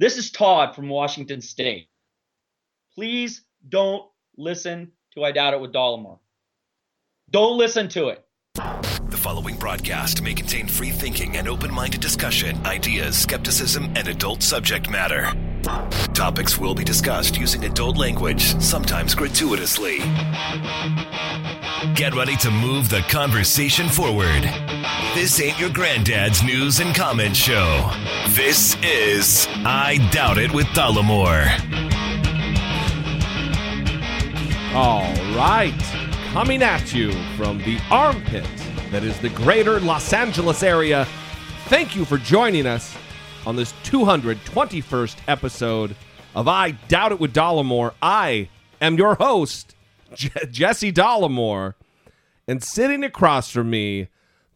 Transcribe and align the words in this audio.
This 0.00 0.16
is 0.16 0.30
Todd 0.30 0.76
from 0.76 0.88
Washington 0.88 1.40
State. 1.40 1.88
Please 2.94 3.42
don't 3.68 4.04
listen 4.36 4.92
to 5.14 5.24
I 5.24 5.32
Doubt 5.32 5.54
It 5.54 5.60
with 5.60 5.72
Dollemore. 5.72 6.20
Don't 7.30 7.58
listen 7.58 7.88
to 7.88 8.10
it. 8.10 8.24
The 8.54 9.16
following 9.16 9.56
broadcast 9.56 10.22
may 10.22 10.34
contain 10.34 10.68
free 10.68 10.90
thinking 10.90 11.36
and 11.36 11.48
open 11.48 11.74
minded 11.74 12.00
discussion, 12.00 12.64
ideas, 12.64 13.18
skepticism, 13.18 13.86
and 13.96 14.06
adult 14.06 14.40
subject 14.40 14.88
matter. 14.88 15.32
Topics 16.14 16.58
will 16.58 16.76
be 16.76 16.84
discussed 16.84 17.36
using 17.36 17.64
adult 17.64 17.96
language, 17.96 18.56
sometimes 18.62 19.16
gratuitously. 19.16 19.98
Get 21.96 22.14
ready 22.14 22.36
to 22.36 22.52
move 22.52 22.88
the 22.88 23.04
conversation 23.08 23.88
forward. 23.88 24.44
This 25.14 25.40
ain't 25.40 25.58
your 25.58 25.70
granddad's 25.70 26.42
news 26.44 26.78
and 26.80 26.94
comment 26.94 27.34
show. 27.36 27.90
This 28.28 28.76
is 28.84 29.48
I 29.64 29.96
Doubt 30.12 30.38
It 30.38 30.52
with 30.52 30.66
Dollemore. 30.68 31.48
All 34.74 35.02
right, 35.36 35.74
coming 36.32 36.62
at 36.62 36.94
you 36.94 37.10
from 37.36 37.58
the 37.58 37.78
armpit 37.90 38.46
that 38.92 39.02
is 39.02 39.18
the 39.20 39.30
greater 39.30 39.80
Los 39.80 40.12
Angeles 40.12 40.62
area. 40.62 41.04
Thank 41.64 41.96
you 41.96 42.04
for 42.04 42.18
joining 42.18 42.66
us 42.66 42.96
on 43.44 43.56
this 43.56 43.72
221st 43.84 45.16
episode 45.26 45.96
of 46.36 46.46
I 46.46 46.72
Doubt 46.86 47.12
It 47.12 47.18
with 47.20 47.34
Dollemore. 47.34 47.92
I 48.00 48.48
am 48.80 48.96
your 48.96 49.16
host, 49.16 49.74
Je- 50.14 50.30
Jesse 50.50 50.92
Dollemore, 50.92 51.74
and 52.46 52.62
sitting 52.62 53.02
across 53.02 53.50
from 53.50 53.70
me, 53.70 54.08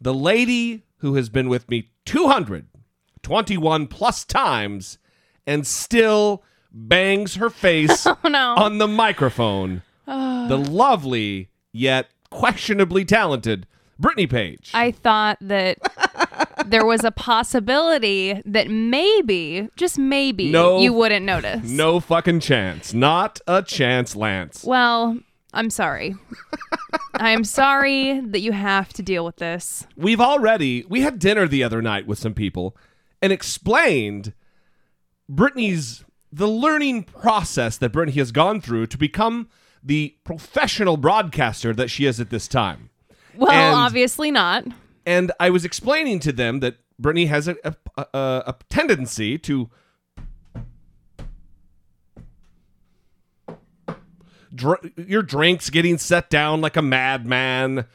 the 0.03 0.13
lady 0.13 0.83
who 0.97 1.15
has 1.15 1.29
been 1.29 1.47
with 1.49 1.69
me 1.69 1.89
221 2.05 3.87
plus 3.87 4.23
times 4.25 4.97
and 5.47 5.65
still 5.65 6.43
bangs 6.71 7.35
her 7.35 7.49
face 7.49 8.05
Oh 8.07 8.17
no. 8.25 8.55
on 8.57 8.77
the 8.77 8.87
microphone. 8.87 9.81
Oh. 10.07 10.47
the 10.49 10.57
lovely 10.57 11.49
yet 11.71 12.07
questionably 12.29 13.05
talented 13.05 13.65
Brittany 13.97 14.27
Page. 14.27 14.71
I 14.73 14.91
thought 14.91 15.37
that 15.39 15.77
there 16.65 16.85
was 16.85 17.05
a 17.05 17.11
possibility 17.11 18.41
that 18.45 18.69
maybe, 18.69 19.69
just 19.77 19.97
maybe, 19.97 20.51
No. 20.51 20.79
you 20.81 20.91
wouldn't 20.91 21.25
notice. 21.25 21.63
no 21.69 21.99
fucking 22.01 22.41
chance. 22.41 22.93
Not 22.93 23.39
a 23.47 23.61
chance, 23.61 24.13
Lance. 24.15 24.63
Well, 24.65 25.19
I'm 25.53 25.69
sorry. 25.69 26.15
I'm 27.15 27.43
sorry 27.43 28.19
that 28.19 28.39
you 28.41 28.51
have 28.53 28.91
to 28.93 29.03
deal 29.03 29.23
with 29.23 29.35
this. 29.37 29.85
We've 29.95 30.21
already 30.21 30.83
we 30.89 31.01
had 31.01 31.19
dinner 31.19 31.47
the 31.47 31.63
other 31.63 31.81
night 31.81 32.07
with 32.07 32.17
some 32.19 32.33
people 32.33 32.75
and 33.21 33.31
explained 33.31 34.33
Brittany's 35.29 36.03
the 36.31 36.47
learning 36.47 37.03
process 37.03 37.77
that 37.77 37.91
Brittany 37.91 38.17
has 38.17 38.31
gone 38.31 38.59
through 38.61 38.87
to 38.87 38.97
become 38.97 39.47
the 39.83 40.15
professional 40.23 40.97
broadcaster 40.97 41.73
that 41.73 41.89
she 41.89 42.05
is 42.05 42.19
at 42.19 42.29
this 42.31 42.47
time. 42.47 42.89
Well, 43.35 43.51
And- 43.51 43.75
obviously 43.75 44.31
not. 44.31 44.65
and 45.05 45.31
I 45.39 45.49
was 45.49 45.65
explaining 45.65 46.19
to 46.21 46.31
them 46.31 46.59
that 46.61 46.77
Brittany 46.97 47.25
has 47.27 47.47
a, 47.47 47.55
a, 47.63 47.75
a, 47.97 48.07
a 48.47 48.55
tendency 48.69 49.37
to 49.39 49.69
dr- 54.53 54.91
your 54.97 55.23
drinks 55.23 55.69
getting 55.69 55.97
set 55.97 56.29
down 56.29 56.61
like 56.61 56.75
a 56.77 56.81
madman. 56.81 57.85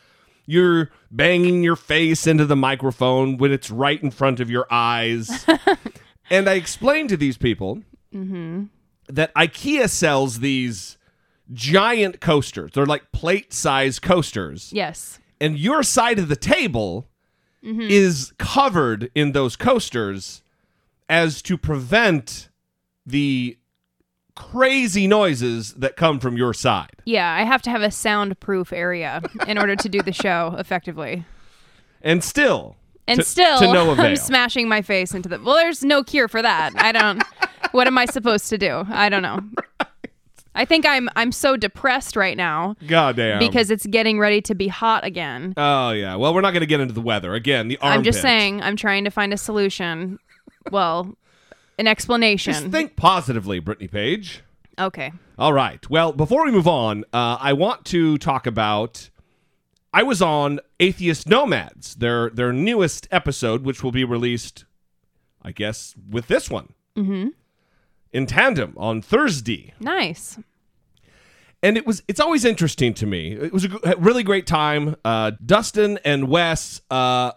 You're 0.46 0.90
banging 1.10 1.62
your 1.62 1.76
face 1.76 2.26
into 2.26 2.46
the 2.46 2.56
microphone 2.56 3.36
when 3.36 3.52
it's 3.52 3.70
right 3.70 4.02
in 4.02 4.10
front 4.10 4.40
of 4.40 4.50
your 4.50 4.66
eyes. 4.70 5.46
and 6.30 6.48
I 6.48 6.54
explained 6.54 7.10
to 7.10 7.16
these 7.16 7.36
people 7.36 7.82
mm-hmm. 8.14 8.64
that 9.08 9.34
IKEA 9.34 9.90
sells 9.90 10.40
these 10.40 10.96
giant 11.52 12.20
coasters. 12.20 12.72
They're 12.72 12.86
like 12.86 13.12
plate 13.12 13.52
size 13.52 13.98
coasters 13.98 14.72
Yes. 14.72 15.18
and 15.40 15.58
your 15.58 15.82
side 15.82 16.18
of 16.18 16.28
the 16.28 16.36
table 16.36 17.08
mm-hmm. 17.62 17.82
is 17.82 18.32
covered 18.38 19.10
in 19.14 19.32
those 19.32 19.56
coasters 19.56 20.42
as 21.08 21.42
to 21.42 21.56
prevent 21.56 22.48
the 23.04 23.57
crazy 24.38 25.08
noises 25.08 25.74
that 25.74 25.96
come 25.96 26.20
from 26.20 26.36
your 26.36 26.54
side. 26.54 26.92
Yeah, 27.04 27.28
I 27.34 27.42
have 27.42 27.60
to 27.62 27.70
have 27.70 27.82
a 27.82 27.90
soundproof 27.90 28.72
area 28.72 29.20
in 29.48 29.58
order 29.58 29.74
to 29.74 29.88
do 29.88 30.00
the 30.00 30.12
show 30.12 30.54
effectively. 30.58 31.24
And 32.02 32.22
still, 32.22 32.76
And 33.08 33.18
to- 33.18 33.24
still, 33.26 33.58
to 33.58 33.72
no 33.72 33.90
avail. 33.92 34.06
I'm 34.06 34.16
smashing 34.16 34.68
my 34.68 34.80
face 34.80 35.12
into 35.12 35.28
the. 35.28 35.40
Well, 35.40 35.56
there's 35.56 35.82
no 35.82 36.04
cure 36.04 36.28
for 36.28 36.40
that. 36.40 36.70
I 36.76 36.92
don't. 36.92 37.22
what 37.72 37.88
am 37.88 37.98
I 37.98 38.06
supposed 38.06 38.48
to 38.50 38.58
do? 38.58 38.84
I 38.88 39.08
don't 39.08 39.22
know. 39.22 39.40
I 40.54 40.64
think 40.64 40.86
I'm 40.86 41.08
I'm 41.16 41.30
so 41.32 41.56
depressed 41.56 42.16
right 42.16 42.36
now 42.36 42.74
goddamn. 42.86 43.38
because 43.40 43.70
it's 43.70 43.86
getting 43.86 44.18
ready 44.18 44.40
to 44.42 44.54
be 44.54 44.66
hot 44.68 45.04
again. 45.04 45.54
oh 45.56 45.90
yeah, 45.90 46.16
well 46.16 46.32
we're 46.34 46.40
not 46.40 46.50
going 46.52 46.62
to 46.62 46.66
get 46.66 46.80
into 46.80 46.94
the 46.94 47.00
weather 47.00 47.34
again. 47.34 47.68
The 47.68 47.76
armpit. 47.78 47.96
I'm 47.98 48.02
just 48.04 48.22
saying, 48.22 48.62
I'm 48.62 48.74
trying 48.76 49.04
to 49.04 49.10
find 49.10 49.32
a 49.32 49.36
solution. 49.36 50.18
Well, 50.72 51.16
an 51.78 51.86
explanation. 51.86 52.52
Just 52.52 52.66
think 52.68 52.96
positively, 52.96 53.58
Brittany 53.60 53.88
Page. 53.88 54.42
okay. 54.78 55.12
All 55.38 55.52
right. 55.52 55.88
Well, 55.88 56.12
before 56.12 56.44
we 56.44 56.50
move 56.50 56.66
on, 56.66 57.04
uh, 57.12 57.38
I 57.40 57.52
want 57.52 57.84
to 57.86 58.18
talk 58.18 58.46
about. 58.46 59.08
I 59.92 60.02
was 60.02 60.20
on 60.20 60.60
Atheist 60.80 61.28
Nomads, 61.28 61.94
their 61.96 62.28
their 62.30 62.52
newest 62.52 63.06
episode, 63.10 63.62
which 63.64 63.82
will 63.84 63.92
be 63.92 64.04
released, 64.04 64.64
I 65.40 65.52
guess, 65.52 65.94
with 66.10 66.26
this 66.26 66.50
one. 66.50 66.74
Mm-hmm. 66.96 67.28
In 68.12 68.26
tandem 68.26 68.74
on 68.76 69.00
Thursday, 69.00 69.74
Nice. 69.80 70.38
and 71.62 71.76
it 71.76 71.86
was 71.86 72.02
it's 72.08 72.20
always 72.20 72.44
interesting 72.44 72.94
to 72.94 73.06
me. 73.06 73.32
It 73.32 73.52
was 73.52 73.64
a 73.66 73.96
really 73.98 74.22
great 74.22 74.46
time. 74.46 74.96
Uh, 75.04 75.32
Dustin 75.44 75.98
and 76.04 76.28
Wes 76.28 76.80
uh, 76.90 77.32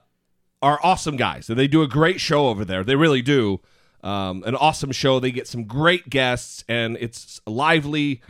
are 0.61 0.79
awesome 0.83 1.17
guys, 1.17 1.49
and 1.49 1.59
they 1.59 1.67
do 1.67 1.81
a 1.83 1.87
great 1.87 2.19
show 2.19 2.47
over 2.47 2.65
there. 2.65 2.83
They 2.83 2.95
really 2.95 3.21
do. 3.21 3.59
Um, 4.03 4.43
an 4.45 4.55
awesome 4.55 4.91
show. 4.91 5.19
They 5.19 5.31
get 5.31 5.47
some 5.47 5.65
great 5.65 6.09
guests, 6.09 6.63
and 6.67 6.97
it's 6.99 7.39
a 7.45 7.51
lively, 7.51 8.21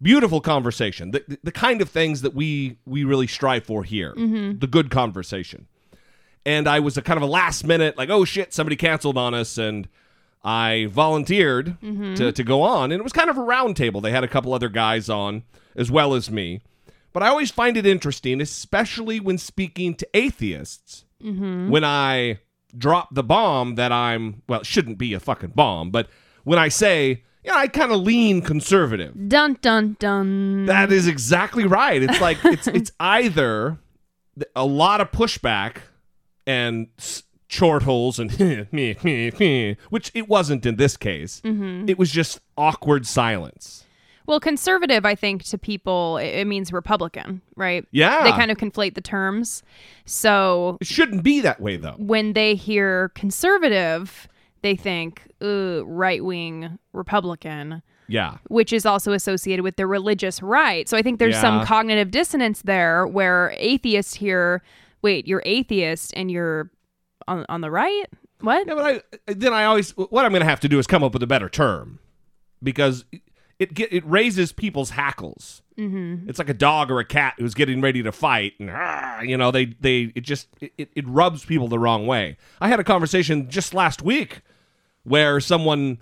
beautiful 0.00 0.40
conversation. 0.40 1.10
The, 1.10 1.24
the, 1.26 1.38
the 1.44 1.52
kind 1.52 1.82
of 1.82 1.88
things 1.90 2.22
that 2.22 2.34
we 2.34 2.78
we 2.86 3.04
really 3.04 3.26
strive 3.26 3.64
for 3.64 3.82
here. 3.82 4.14
Mm-hmm. 4.14 4.58
The 4.58 4.66
good 4.66 4.90
conversation. 4.90 5.66
And 6.44 6.68
I 6.68 6.78
was 6.78 6.96
a 6.96 7.02
kind 7.02 7.16
of 7.16 7.24
a 7.24 7.26
last 7.26 7.64
minute, 7.64 7.98
like, 7.98 8.08
oh 8.08 8.24
shit, 8.24 8.54
somebody 8.54 8.76
canceled 8.76 9.18
on 9.18 9.34
us, 9.34 9.58
and 9.58 9.88
I 10.44 10.86
volunteered 10.86 11.76
mm-hmm. 11.80 12.14
to, 12.14 12.30
to 12.30 12.44
go 12.44 12.62
on. 12.62 12.92
And 12.92 13.00
it 13.00 13.02
was 13.02 13.12
kind 13.12 13.28
of 13.28 13.36
a 13.36 13.42
round 13.42 13.76
table. 13.76 14.00
They 14.00 14.12
had 14.12 14.22
a 14.22 14.28
couple 14.28 14.54
other 14.54 14.68
guys 14.68 15.10
on 15.10 15.42
as 15.74 15.90
well 15.90 16.14
as 16.14 16.30
me. 16.30 16.60
But 17.12 17.24
I 17.24 17.28
always 17.28 17.50
find 17.50 17.76
it 17.76 17.84
interesting, 17.84 18.40
especially 18.40 19.18
when 19.18 19.38
speaking 19.38 19.94
to 19.96 20.08
atheists, 20.14 21.04
mm-hmm. 21.20 21.68
when 21.68 21.82
I 21.82 22.38
drop 22.76 23.14
the 23.14 23.22
bomb 23.22 23.76
that 23.76 23.92
I'm, 23.92 24.42
well, 24.48 24.60
it 24.60 24.66
shouldn't 24.66 24.98
be 24.98 25.14
a 25.14 25.20
fucking 25.20 25.50
bomb, 25.50 25.90
but 25.90 26.08
when 26.44 26.58
I 26.58 26.68
say, 26.68 27.24
yeah, 27.44 27.54
I 27.54 27.68
kind 27.68 27.92
of 27.92 28.00
lean 28.00 28.42
conservative. 28.42 29.28
Dun 29.28 29.56
dun 29.62 29.96
dun. 30.00 30.66
That 30.66 30.90
is 30.90 31.06
exactly 31.06 31.64
right. 31.64 32.02
It's 32.02 32.20
like 32.20 32.44
it's 32.44 32.66
it's 32.66 32.90
either 32.98 33.78
a 34.54 34.66
lot 34.66 35.00
of 35.00 35.12
pushback 35.12 35.76
and 36.46 36.88
short 37.48 37.84
holes 37.84 38.18
and 38.18 38.38
me 38.72 38.96
me 39.02 39.30
me, 39.38 39.76
which 39.90 40.10
it 40.12 40.28
wasn't 40.28 40.66
in 40.66 40.76
this 40.76 40.96
case. 40.96 41.40
Mm-hmm. 41.44 41.88
It 41.88 41.98
was 41.98 42.10
just 42.10 42.40
awkward 42.56 43.06
silence. 43.06 43.85
Well, 44.26 44.40
conservative, 44.40 45.04
I 45.06 45.14
think, 45.14 45.44
to 45.44 45.58
people, 45.58 46.18
it, 46.18 46.26
it 46.40 46.46
means 46.46 46.72
Republican, 46.72 47.40
right? 47.56 47.86
Yeah. 47.92 48.24
They 48.24 48.30
kind 48.32 48.50
of 48.50 48.58
conflate 48.58 48.94
the 48.94 49.00
terms. 49.00 49.62
So 50.04 50.78
It 50.80 50.86
shouldn't 50.86 51.22
be 51.22 51.40
that 51.42 51.60
way 51.60 51.76
though. 51.76 51.94
when 51.98 52.32
they 52.32 52.54
hear 52.54 53.10
conservative, 53.10 54.28
they 54.62 54.74
think 54.76 55.22
right 55.40 56.24
wing 56.24 56.78
Republican, 56.92 57.82
Yeah. 58.08 58.38
which 58.48 58.72
is 58.72 58.84
also 58.86 59.12
associated 59.12 59.62
with 59.62 59.76
the 59.76 59.86
religious 59.86 60.42
right. 60.42 60.88
So 60.88 60.96
I 60.96 61.02
think 61.02 61.18
there's 61.18 61.34
Yeah. 61.34 61.40
some 61.40 61.64
cognitive 61.64 62.10
dissonance 62.10 62.62
there 62.62 63.06
where 63.06 63.54
atheists 63.58 64.14
hear, 64.14 64.62
wait, 65.02 65.26
you're 65.28 65.42
atheist 65.46 66.12
and 66.16 66.30
you're 66.30 66.70
on, 67.28 67.44
on 67.48 67.60
the 67.60 67.70
right? 67.70 68.06
What? 68.40 68.66
Yeah, 68.66 68.74
but 68.74 69.04
I 69.26 69.32
then 69.32 69.52
I 69.52 69.64
always 69.64 69.90
what 69.96 70.24
I'm 70.24 70.30
going 70.32 70.40
to 70.42 70.48
have 70.48 70.60
to 70.60 70.68
do 70.68 70.78
is 70.78 70.86
come 70.86 71.02
up 71.02 71.12
with 71.14 71.22
a 71.22 71.26
better 71.26 71.48
term 71.48 71.98
because 72.62 73.04
it 73.58 73.74
get, 73.74 73.92
it 73.92 74.04
raises 74.06 74.52
people's 74.52 74.90
hackles. 74.90 75.62
Mm-hmm. 75.78 76.28
It's 76.28 76.38
like 76.38 76.48
a 76.48 76.54
dog 76.54 76.90
or 76.90 77.00
a 77.00 77.04
cat 77.04 77.34
who's 77.38 77.54
getting 77.54 77.80
ready 77.80 78.02
to 78.02 78.12
fight, 78.12 78.54
and 78.58 78.70
ah, 78.70 79.20
you 79.20 79.36
know 79.36 79.50
they 79.50 79.66
they 79.80 80.12
it 80.14 80.22
just 80.22 80.48
it, 80.60 80.90
it 80.94 81.06
rubs 81.06 81.44
people 81.44 81.68
the 81.68 81.78
wrong 81.78 82.06
way. 82.06 82.36
I 82.60 82.68
had 82.68 82.80
a 82.80 82.84
conversation 82.84 83.50
just 83.50 83.74
last 83.74 84.02
week 84.02 84.40
where 85.04 85.40
someone 85.40 85.98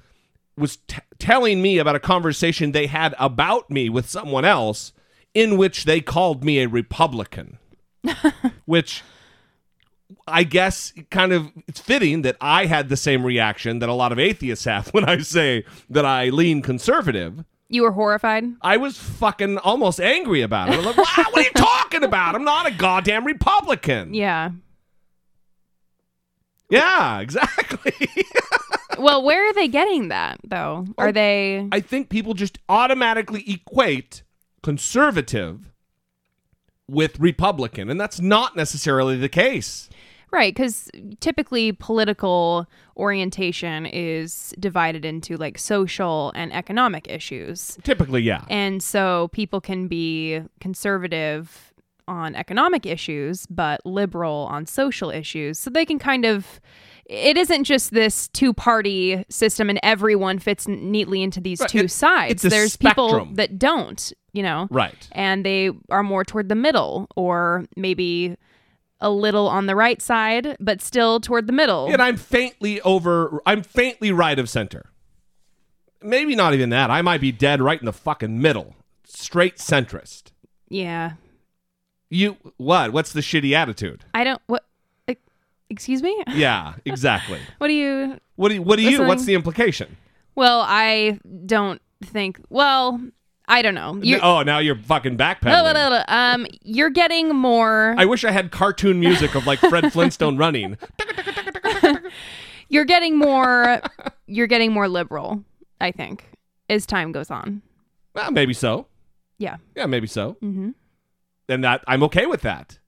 was 0.56 0.76
t- 0.88 0.98
telling 1.18 1.60
me 1.60 1.78
about 1.78 1.96
a 1.96 2.00
conversation 2.00 2.72
they 2.72 2.86
had 2.86 3.14
about 3.18 3.70
me 3.70 3.88
with 3.88 4.08
someone 4.08 4.44
else 4.44 4.92
in 5.34 5.56
which 5.56 5.84
they 5.84 6.00
called 6.00 6.44
me 6.44 6.60
a 6.60 6.68
Republican, 6.68 7.58
which 8.64 9.02
I 10.26 10.44
guess 10.44 10.92
kind 11.10 11.32
of 11.32 11.50
it's 11.66 11.80
fitting 11.80 12.22
that 12.22 12.36
I 12.40 12.66
had 12.66 12.88
the 12.88 12.96
same 12.96 13.24
reaction 13.24 13.78
that 13.80 13.88
a 13.88 13.94
lot 13.94 14.12
of 14.12 14.18
atheists 14.18 14.64
have 14.66 14.88
when 14.94 15.04
I 15.04 15.18
say 15.18 15.64
that 15.90 16.04
I 16.04 16.28
lean 16.30 16.62
conservative. 16.62 17.44
You 17.68 17.82
were 17.82 17.92
horrified. 17.92 18.44
I 18.60 18.76
was 18.76 18.98
fucking 18.98 19.58
almost 19.58 20.00
angry 20.00 20.42
about 20.42 20.68
it. 20.68 20.78
I'm 20.78 20.84
like, 20.84 20.96
wow, 20.96 21.04
what 21.30 21.36
are 21.38 21.42
you 21.42 21.50
talking 21.56 22.04
about? 22.04 22.34
I'm 22.34 22.44
not 22.44 22.66
a 22.66 22.70
goddamn 22.70 23.24
Republican. 23.24 24.14
Yeah. 24.14 24.50
Yeah, 26.70 27.20
exactly. 27.20 27.92
Well, 28.96 29.24
where 29.24 29.50
are 29.50 29.52
they 29.52 29.66
getting 29.66 30.08
that 30.08 30.38
though? 30.44 30.86
Are 30.98 31.08
Oh, 31.08 31.12
they? 31.12 31.68
I 31.72 31.80
think 31.80 32.10
people 32.10 32.32
just 32.32 32.58
automatically 32.68 33.42
equate 33.48 34.22
conservative 34.62 35.72
with 36.88 37.18
Republican, 37.18 37.90
and 37.90 38.00
that's 38.00 38.20
not 38.20 38.54
necessarily 38.54 39.16
the 39.16 39.28
case. 39.28 39.90
Right, 40.34 40.52
because 40.54 40.90
typically 41.20 41.70
political 41.72 42.66
orientation 42.96 43.86
is 43.86 44.52
divided 44.58 45.04
into 45.04 45.36
like 45.36 45.58
social 45.58 46.32
and 46.34 46.52
economic 46.52 47.06
issues. 47.08 47.78
Typically, 47.84 48.22
yeah. 48.22 48.44
And 48.50 48.82
so 48.82 49.28
people 49.28 49.60
can 49.60 49.86
be 49.86 50.42
conservative 50.60 51.72
on 52.06 52.34
economic 52.34 52.84
issues, 52.84 53.46
but 53.46 53.84
liberal 53.86 54.46
on 54.50 54.66
social 54.66 55.10
issues. 55.10 55.58
So 55.58 55.70
they 55.70 55.84
can 55.86 55.98
kind 55.98 56.24
of. 56.24 56.60
It 57.06 57.36
isn't 57.36 57.64
just 57.64 57.90
this 57.92 58.28
two 58.28 58.54
party 58.54 59.24
system 59.28 59.68
and 59.68 59.78
everyone 59.82 60.38
fits 60.38 60.66
n- 60.66 60.90
neatly 60.90 61.22
into 61.22 61.38
these 61.38 61.60
Right, 61.60 61.68
two 61.68 61.78
it- 61.80 61.90
sides. 61.90 62.32
it's 62.32 62.44
a 62.46 62.48
There's 62.48 62.76
people 62.76 63.28
that 63.34 63.58
don't, 63.58 64.10
you 64.32 64.42
know? 64.42 64.68
Right. 64.70 65.06
and 65.12 65.44
they 65.44 65.70
are 65.90 66.02
more 66.02 66.24
toward 66.24 66.48
the 66.48 66.54
middle 66.54 67.06
or 67.14 67.66
maybe 67.76 68.36
a 69.04 69.10
little 69.10 69.46
on 69.48 69.66
the 69.66 69.76
right 69.76 70.00
side 70.00 70.56
but 70.58 70.80
still 70.80 71.20
toward 71.20 71.46
the 71.46 71.52
middle 71.52 71.92
And 71.92 72.00
I'm 72.00 72.16
faintly 72.16 72.80
over, 72.80 73.40
I'm 73.46 73.62
faintly 73.62 74.10
right 74.12 74.38
of 74.38 74.48
center. 74.48 74.90
Maybe 76.02 76.34
not 76.34 76.54
even 76.54 76.70
that. 76.70 76.90
I 76.90 77.02
might 77.02 77.20
be 77.20 77.32
dead 77.32 77.60
right 77.62 77.78
in 77.78 77.86
the 77.86 77.92
fucking 77.92 78.40
middle. 78.40 78.74
Straight 79.04 79.56
centrist. 79.56 80.32
yeah 80.68 81.12
You, 82.10 82.36
what? 82.56 82.92
What's 82.92 83.12
the 83.12 83.20
shitty 83.20 83.52
attitude? 83.52 84.04
i 84.14 84.24
don't 84.24 84.40
what 84.46 84.64
ex- 85.06 85.20
excuse 85.68 86.02
me 86.02 86.14
Yeah, 86.28 86.74
exactly. 86.84 87.40
what 87.58 87.68
do 87.68 87.74
you 87.74 88.18
What 88.36 88.48
do 88.48 88.54
you, 88.56 88.62
what 88.62 88.76
do 88.76 88.82
you, 88.82 88.90
Listening. 88.90 89.08
what's 89.08 89.24
the 89.26 89.34
implication? 89.34 89.96
well 90.34 90.64
i 90.66 91.18
don't 91.46 91.80
think 92.02 92.40
well 92.48 93.00
i 93.48 93.60
don't 93.62 93.74
know 93.74 93.98
you 94.02 94.18
oh, 94.22 94.42
now 94.42 94.58
you're 94.58 94.76
fucking 94.76 95.16
backpedaling. 95.18 96.04
um 96.08 96.46
you're 96.62 96.90
getting 96.90 97.28
more 97.34 97.94
I 97.98 98.04
wish 98.06 98.24
I 98.24 98.30
had 98.30 98.50
cartoon 98.50 98.98
music 99.00 99.34
of 99.34 99.46
like 99.46 99.58
Fred 99.58 99.92
Flintstone 99.92 100.36
running. 100.36 100.76
you're 102.68 102.84
getting 102.84 103.16
more 103.18 103.80
you're 104.26 104.46
getting 104.46 104.72
more 104.72 104.88
liberal 104.88 105.42
i 105.80 105.90
think 105.90 106.24
as 106.68 106.86
time 106.86 107.12
goes 107.12 107.30
on 107.30 107.62
Well, 108.14 108.30
maybe 108.30 108.54
so. 108.54 108.86
yeah 109.38 109.56
Yeah, 109.76 109.86
maybe 109.86 110.06
so. 110.06 110.36
mm-hmm. 110.42 110.70
And 111.48 111.62
that 111.62 111.84
I'm 111.86 112.02
okay 112.04 112.24
with 112.24 112.40
that. 112.40 112.78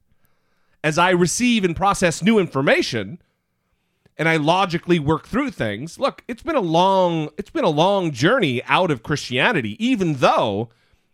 As 0.83 0.97
I 0.97 1.11
receive 1.11 1.63
and 1.65 1.77
process 1.77 2.23
new 2.23 2.39
information 2.39 3.21
and 4.19 4.29
I 4.29 4.37
logically 4.37 4.99
work 4.99 5.27
through 5.27 5.51
things. 5.51 5.99
Look, 5.99 6.25
it's 6.29 6.43
been 6.43 6.57
a 6.57 6.61
long 6.61 7.31
it's 7.37 7.51
been 7.51 7.65
a 7.65 7.71
long 7.71 8.13
journey 8.13 8.63
out 8.65 8.91
of 8.91 9.03
Christianity 9.03 9.77
even 9.85 10.15
though 10.15 10.71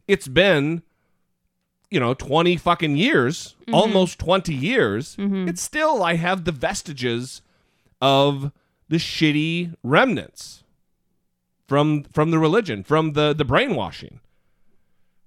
it's 0.06 0.28
been 0.28 0.82
you 1.90 2.00
know 2.00 2.14
20 2.14 2.56
fucking 2.56 2.96
years, 2.96 3.56
mm-hmm. 3.62 3.74
almost 3.74 4.18
20 4.18 4.54
years. 4.54 5.16
Mm-hmm. 5.16 5.48
It's 5.48 5.62
still 5.62 6.02
I 6.02 6.14
have 6.14 6.44
the 6.44 6.52
vestiges 6.52 7.42
of 8.00 8.52
the 8.88 8.96
shitty 8.96 9.74
remnants 9.82 10.64
from 11.66 12.04
from 12.04 12.30
the 12.30 12.38
religion, 12.38 12.84
from 12.84 13.12
the 13.12 13.32
the 13.32 13.44
brainwashing. 13.44 14.20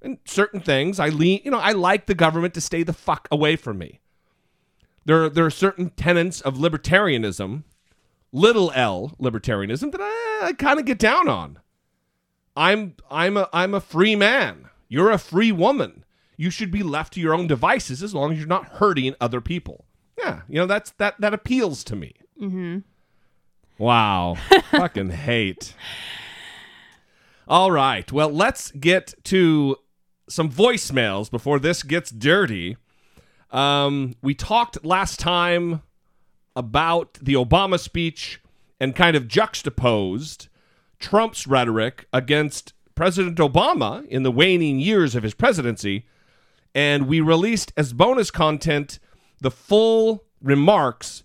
And 0.02 0.20
certain 0.26 0.60
things 0.60 1.00
I 1.00 1.10
lean, 1.10 1.42
you 1.44 1.50
know, 1.50 1.58
I 1.58 1.72
like 1.72 2.06
the 2.06 2.14
government 2.14 2.54
to 2.54 2.62
stay 2.62 2.84
the 2.84 2.94
fuck 2.94 3.28
away 3.32 3.56
from 3.56 3.80
me. 3.80 4.02
There 5.06 5.30
there 5.30 5.46
are 5.46 5.52
certain 5.52 5.92
tenets 5.92 6.42
of 6.42 6.56
libertarianism, 6.56 7.64
little 8.32 8.72
L 8.74 9.16
libertarianism 9.20 9.92
that 9.92 10.02
I, 10.02 10.48
I 10.48 10.54
kind 10.54 10.80
of 10.80 10.86
get 10.86 10.98
down 10.98 11.30
on. 11.30 11.60
I'm 12.56 12.96
I'm 13.10 13.38
a 13.38 13.50
I'm 13.54 13.74
a 13.74 13.82
free 13.82 14.16
man. 14.16 14.70
You're 14.88 15.12
a 15.12 15.18
free 15.18 15.52
woman. 15.52 16.04
You 16.38 16.50
should 16.50 16.72
be 16.72 16.84
left 16.84 17.14
to 17.14 17.22
your 17.22 17.34
own 17.34 17.48
devices 17.48 18.04
as 18.04 18.14
long 18.14 18.32
as 18.34 18.40
you're 18.40 18.48
not 18.48 18.66
hurting 18.66 19.16
other 19.22 19.42
people. 19.42 19.86
Yeah, 20.18 20.42
you 20.48 20.56
know 20.56 20.66
that's 20.66 20.92
that 20.92 21.20
that 21.20 21.34
appeals 21.34 21.84
to 21.86 21.96
me. 21.96 22.16
Mm-hmm. 22.42 22.80
Wow, 23.78 24.38
fucking 24.72 25.12
hate. 25.12 25.76
All 27.48 27.72
right, 27.72 28.12
well 28.12 28.30
let's 28.30 28.72
get 28.72 29.14
to 29.26 29.78
some 30.28 30.50
voicemails 30.50 31.30
before 31.30 31.60
this 31.60 31.84
gets 31.84 32.10
dirty. 32.10 32.78
Um, 33.56 34.16
we 34.22 34.36
talked 34.36 34.84
last 34.86 35.18
time 35.18 35.82
about 36.58 37.14
the 37.22 37.36
Obama 37.36 37.80
speech 37.80 38.42
and 38.82 38.94
kind 38.94 39.16
of 39.16 39.30
juxtaposed 39.30 40.50
Trump's 41.00 41.48
rhetoric 41.48 42.06
against 42.12 42.74
President 42.96 43.38
Obama 43.38 44.06
in 44.08 44.24
the 44.24 44.32
waning 44.32 44.82
years 44.82 45.16
of 45.16 45.24
his 45.24 45.34
presidency. 45.34 46.06
And 46.74 47.08
we 47.08 47.22
released 47.22 47.72
as 47.78 47.94
bonus 47.94 48.30
content 48.30 49.00
the 49.40 49.52
full 49.52 50.26
remarks 50.42 51.24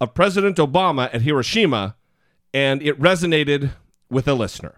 of 0.00 0.14
President 0.14 0.58
Obama 0.58 1.12
at 1.12 1.22
Hiroshima, 1.22 1.96
and 2.52 2.82
it 2.82 3.00
resonated 3.00 3.72
with 4.08 4.28
a 4.28 4.34
listener. 4.34 4.76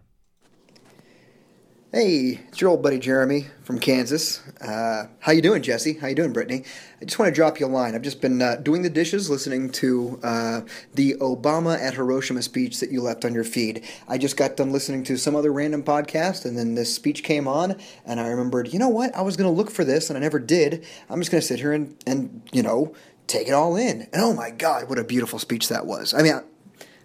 Hey, 1.96 2.42
it's 2.48 2.60
your 2.60 2.68
old 2.68 2.82
buddy 2.82 2.98
Jeremy 2.98 3.46
from 3.62 3.78
Kansas. 3.78 4.46
Uh, 4.60 5.06
how 5.18 5.32
you 5.32 5.40
doing, 5.40 5.62
Jesse? 5.62 5.94
How 5.94 6.08
you 6.08 6.14
doing, 6.14 6.34
Brittany? 6.34 6.62
I 7.00 7.06
just 7.06 7.18
want 7.18 7.30
to 7.30 7.34
drop 7.34 7.58
you 7.58 7.64
a 7.64 7.68
line. 7.68 7.94
I've 7.94 8.02
just 8.02 8.20
been 8.20 8.42
uh, 8.42 8.56
doing 8.56 8.82
the 8.82 8.90
dishes, 8.90 9.30
listening 9.30 9.70
to 9.70 10.20
uh, 10.22 10.60
the 10.92 11.14
Obama 11.14 11.80
at 11.80 11.94
Hiroshima 11.94 12.42
speech 12.42 12.80
that 12.80 12.92
you 12.92 13.00
left 13.00 13.24
on 13.24 13.32
your 13.32 13.44
feed. 13.44 13.82
I 14.06 14.18
just 14.18 14.36
got 14.36 14.58
done 14.58 14.72
listening 14.72 15.04
to 15.04 15.16
some 15.16 15.34
other 15.34 15.50
random 15.50 15.82
podcast, 15.82 16.44
and 16.44 16.58
then 16.58 16.74
this 16.74 16.94
speech 16.94 17.22
came 17.22 17.48
on, 17.48 17.76
and 18.04 18.20
I 18.20 18.28
remembered, 18.28 18.74
you 18.74 18.78
know 18.78 18.90
what? 18.90 19.16
I 19.16 19.22
was 19.22 19.38
going 19.38 19.48
to 19.48 19.56
look 19.56 19.70
for 19.70 19.82
this, 19.82 20.10
and 20.10 20.18
I 20.18 20.20
never 20.20 20.38
did. 20.38 20.84
I'm 21.08 21.18
just 21.18 21.30
going 21.30 21.40
to 21.40 21.46
sit 21.46 21.60
here 21.60 21.72
and, 21.72 21.96
and, 22.06 22.42
you 22.52 22.62
know, 22.62 22.94
take 23.26 23.48
it 23.48 23.52
all 23.52 23.74
in. 23.74 24.02
And 24.12 24.16
oh 24.16 24.34
my 24.34 24.50
God, 24.50 24.90
what 24.90 24.98
a 24.98 25.04
beautiful 25.04 25.38
speech 25.38 25.70
that 25.70 25.86
was. 25.86 26.12
I 26.12 26.20
mean, 26.20 26.34
I, 26.34 26.42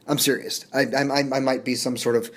I'm 0.05 0.17
serious. 0.17 0.65
I, 0.73 0.81
I, 0.81 1.03
I 1.33 1.39
might 1.39 1.63
be 1.63 1.75
some 1.75 1.95
sort 1.95 2.17
of 2.17 2.29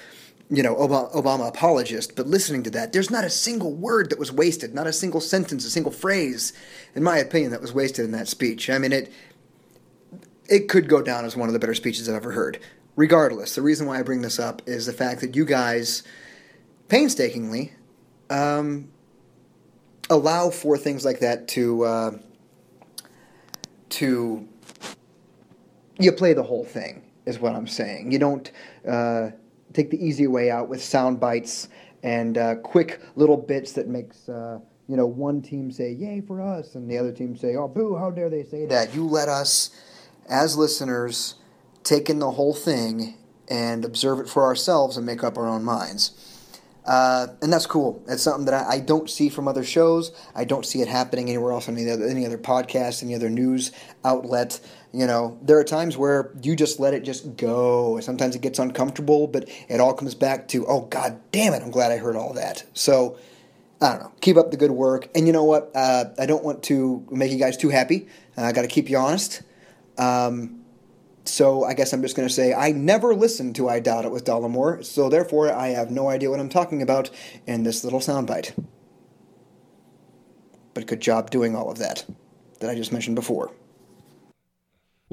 you 0.56 0.62
know, 0.62 0.74
Obama, 0.76 1.12
Obama 1.14 1.48
apologist, 1.48 2.16
but 2.16 2.26
listening 2.26 2.62
to 2.64 2.70
that, 2.70 2.92
there's 2.92 3.10
not 3.10 3.24
a 3.24 3.30
single 3.30 3.72
word 3.72 4.10
that 4.10 4.18
was 4.18 4.32
wasted, 4.32 4.74
not 4.74 4.86
a 4.86 4.92
single 4.92 5.20
sentence, 5.20 5.64
a 5.64 5.70
single 5.70 5.92
phrase, 5.92 6.52
in 6.94 7.02
my 7.02 7.18
opinion, 7.18 7.50
that 7.50 7.60
was 7.60 7.72
wasted 7.72 8.04
in 8.04 8.12
that 8.12 8.28
speech. 8.28 8.68
I 8.70 8.78
mean, 8.78 8.92
it 8.92 9.12
it 10.46 10.68
could 10.68 10.88
go 10.88 11.00
down 11.02 11.24
as 11.24 11.36
one 11.36 11.48
of 11.48 11.52
the 11.52 11.58
better 11.58 11.74
speeches 11.74 12.08
I've 12.08 12.16
ever 12.16 12.32
heard. 12.32 12.58
Regardless, 12.96 13.54
the 13.54 13.62
reason 13.62 13.86
why 13.86 13.98
I 13.98 14.02
bring 14.02 14.22
this 14.22 14.38
up 14.38 14.62
is 14.66 14.86
the 14.86 14.92
fact 14.92 15.20
that 15.22 15.34
you 15.34 15.44
guys 15.44 16.02
painstakingly 16.88 17.72
um, 18.30 18.88
allow 20.10 20.50
for 20.50 20.76
things 20.76 21.04
like 21.04 21.20
that 21.20 21.48
to 21.48 21.84
uh, 21.84 22.10
to 23.90 24.48
you 25.98 26.12
play 26.12 26.32
the 26.34 26.42
whole 26.42 26.64
thing 26.64 27.02
is 27.26 27.38
what 27.38 27.54
I'm 27.54 27.66
saying. 27.66 28.12
You 28.12 28.18
don't 28.18 28.50
uh, 28.86 29.30
take 29.74 29.90
the 29.90 30.02
easy 30.02 30.26
way 30.26 30.50
out 30.50 30.68
with 30.68 30.82
sound 30.82 31.20
bites 31.20 31.68
and 32.02 32.38
uh, 32.38 32.54
quick 32.56 33.00
little 33.16 33.36
bits 33.36 33.72
that 33.72 33.88
makes 33.88 34.28
uh, 34.28 34.58
you 34.88 34.96
know 34.96 35.06
one 35.06 35.42
team 35.42 35.70
say 35.70 35.92
yay 35.92 36.20
for 36.20 36.40
us 36.40 36.74
and 36.74 36.90
the 36.90 36.96
other 36.96 37.12
team 37.12 37.36
say 37.36 37.56
oh 37.56 37.68
boo 37.68 37.96
how 37.96 38.10
dare 38.10 38.30
they 38.30 38.44
say 38.44 38.64
that. 38.66 38.94
You 38.94 39.06
let 39.06 39.28
us 39.28 39.70
as 40.28 40.56
listeners 40.56 41.34
take 41.82 42.08
in 42.08 42.18
the 42.18 42.30
whole 42.30 42.54
thing 42.54 43.18
and 43.48 43.84
observe 43.84 44.20
it 44.20 44.28
for 44.28 44.44
ourselves 44.44 44.96
and 44.96 45.04
make 45.04 45.22
up 45.22 45.36
our 45.36 45.46
own 45.46 45.64
minds. 45.64 46.12
Uh, 46.86 47.28
and 47.40 47.52
that's 47.52 47.66
cool. 47.66 48.02
It's 48.08 48.22
something 48.22 48.44
that 48.44 48.54
I, 48.54 48.74
I 48.74 48.80
don't 48.80 49.08
see 49.08 49.28
from 49.30 49.48
other 49.48 49.64
shows. 49.64 50.12
I 50.34 50.44
don't 50.44 50.66
see 50.66 50.82
it 50.82 50.88
happening 50.88 51.28
anywhere 51.28 51.52
else 51.52 51.68
on 51.68 51.78
any 51.78 51.90
other, 51.90 52.06
any 52.06 52.26
other 52.26 52.36
podcast, 52.38 53.02
any 53.02 53.14
other 53.14 53.30
news 53.30 53.72
outlet. 54.04 54.60
You 54.94 55.06
know, 55.06 55.38
there 55.42 55.58
are 55.58 55.64
times 55.64 55.96
where 55.96 56.30
you 56.40 56.54
just 56.54 56.78
let 56.78 56.94
it 56.94 57.02
just 57.02 57.36
go. 57.36 57.98
Sometimes 58.00 58.36
it 58.36 58.42
gets 58.42 58.60
uncomfortable, 58.60 59.26
but 59.26 59.48
it 59.68 59.80
all 59.80 59.92
comes 59.92 60.14
back 60.14 60.46
to, 60.48 60.64
oh, 60.66 60.82
god 60.82 61.20
damn 61.32 61.52
it, 61.52 61.62
I'm 61.62 61.72
glad 61.72 61.90
I 61.90 61.96
heard 61.96 62.14
all 62.14 62.32
that. 62.34 62.64
So, 62.74 63.18
I 63.80 63.90
don't 63.90 64.02
know. 64.02 64.12
Keep 64.20 64.36
up 64.36 64.52
the 64.52 64.56
good 64.56 64.70
work. 64.70 65.08
And 65.16 65.26
you 65.26 65.32
know 65.32 65.42
what? 65.42 65.72
Uh, 65.74 66.04
I 66.16 66.26
don't 66.26 66.44
want 66.44 66.62
to 66.64 67.04
make 67.10 67.32
you 67.32 67.38
guys 67.38 67.56
too 67.56 67.70
happy. 67.70 68.06
Uh, 68.38 68.42
I 68.42 68.52
got 68.52 68.62
to 68.62 68.68
keep 68.68 68.88
you 68.88 68.96
honest. 68.96 69.42
Um, 69.98 70.60
so 71.24 71.64
I 71.64 71.74
guess 71.74 71.92
I'm 71.92 72.02
just 72.02 72.14
going 72.16 72.28
to 72.28 72.32
say 72.32 72.54
I 72.54 72.70
never 72.70 73.14
listened 73.14 73.56
to 73.56 73.68
I 73.68 73.80
Doubt 73.80 74.04
It 74.04 74.12
with 74.12 74.24
Dollemore, 74.24 74.84
so 74.84 75.08
therefore 75.08 75.52
I 75.52 75.68
have 75.68 75.90
no 75.90 76.08
idea 76.08 76.30
what 76.30 76.38
I'm 76.38 76.48
talking 76.48 76.82
about 76.82 77.10
in 77.46 77.64
this 77.64 77.82
little 77.82 78.00
soundbite. 78.00 78.52
But 80.72 80.86
good 80.86 81.00
job 81.00 81.30
doing 81.30 81.56
all 81.56 81.70
of 81.70 81.78
that 81.78 82.04
that 82.60 82.70
I 82.70 82.74
just 82.74 82.92
mentioned 82.92 83.16
before. 83.16 83.50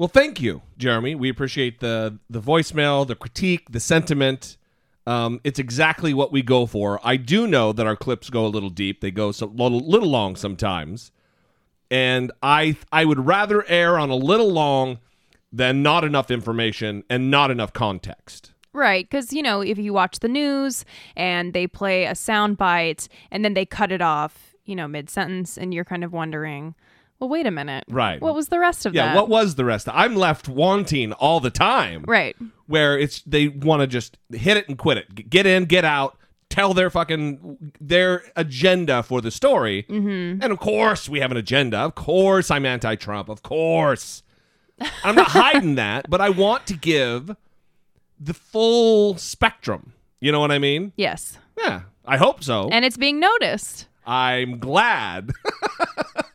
Well, 0.02 0.08
thank 0.08 0.40
you, 0.40 0.62
Jeremy. 0.78 1.14
We 1.14 1.28
appreciate 1.28 1.78
the 1.78 2.18
the 2.28 2.40
voicemail, 2.40 3.06
the 3.06 3.14
critique, 3.14 3.70
the 3.70 3.78
sentiment. 3.78 4.56
Um, 5.06 5.40
it's 5.44 5.60
exactly 5.60 6.12
what 6.12 6.32
we 6.32 6.42
go 6.42 6.66
for. 6.66 6.98
I 7.04 7.16
do 7.16 7.46
know 7.46 7.72
that 7.72 7.86
our 7.86 7.94
clips 7.94 8.28
go 8.28 8.44
a 8.44 8.48
little 8.48 8.68
deep. 8.68 9.00
They 9.00 9.12
go 9.12 9.28
a 9.28 9.44
little, 9.44 9.78
little 9.78 10.08
long 10.08 10.34
sometimes, 10.34 11.12
and 11.88 12.32
I 12.42 12.78
I 12.90 13.04
would 13.04 13.26
rather 13.26 13.64
err 13.68 13.96
on 13.96 14.10
a 14.10 14.16
little 14.16 14.50
long 14.50 14.98
than 15.52 15.84
not 15.84 16.02
enough 16.02 16.32
information 16.32 17.04
and 17.08 17.30
not 17.30 17.52
enough 17.52 17.72
context. 17.72 18.50
Right, 18.72 19.08
because 19.08 19.32
you 19.32 19.40
know, 19.40 19.60
if 19.60 19.78
you 19.78 19.92
watch 19.92 20.18
the 20.18 20.26
news 20.26 20.84
and 21.14 21.52
they 21.52 21.68
play 21.68 22.06
a 22.06 22.16
sound 22.16 22.56
bite 22.56 23.06
and 23.30 23.44
then 23.44 23.54
they 23.54 23.64
cut 23.64 23.92
it 23.92 24.02
off, 24.02 24.56
you 24.64 24.74
know, 24.74 24.88
mid 24.88 25.08
sentence, 25.08 25.56
and 25.56 25.72
you're 25.72 25.84
kind 25.84 26.02
of 26.02 26.12
wondering, 26.12 26.74
well, 27.22 27.28
wait 27.28 27.46
a 27.46 27.50
minute, 27.52 27.84
Right. 27.88 28.20
What 28.20 28.34
was 28.34 28.48
the 28.48 28.58
rest 28.58 28.84
of 28.84 28.94
Yeah, 28.94 29.06
that? 29.06 29.14
Yeah, 29.14 29.20
what 29.20 29.28
was 29.28 29.54
the 29.54 29.64
rest? 29.64 29.88
I'm 29.92 30.16
left 30.16 30.48
wanting 30.48 31.12
all 31.12 31.38
the 31.40 31.50
time. 31.50 32.04
right. 32.08 32.34
where 32.66 32.98
it's 32.98 33.22
they 33.22 33.46
want 33.48 33.80
to 33.80 33.86
just 33.86 34.18
hit 34.32 34.56
it 34.56 34.68
and 34.68 34.76
quit 34.76 34.98
it, 34.98 35.14
G- 35.14 35.22
get 35.22 35.46
in, 35.46 35.66
get 35.66 35.84
out, 35.84 36.16
tell 36.48 36.74
their 36.74 36.90
fucking 36.90 37.72
their 37.80 38.24
agenda 38.34 39.02
for 39.04 39.20
the 39.20 39.30
story. 39.30 39.84
Mm-hmm. 39.88 40.42
And 40.42 40.52
of 40.52 40.58
course, 40.58 41.08
we 41.08 41.20
have 41.20 41.30
an 41.30 41.36
agenda. 41.36 41.78
Of 41.78 41.94
course, 41.94 42.50
I'm 42.50 42.66
anti-Trump. 42.66 43.28
Of 43.28 43.42
course, 43.42 44.22
I'm 45.04 45.14
not 45.14 45.28
hiding 45.42 45.76
that, 45.76 46.10
but 46.10 46.20
I 46.20 46.30
want 46.30 46.66
to 46.66 46.74
give 46.74 47.36
the 48.18 48.34
full 48.34 49.16
spectrum. 49.16 49.92
You 50.20 50.32
know 50.32 50.40
what 50.40 50.50
I 50.52 50.58
mean? 50.58 50.92
Yes, 50.96 51.38
Yeah, 51.58 51.82
I 52.04 52.16
hope 52.16 52.42
so. 52.42 52.68
and 52.70 52.84
it's 52.84 52.96
being 52.96 53.20
noticed. 53.20 53.86
I'm 54.06 54.58
glad 54.58 55.30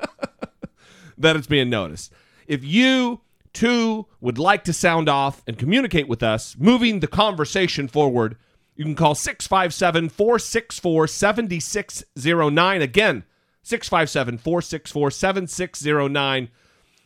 that 1.18 1.36
it's 1.36 1.48
being 1.48 1.70
noticed. 1.70 2.12
If 2.48 2.64
you 2.64 3.22
too 3.54 4.06
would 4.22 4.38
like 4.38 4.64
to 4.66 4.74
sound 4.74 5.10
off 5.10 5.42
and 5.48 5.58
communicate 5.58 6.08
with 6.08 6.22
us, 6.24 6.56
moving 6.58 7.00
the 7.00 7.08
conversation 7.08 7.88
forward, 7.88 8.38
you 8.76 8.86
can 8.86 8.96
call 8.96 9.16
657 9.16 10.10
464 10.10 11.08
7609. 11.08 12.82
Again, 12.82 13.24
657 13.64 14.38
464 14.38 15.12
7609. 15.12 16.50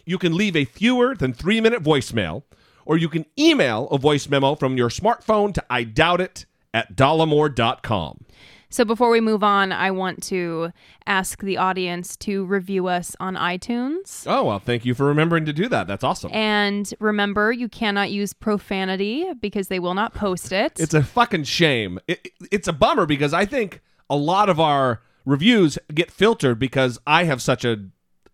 You 0.05 0.17
can 0.17 0.35
leave 0.35 0.55
a 0.55 0.65
fewer 0.65 1.15
than 1.15 1.33
three 1.33 1.61
minute 1.61 1.81
voicemail, 1.81 2.43
or 2.85 2.97
you 2.97 3.07
can 3.07 3.25
email 3.39 3.87
a 3.87 3.97
voice 3.97 4.27
memo 4.27 4.55
from 4.55 4.75
your 4.75 4.89
smartphone 4.89 5.53
to 5.53 5.63
I 5.69 5.83
doubt 5.83 6.19
it 6.19 6.45
at 6.73 6.95
dollemore.com. 6.95 8.25
So 8.71 8.85
before 8.85 9.09
we 9.09 9.19
move 9.19 9.43
on, 9.43 9.71
I 9.73 9.91
want 9.91 10.23
to 10.23 10.71
ask 11.05 11.41
the 11.41 11.57
audience 11.57 12.15
to 12.17 12.45
review 12.45 12.87
us 12.87 13.15
on 13.19 13.35
iTunes. 13.35 14.23
Oh, 14.25 14.45
well, 14.45 14.59
thank 14.59 14.85
you 14.85 14.93
for 14.95 15.05
remembering 15.05 15.43
to 15.45 15.51
do 15.53 15.67
that. 15.67 15.87
That's 15.87 16.05
awesome. 16.05 16.31
And 16.33 16.91
remember, 16.99 17.51
you 17.51 17.67
cannot 17.67 18.11
use 18.11 18.31
profanity 18.33 19.25
because 19.41 19.67
they 19.67 19.79
will 19.79 19.93
not 19.93 20.13
post 20.13 20.51
it. 20.63 20.79
It's 20.79 20.93
a 20.93 21.03
fucking 21.03 21.43
shame. 21.43 21.99
It, 22.07 22.21
it- 22.23 22.31
it's 22.51 22.67
a 22.67 22.73
bummer 22.73 23.05
because 23.05 23.33
I 23.33 23.45
think 23.45 23.81
a 24.09 24.15
lot 24.15 24.49
of 24.49 24.59
our 24.59 25.01
reviews 25.25 25.77
get 25.93 26.09
filtered 26.11 26.57
because 26.57 26.97
I 27.05 27.25
have 27.25 27.41
such 27.41 27.63
a 27.65 27.85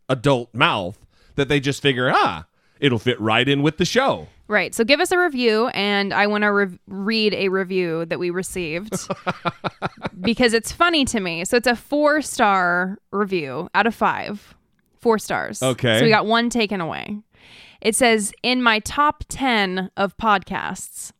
adult 0.09 0.53
mouth 0.53 1.05
that 1.35 1.49
they 1.49 1.59
just 1.59 1.81
figure, 1.81 2.09
ah, 2.13 2.45
it'll 2.79 2.99
fit 2.99 3.19
right 3.19 3.47
in 3.47 3.61
with 3.63 3.77
the 3.77 3.85
show. 3.85 4.27
Right. 4.47 4.73
So 4.73 4.83
give 4.83 4.99
us 4.99 5.11
a 5.11 5.17
review, 5.17 5.67
and 5.67 6.13
I 6.13 6.27
want 6.27 6.43
to 6.43 6.51
re- 6.51 6.79
read 6.87 7.33
a 7.33 7.49
review 7.49 8.05
that 8.05 8.19
we 8.19 8.29
received 8.29 9.07
because 10.21 10.53
it's 10.53 10.71
funny 10.71 11.05
to 11.05 11.19
me. 11.19 11.45
So 11.45 11.57
it's 11.57 11.67
a 11.67 11.75
four 11.75 12.21
star 12.21 12.97
review 13.11 13.69
out 13.73 13.87
of 13.87 13.95
five. 13.95 14.55
Four 14.99 15.19
stars. 15.19 15.61
Okay. 15.61 15.99
So 15.99 16.05
we 16.05 16.09
got 16.09 16.25
one 16.25 16.49
taken 16.49 16.81
away. 16.81 17.19
It 17.81 17.95
says, 17.95 18.33
in 18.41 18.63
my 18.63 18.79
top 18.79 19.23
10 19.29 19.91
of 19.95 20.17
podcasts, 20.17 21.11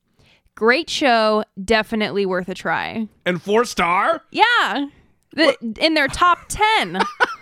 great 0.55 0.89
show, 0.89 1.43
definitely 1.63 2.25
worth 2.25 2.49
a 2.49 2.55
try. 2.55 3.07
And 3.25 3.41
four 3.41 3.65
star? 3.65 4.23
Yeah. 4.31 4.87
The, 5.33 5.55
in 5.79 5.93
their 5.93 6.07
top 6.07 6.39
10. 6.49 6.99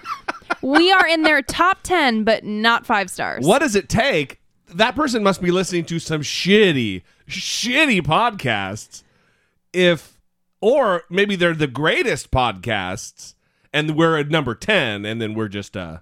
we 0.61 0.91
are 0.91 1.07
in 1.07 1.23
their 1.23 1.41
top 1.41 1.79
10, 1.83 2.23
but 2.23 2.43
not 2.43 2.85
five 2.85 3.09
stars. 3.09 3.45
What 3.45 3.59
does 3.59 3.75
it 3.75 3.87
take? 3.87 4.41
That 4.75 4.95
person 4.95 5.23
must 5.23 5.41
be 5.41 5.51
listening 5.51 5.85
to 5.85 5.99
some 5.99 6.21
shitty, 6.21 7.03
shitty 7.27 8.01
podcasts. 8.01 9.03
If, 9.73 10.19
or 10.61 11.03
maybe 11.09 11.35
they're 11.35 11.53
the 11.53 11.67
greatest 11.67 12.31
podcasts 12.31 13.35
and 13.73 13.95
we're 13.95 14.17
at 14.17 14.29
number 14.29 14.55
10 14.55 15.05
and 15.05 15.21
then 15.21 15.33
we're 15.33 15.47
just, 15.49 15.75
uh, 15.75 15.99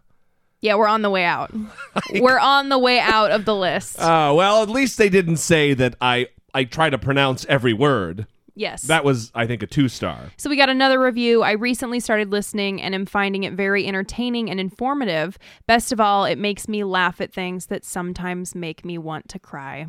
Yeah, 0.61 0.75
we're 0.75 0.87
on 0.87 1.01
the 1.01 1.09
way 1.09 1.23
out. 1.23 1.51
we're 2.13 2.39
on 2.39 2.69
the 2.69 2.77
way 2.77 2.99
out 2.99 3.31
of 3.31 3.45
the 3.45 3.55
list. 3.55 3.99
uh, 3.99 4.33
well, 4.35 4.61
at 4.63 4.69
least 4.69 4.97
they 4.97 5.09
didn't 5.09 5.37
say 5.37 5.73
that 5.73 5.95
I, 6.01 6.27
I 6.53 6.63
try 6.65 6.89
to 6.89 6.97
pronounce 6.97 7.45
every 7.49 7.73
word. 7.73 8.27
Yes. 8.55 8.83
That 8.83 9.03
was, 9.03 9.31
I 9.35 9.47
think, 9.47 9.63
a 9.63 9.67
two 9.67 9.87
star. 9.87 10.31
so 10.37 10.49
we 10.49 10.55
got 10.55 10.69
another 10.69 10.99
review. 10.99 11.43
I 11.43 11.51
recently 11.51 11.99
started 11.99 12.31
listening 12.31 12.81
and 12.81 12.93
am 12.95 13.05
finding 13.05 13.43
it 13.43 13.53
very 13.53 13.85
entertaining 13.87 14.49
and 14.49 14.59
informative. 14.59 15.37
Best 15.67 15.91
of 15.91 15.99
all, 15.99 16.25
it 16.25 16.37
makes 16.37 16.67
me 16.67 16.83
laugh 16.83 17.21
at 17.21 17.33
things 17.33 17.67
that 17.67 17.85
sometimes 17.85 18.55
make 18.55 18.85
me 18.85 18.97
want 18.97 19.29
to 19.29 19.39
cry. 19.39 19.87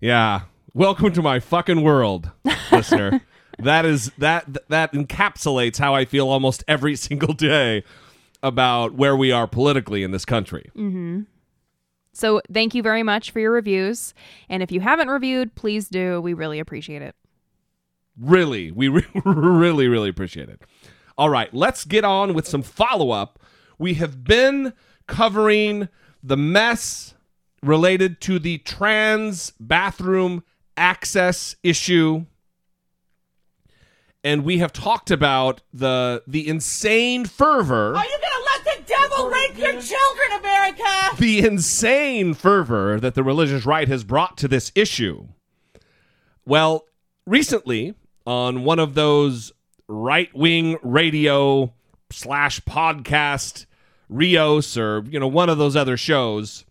Yeah. 0.00 0.42
Welcome 0.74 1.12
to 1.12 1.22
my 1.22 1.40
fucking 1.40 1.82
world, 1.82 2.30
listener. 2.70 3.20
That 3.60 3.84
is 3.84 4.12
that 4.18 4.46
that 4.68 4.92
encapsulates 4.92 5.78
how 5.78 5.94
I 5.94 6.04
feel 6.04 6.28
almost 6.28 6.62
every 6.68 6.94
single 7.08 7.34
day 7.34 7.82
about 8.42 8.94
where 8.94 9.16
we 9.16 9.32
are 9.32 9.46
politically 9.46 10.04
in 10.04 10.12
this 10.12 10.24
country. 10.24 10.70
Mm-hmm. 10.76 11.22
So 12.12 12.40
thank 12.52 12.74
you 12.74 12.82
very 12.82 13.02
much 13.02 13.30
for 13.30 13.40
your 13.40 13.50
reviews. 13.50 14.14
And 14.48 14.62
if 14.62 14.72
you 14.72 14.80
haven't 14.80 15.08
reviewed, 15.08 15.54
please 15.54 15.88
do. 15.88 16.20
We 16.20 16.34
really 16.34 16.58
appreciate 16.58 17.02
it. 17.02 17.14
Really, 18.20 18.70
we 18.70 18.88
re- 18.88 19.06
really 19.24 19.88
really 19.88 20.08
appreciate 20.08 20.48
it. 20.48 20.62
All 21.16 21.28
right, 21.30 21.52
let's 21.52 21.84
get 21.84 22.04
on 22.04 22.34
with 22.34 22.46
some 22.46 22.62
follow-up. 22.62 23.38
We 23.78 23.94
have 23.94 24.24
been 24.24 24.72
covering 25.06 25.88
the 26.22 26.36
mess 26.36 27.14
related 27.62 28.20
to 28.22 28.38
the 28.38 28.58
trans 28.58 29.52
bathroom 29.58 30.44
access 30.76 31.56
issue 31.64 32.24
and 34.24 34.44
we 34.44 34.58
have 34.58 34.72
talked 34.72 35.10
about 35.10 35.60
the 35.72 36.22
the 36.26 36.46
insane 36.48 37.24
fervor 37.24 37.94
Are 37.96 38.04
you 38.04 38.18
gonna 38.20 38.44
let 38.44 38.64
the 38.64 38.82
devil 38.92 39.28
rape 39.28 39.58
your 39.58 39.72
children, 39.80 40.38
America? 40.38 41.16
the 41.18 41.40
insane 41.40 42.34
fervor 42.34 43.00
that 43.00 43.14
the 43.14 43.22
religious 43.24 43.64
right 43.66 43.88
has 43.88 44.04
brought 44.04 44.36
to 44.38 44.48
this 44.48 44.70
issue. 44.74 45.26
Well, 46.44 46.84
recently, 47.26 47.94
on 48.28 48.62
one 48.62 48.78
of 48.78 48.92
those 48.92 49.52
right 49.88 50.28
wing 50.34 50.76
radio 50.82 51.72
slash 52.10 52.60
podcast 52.60 53.64
Rios 54.10 54.76
or, 54.76 55.02
you 55.08 55.18
know, 55.18 55.26
one 55.26 55.48
of 55.48 55.56
those 55.56 55.74
other 55.74 55.96
shows, 55.96 56.66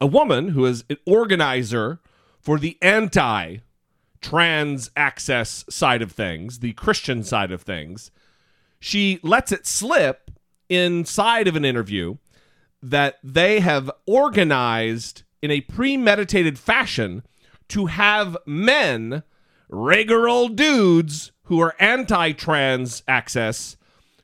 a 0.00 0.06
woman 0.06 0.48
who 0.48 0.66
is 0.66 0.82
an 0.90 0.96
organizer 1.06 2.00
for 2.40 2.58
the 2.58 2.76
anti 2.82 3.58
trans 4.20 4.90
access 4.96 5.64
side 5.70 6.02
of 6.02 6.10
things, 6.10 6.58
the 6.58 6.72
Christian 6.72 7.22
side 7.22 7.52
of 7.52 7.62
things, 7.62 8.10
she 8.80 9.20
lets 9.22 9.52
it 9.52 9.64
slip 9.64 10.32
inside 10.68 11.46
of 11.46 11.54
an 11.54 11.64
interview 11.64 12.16
that 12.82 13.18
they 13.22 13.60
have 13.60 13.92
organized 14.08 15.22
in 15.40 15.52
a 15.52 15.60
premeditated 15.60 16.58
fashion 16.58 17.22
to 17.68 17.86
have 17.86 18.36
men, 18.44 19.22
regular 19.68 20.28
old 20.28 20.56
dudes 20.56 21.32
who 21.44 21.60
are 21.60 21.74
anti 21.78 22.32
trans 22.32 23.02
access, 23.06 23.76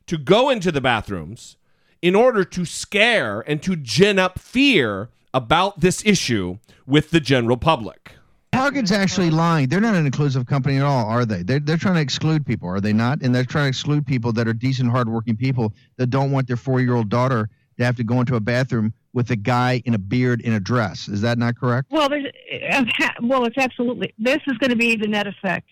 to 0.07 0.19
go 0.19 0.51
into 0.51 0.73
the 0.73 0.81
bathrooms 0.81 1.57
in 2.03 2.15
order 2.15 2.45
to 2.45 2.65
scare 2.65 3.41
and 3.43 3.63
to 3.63 3.77
gin 3.77 4.19
up 4.19 4.39
fear 4.39 5.09
about 5.33 5.81
this 5.81 6.05
issue 6.05 6.59
with 6.87 7.11
the 7.11 7.21
general 7.21 7.57
public. 7.57 8.13
Target's 8.53 8.93
actually 8.93 9.31
lying. 9.31 9.69
They're 9.69 9.81
not 9.81 9.95
an 9.95 10.05
inclusive 10.05 10.47
company 10.47 10.77
at 10.77 10.83
all, 10.83 11.07
are 11.07 11.25
they? 11.25 11.43
They're, 11.43 11.61
they're 11.61 11.79
trying 11.79 11.95
to 11.95 12.01
exclude 12.03 12.45
people, 12.45 12.69
are 12.69 12.81
they 12.81 12.93
not? 12.93 13.23
And 13.23 13.35
they're 13.35 13.45
trying 13.45 13.65
to 13.65 13.69
exclude 13.69 14.07
people 14.07 14.33
that 14.35 14.47
are 14.47 14.53
decent, 14.53 14.91
hardworking 14.91 15.37
people 15.37 15.73
that 15.97 16.09
don't 16.09 16.33
want 16.33 16.49
their 16.49 16.57
four 16.57 16.81
year 16.81 16.95
old 16.95 17.09
daughter 17.09 17.49
to 17.79 17.85
have 17.85 17.97
to 17.97 18.05
go 18.05 18.21
into 18.21 18.37
a 18.37 18.41
bathroom 18.41 18.93
with 19.13 19.31
a 19.31 19.37
guy 19.37 19.83
in 19.85 19.95
a 19.95 19.99
beard 19.99 20.41
in 20.41 20.53
a 20.53 20.61
dress. 20.61 21.09
Is 21.09 21.21
that 21.21 21.39
not 21.39 21.59
correct? 21.59 21.91
Well, 21.91 22.09
there's, 22.09 22.27
uh, 22.71 22.85
well, 23.23 23.45
it's 23.45 23.59
absolutely. 23.59 24.15
This 24.19 24.41
is 24.47 24.57
going 24.59 24.71
to 24.71 24.77
be 24.77 24.97
the 24.97 25.09
net 25.09 25.27
effect. 25.27 25.69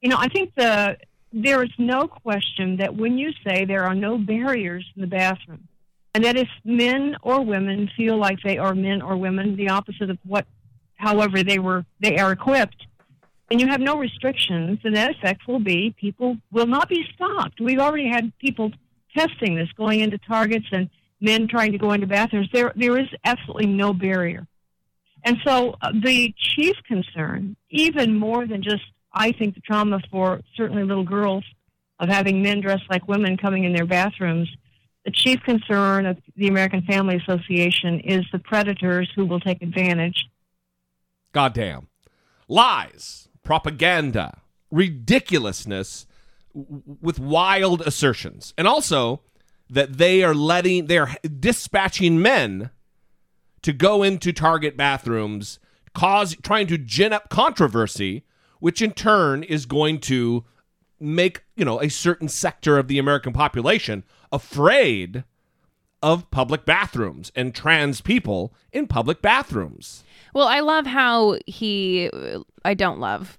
You 0.00 0.08
know, 0.08 0.16
I 0.18 0.28
think 0.28 0.54
the 0.56 0.96
there 1.32 1.62
is 1.62 1.70
no 1.78 2.06
question 2.06 2.76
that 2.76 2.94
when 2.94 3.16
you 3.16 3.32
say 3.46 3.64
there 3.64 3.84
are 3.84 3.94
no 3.94 4.18
barriers 4.18 4.84
in 4.94 5.00
the 5.00 5.08
bathroom, 5.08 5.66
and 6.14 6.24
that 6.24 6.36
if 6.36 6.48
men 6.64 7.16
or 7.22 7.42
women 7.42 7.88
feel 7.96 8.18
like 8.18 8.38
they 8.42 8.58
are 8.58 8.74
men 8.74 9.00
or 9.00 9.16
women, 9.16 9.56
the 9.56 9.70
opposite 9.70 10.10
of 10.10 10.18
what, 10.26 10.46
however 10.96 11.42
they 11.42 11.58
were 11.58 11.84
they 12.00 12.18
are 12.18 12.32
equipped, 12.32 12.86
and 13.50 13.60
you 13.60 13.66
have 13.68 13.80
no 13.80 13.96
restrictions, 13.96 14.78
the 14.82 14.90
net 14.90 15.10
effect 15.10 15.46
will 15.46 15.60
be 15.60 15.94
people 15.98 16.36
will 16.50 16.66
not 16.66 16.88
be 16.88 17.06
stopped. 17.14 17.60
We've 17.60 17.78
already 17.78 18.08
had 18.08 18.36
people 18.38 18.72
testing 19.16 19.54
this 19.54 19.70
going 19.76 20.00
into 20.00 20.18
targets 20.18 20.66
and 20.72 20.90
men 21.22 21.48
trying 21.48 21.72
to 21.72 21.78
go 21.78 21.92
into 21.92 22.06
bathrooms. 22.06 22.48
There, 22.52 22.72
there 22.76 22.98
is 22.98 23.08
absolutely 23.24 23.66
no 23.66 23.94
barrier. 23.94 24.46
And 25.24 25.38
so 25.44 25.76
uh, 25.80 25.92
the 26.02 26.34
chief 26.36 26.76
concern, 26.86 27.56
even 27.70 28.18
more 28.18 28.46
than 28.46 28.62
just, 28.62 28.82
I 29.12 29.32
think, 29.32 29.54
the 29.54 29.60
trauma 29.60 30.00
for 30.10 30.40
certainly 30.56 30.82
little 30.82 31.04
girls 31.04 31.44
of 32.00 32.08
having 32.08 32.42
men 32.42 32.60
dressed 32.60 32.90
like 32.90 33.06
women 33.06 33.36
coming 33.36 33.62
in 33.64 33.72
their 33.72 33.86
bathrooms, 33.86 34.48
the 35.04 35.12
chief 35.12 35.40
concern 35.42 36.06
of 36.06 36.18
the 36.36 36.48
American 36.48 36.82
Family 36.82 37.16
Association 37.16 38.00
is 38.00 38.24
the 38.32 38.38
predators 38.40 39.10
who 39.14 39.24
will 39.24 39.40
take 39.40 39.62
advantage. 39.62 40.26
Goddamn. 41.32 41.88
Lies, 42.48 43.28
propaganda, 43.44 44.38
ridiculousness 44.70 46.06
with 46.52 47.18
wild 47.18 47.80
assertions. 47.82 48.52
And 48.58 48.66
also 48.66 49.20
that 49.72 49.96
they 49.96 50.22
are 50.22 50.34
letting, 50.34 50.86
they're 50.86 51.16
dispatching 51.40 52.20
men 52.20 52.70
to 53.62 53.72
go 53.72 54.02
into 54.02 54.30
target 54.32 54.76
bathrooms, 54.76 55.58
cause, 55.94 56.36
trying 56.42 56.66
to 56.66 56.76
gin 56.76 57.12
up 57.12 57.30
controversy, 57.30 58.24
which 58.60 58.82
in 58.82 58.92
turn 58.92 59.42
is 59.42 59.64
going 59.64 59.98
to 59.98 60.44
make, 61.00 61.42
you 61.56 61.64
know, 61.64 61.80
a 61.80 61.88
certain 61.88 62.28
sector 62.28 62.76
of 62.76 62.86
the 62.86 62.98
American 62.98 63.32
population 63.32 64.04
afraid 64.30 65.24
of 66.02 66.30
public 66.30 66.66
bathrooms 66.66 67.32
and 67.34 67.54
trans 67.54 68.02
people 68.02 68.52
in 68.72 68.86
public 68.86 69.22
bathrooms. 69.22 70.04
Well, 70.34 70.48
I 70.48 70.60
love 70.60 70.84
how 70.84 71.38
he. 71.46 72.10
I 72.64 72.74
don't 72.74 73.00
love 73.00 73.38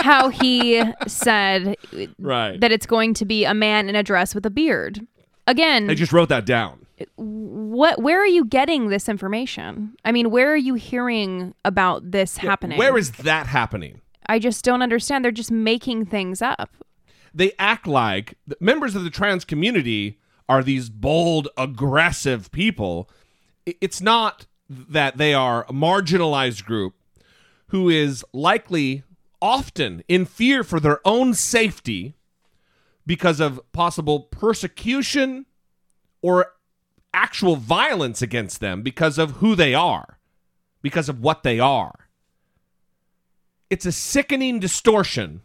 how 0.00 0.28
he 0.28 0.82
said 1.06 1.76
Right. 2.18 2.60
that 2.60 2.72
it's 2.72 2.86
going 2.86 3.14
to 3.14 3.24
be 3.24 3.44
a 3.44 3.54
man 3.54 3.88
in 3.88 3.96
a 3.96 4.02
dress 4.02 4.34
with 4.34 4.44
a 4.46 4.50
beard. 4.50 5.06
Again, 5.46 5.88
I 5.90 5.94
just 5.94 6.12
wrote 6.12 6.28
that 6.28 6.44
down. 6.46 6.86
what? 7.16 8.00
Where 8.02 8.20
are 8.20 8.26
you 8.26 8.44
getting 8.44 8.88
this 8.88 9.08
information? 9.08 9.94
I 10.04 10.12
mean, 10.12 10.30
where 10.30 10.52
are 10.52 10.56
you 10.56 10.74
hearing 10.74 11.54
about 11.64 12.10
this 12.10 12.36
happening? 12.36 12.78
Where 12.78 12.96
is 12.98 13.10
that 13.12 13.46
happening? 13.46 14.00
I 14.26 14.38
just 14.38 14.64
don't 14.64 14.82
understand. 14.82 15.24
They're 15.24 15.32
just 15.32 15.50
making 15.50 16.06
things 16.06 16.40
up. 16.42 16.70
They 17.34 17.52
act 17.58 17.86
like 17.86 18.34
the 18.46 18.56
members 18.60 18.94
of 18.94 19.02
the 19.04 19.10
trans 19.10 19.44
community 19.44 20.18
are 20.48 20.62
these 20.62 20.88
bold, 20.90 21.48
aggressive 21.56 22.50
people. 22.52 23.08
It's 23.66 24.00
not 24.00 24.46
that 24.68 25.16
they 25.16 25.32
are 25.34 25.64
a 25.68 25.72
marginalized 25.72 26.64
group 26.64 26.94
who 27.68 27.88
is 27.88 28.24
likely 28.32 29.04
often 29.42 30.02
in 30.08 30.24
fear 30.24 30.62
for 30.62 30.80
their 30.80 31.00
own 31.06 31.34
safety 31.34 32.14
because 33.06 33.40
of 33.40 33.60
possible 33.72 34.20
persecution 34.20 35.46
or 36.22 36.52
actual 37.12 37.56
violence 37.56 38.22
against 38.22 38.60
them 38.60 38.82
because 38.82 39.18
of 39.18 39.32
who 39.32 39.54
they 39.54 39.74
are, 39.74 40.18
because 40.82 41.08
of 41.08 41.20
what 41.20 41.42
they 41.42 41.58
are. 41.58 42.08
It's 43.68 43.86
a 43.86 43.92
sickening 43.92 44.60
distortion 44.60 45.42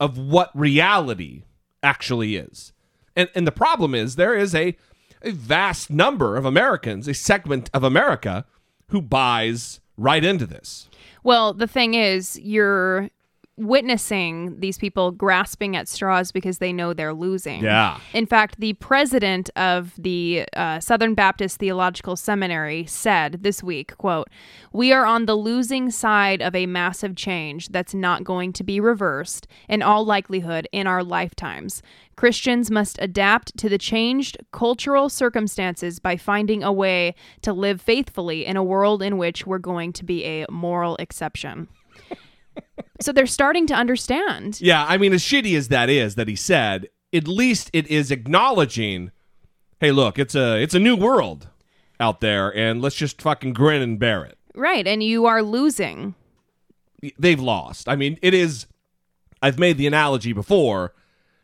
of 0.00 0.18
what 0.18 0.50
reality 0.54 1.44
actually 1.82 2.36
is. 2.36 2.72
And 3.16 3.28
and 3.34 3.46
the 3.46 3.52
problem 3.52 3.94
is 3.94 4.16
there 4.16 4.34
is 4.34 4.54
a 4.54 4.76
a 5.22 5.30
vast 5.30 5.90
number 5.90 6.36
of 6.36 6.44
Americans, 6.44 7.08
a 7.08 7.14
segment 7.14 7.70
of 7.72 7.82
America 7.82 8.44
who 8.88 9.00
buys 9.00 9.80
right 9.96 10.24
into 10.24 10.46
this. 10.46 10.88
Well, 11.22 11.54
the 11.54 11.66
thing 11.66 11.94
is, 11.94 12.38
you're 12.40 13.08
witnessing 13.56 14.58
these 14.58 14.78
people 14.78 15.12
grasping 15.12 15.76
at 15.76 15.88
straws 15.88 16.32
because 16.32 16.58
they 16.58 16.72
know 16.72 16.92
they're 16.92 17.14
losing. 17.14 17.62
Yeah. 17.62 18.00
In 18.12 18.26
fact, 18.26 18.58
the 18.58 18.72
president 18.74 19.48
of 19.54 19.92
the 19.96 20.46
uh, 20.56 20.80
Southern 20.80 21.14
Baptist 21.14 21.58
Theological 21.58 22.16
Seminary 22.16 22.84
said 22.86 23.42
this 23.42 23.62
week, 23.62 23.96
quote, 23.96 24.28
"We 24.72 24.92
are 24.92 25.06
on 25.06 25.26
the 25.26 25.36
losing 25.36 25.90
side 25.90 26.42
of 26.42 26.54
a 26.54 26.66
massive 26.66 27.14
change 27.14 27.68
that's 27.68 27.94
not 27.94 28.24
going 28.24 28.52
to 28.54 28.64
be 28.64 28.80
reversed 28.80 29.46
in 29.68 29.82
all 29.82 30.04
likelihood 30.04 30.68
in 30.72 30.86
our 30.86 31.04
lifetimes. 31.04 31.80
Christians 32.16 32.70
must 32.70 32.98
adapt 33.00 33.56
to 33.58 33.68
the 33.68 33.78
changed 33.78 34.36
cultural 34.52 35.08
circumstances 35.08 35.98
by 36.00 36.16
finding 36.16 36.62
a 36.62 36.72
way 36.72 37.14
to 37.42 37.52
live 37.52 37.80
faithfully 37.80 38.46
in 38.46 38.56
a 38.56 38.64
world 38.64 39.02
in 39.02 39.18
which 39.18 39.46
we're 39.46 39.58
going 39.58 39.92
to 39.92 40.04
be 40.04 40.24
a 40.24 40.46
moral 40.50 40.96
exception." 40.96 41.68
So 43.00 43.12
they're 43.12 43.26
starting 43.26 43.66
to 43.68 43.74
understand. 43.74 44.60
Yeah, 44.60 44.84
I 44.86 44.96
mean 44.98 45.12
as 45.12 45.22
shitty 45.22 45.56
as 45.56 45.68
that 45.68 45.88
is 45.90 46.14
that 46.14 46.28
he 46.28 46.36
said, 46.36 46.88
at 47.12 47.28
least 47.28 47.70
it 47.72 47.86
is 47.88 48.10
acknowledging, 48.10 49.10
hey, 49.80 49.90
look, 49.92 50.18
it's 50.18 50.34
a 50.34 50.60
it's 50.60 50.74
a 50.74 50.80
new 50.80 50.96
world 50.96 51.48
out 52.00 52.20
there 52.20 52.54
and 52.54 52.82
let's 52.82 52.96
just 52.96 53.22
fucking 53.22 53.52
grin 53.52 53.82
and 53.82 53.98
bear 53.98 54.24
it. 54.24 54.38
Right, 54.54 54.86
and 54.86 55.02
you 55.02 55.26
are 55.26 55.42
losing. 55.42 56.14
they've 57.18 57.40
lost. 57.40 57.88
I 57.88 57.96
mean, 57.96 58.18
it 58.22 58.34
is. 58.34 58.66
I've 59.42 59.58
made 59.58 59.76
the 59.78 59.86
analogy 59.86 60.32
before. 60.32 60.94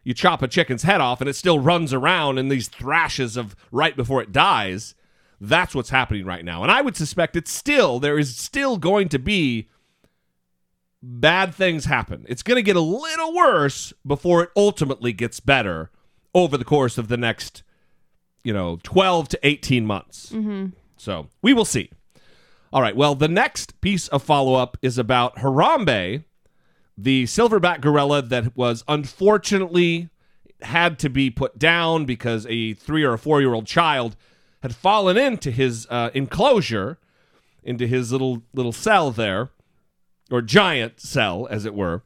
You 0.02 0.14
chop 0.14 0.40
a 0.42 0.48
chicken's 0.48 0.84
head 0.84 1.00
off 1.02 1.20
and 1.20 1.28
it 1.28 1.34
still 1.36 1.58
runs 1.58 1.92
around 1.92 2.38
in 2.38 2.48
these 2.48 2.68
thrashes 2.68 3.36
of 3.36 3.54
right 3.70 3.94
before 3.94 4.22
it 4.22 4.32
dies. 4.32 4.94
That's 5.40 5.74
what's 5.74 5.90
happening 5.90 6.24
right 6.24 6.44
now. 6.44 6.62
And 6.62 6.72
I 6.72 6.80
would 6.80 6.96
suspect 6.96 7.36
it's 7.36 7.52
still, 7.52 8.00
there 8.00 8.18
is 8.18 8.34
still 8.36 8.78
going 8.78 9.08
to 9.10 9.18
be 9.18 9.68
bad 11.02 11.54
things 11.54 11.84
happen. 11.86 12.26
It's 12.28 12.42
going 12.42 12.56
to 12.56 12.62
get 12.62 12.76
a 12.76 12.80
little 12.80 13.34
worse 13.34 13.92
before 14.06 14.42
it 14.42 14.50
ultimately 14.56 15.12
gets 15.12 15.40
better 15.40 15.90
over 16.34 16.56
the 16.56 16.64
course 16.64 16.98
of 16.98 17.08
the 17.08 17.16
next, 17.16 17.62
you 18.44 18.52
know, 18.52 18.78
12 18.82 19.28
to 19.30 19.38
18 19.42 19.86
months. 19.86 20.32
So 20.96 21.28
we 21.42 21.54
will 21.54 21.64
see. 21.64 21.90
All 22.72 22.82
right. 22.82 22.94
Well, 22.94 23.14
the 23.14 23.28
next 23.28 23.80
piece 23.80 24.08
of 24.08 24.22
follow 24.22 24.54
up 24.54 24.76
is 24.82 24.98
about 24.98 25.36
Harambe, 25.36 26.24
the 26.96 27.24
silverback 27.24 27.80
gorilla 27.80 28.22
that 28.22 28.56
was 28.56 28.84
unfortunately 28.86 30.08
had 30.62 30.98
to 30.98 31.08
be 31.08 31.30
put 31.30 31.58
down 31.58 32.04
because 32.04 32.46
a 32.48 32.74
three 32.74 33.02
or 33.02 33.14
a 33.14 33.18
four 33.18 33.40
year 33.40 33.54
old 33.54 33.66
child 33.66 34.14
had 34.62 34.76
fallen 34.76 35.16
into 35.16 35.50
his 35.50 35.86
uh, 35.88 36.10
enclosure, 36.12 36.98
into 37.64 37.86
his 37.86 38.12
little 38.12 38.42
little 38.52 38.72
cell 38.72 39.10
there, 39.10 39.48
or 40.30 40.42
giant 40.42 41.00
cell, 41.00 41.46
as 41.50 41.64
it 41.64 41.74
were. 41.74 42.02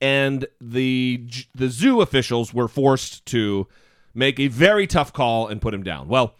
And 0.00 0.46
the 0.60 1.24
the 1.54 1.68
zoo 1.68 2.00
officials 2.00 2.52
were 2.52 2.68
forced 2.68 3.24
to 3.26 3.68
make 4.14 4.40
a 4.40 4.48
very 4.48 4.86
tough 4.86 5.12
call 5.12 5.46
and 5.46 5.60
put 5.60 5.72
him 5.72 5.82
down. 5.82 6.08
Well, 6.08 6.34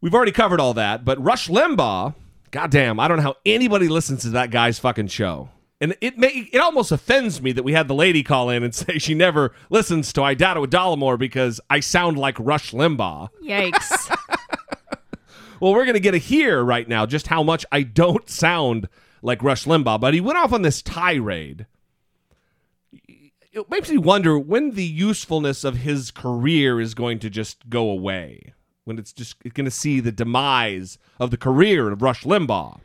we've 0.00 0.14
already 0.14 0.32
covered 0.32 0.60
all 0.60 0.74
that, 0.74 1.04
but 1.04 1.22
Rush 1.22 1.48
Limbaugh, 1.48 2.14
goddamn, 2.50 2.98
I 2.98 3.08
don't 3.08 3.18
know 3.18 3.22
how 3.24 3.36
anybody 3.44 3.88
listens 3.88 4.22
to 4.22 4.30
that 4.30 4.50
guy's 4.50 4.78
fucking 4.78 5.08
show. 5.08 5.50
And 5.82 5.96
it 6.00 6.16
may 6.16 6.48
it 6.52 6.60
almost 6.60 6.92
offends 6.92 7.42
me 7.42 7.52
that 7.52 7.62
we 7.62 7.72
had 7.72 7.88
the 7.88 7.94
lady 7.94 8.22
call 8.22 8.48
in 8.48 8.62
and 8.62 8.74
say 8.74 8.98
she 8.98 9.14
never 9.14 9.52
listens 9.68 10.12
to 10.14 10.22
I 10.22 10.34
Doubt 10.34 10.56
It 10.56 10.60
with 10.60 10.70
Dollemore 10.70 11.18
because 11.18 11.60
I 11.68 11.80
sound 11.80 12.16
like 12.16 12.36
Rush 12.38 12.72
Limbaugh. 12.72 13.28
Yikes. 13.44 14.16
Well, 15.62 15.74
we're 15.74 15.84
going 15.84 15.94
to 15.94 16.00
get 16.00 16.12
a 16.12 16.18
hear 16.18 16.60
right 16.60 16.88
now 16.88 17.06
just 17.06 17.28
how 17.28 17.44
much 17.44 17.64
I 17.70 17.84
don't 17.84 18.28
sound 18.28 18.88
like 19.22 19.42
Rush 19.42 19.64
Limbaugh, 19.64 20.00
but 20.00 20.14
he 20.14 20.20
went 20.20 20.38
off 20.38 20.52
on 20.52 20.62
this 20.62 20.82
tirade. 20.82 21.66
It 23.52 23.70
makes 23.70 23.90
me 23.90 23.98
wonder 23.98 24.38
when 24.38 24.72
the 24.72 24.84
usefulness 24.84 25.62
of 25.62 25.78
his 25.78 26.10
career 26.10 26.80
is 26.80 26.94
going 26.94 27.18
to 27.20 27.30
just 27.30 27.68
go 27.70 27.88
away. 27.88 28.54
When 28.84 28.98
it's 28.98 29.12
just 29.12 29.38
going 29.42 29.64
to 29.64 29.70
see 29.70 30.00
the 30.00 30.10
demise 30.10 30.98
of 31.20 31.30
the 31.30 31.36
career 31.36 31.90
of 31.90 32.02
Rush 32.02 32.24
Limbaugh. 32.24 32.80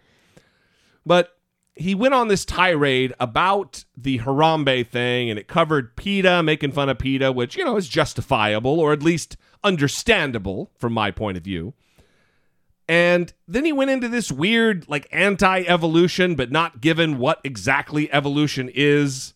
But 1.05 1.37
he 1.73 1.95
went 1.95 2.13
on 2.13 2.27
this 2.27 2.45
tirade 2.45 3.13
about 3.19 3.85
the 3.95 4.19
Harambe 4.19 4.85
thing, 4.85 5.29
and 5.29 5.39
it 5.39 5.47
covered 5.47 5.95
PETA, 5.95 6.43
making 6.43 6.73
fun 6.73 6.89
of 6.89 6.99
PETA, 6.99 7.31
which, 7.31 7.55
you 7.55 7.63
know, 7.63 7.77
is 7.77 7.87
justifiable 7.87 8.79
or 8.79 8.93
at 8.93 9.01
least 9.01 9.37
understandable 9.63 10.71
from 10.77 10.93
my 10.93 11.11
point 11.11 11.37
of 11.37 11.43
view. 11.43 11.73
And 12.89 13.33
then 13.47 13.65
he 13.65 13.73
went 13.73 13.91
into 13.91 14.07
this 14.07 14.31
weird, 14.31 14.87
like, 14.87 15.07
anti 15.11 15.61
evolution, 15.63 16.35
but 16.35 16.51
not 16.51 16.79
given 16.81 17.17
what 17.17 17.41
exactly 17.43 18.11
evolution 18.13 18.69
is. 18.73 19.33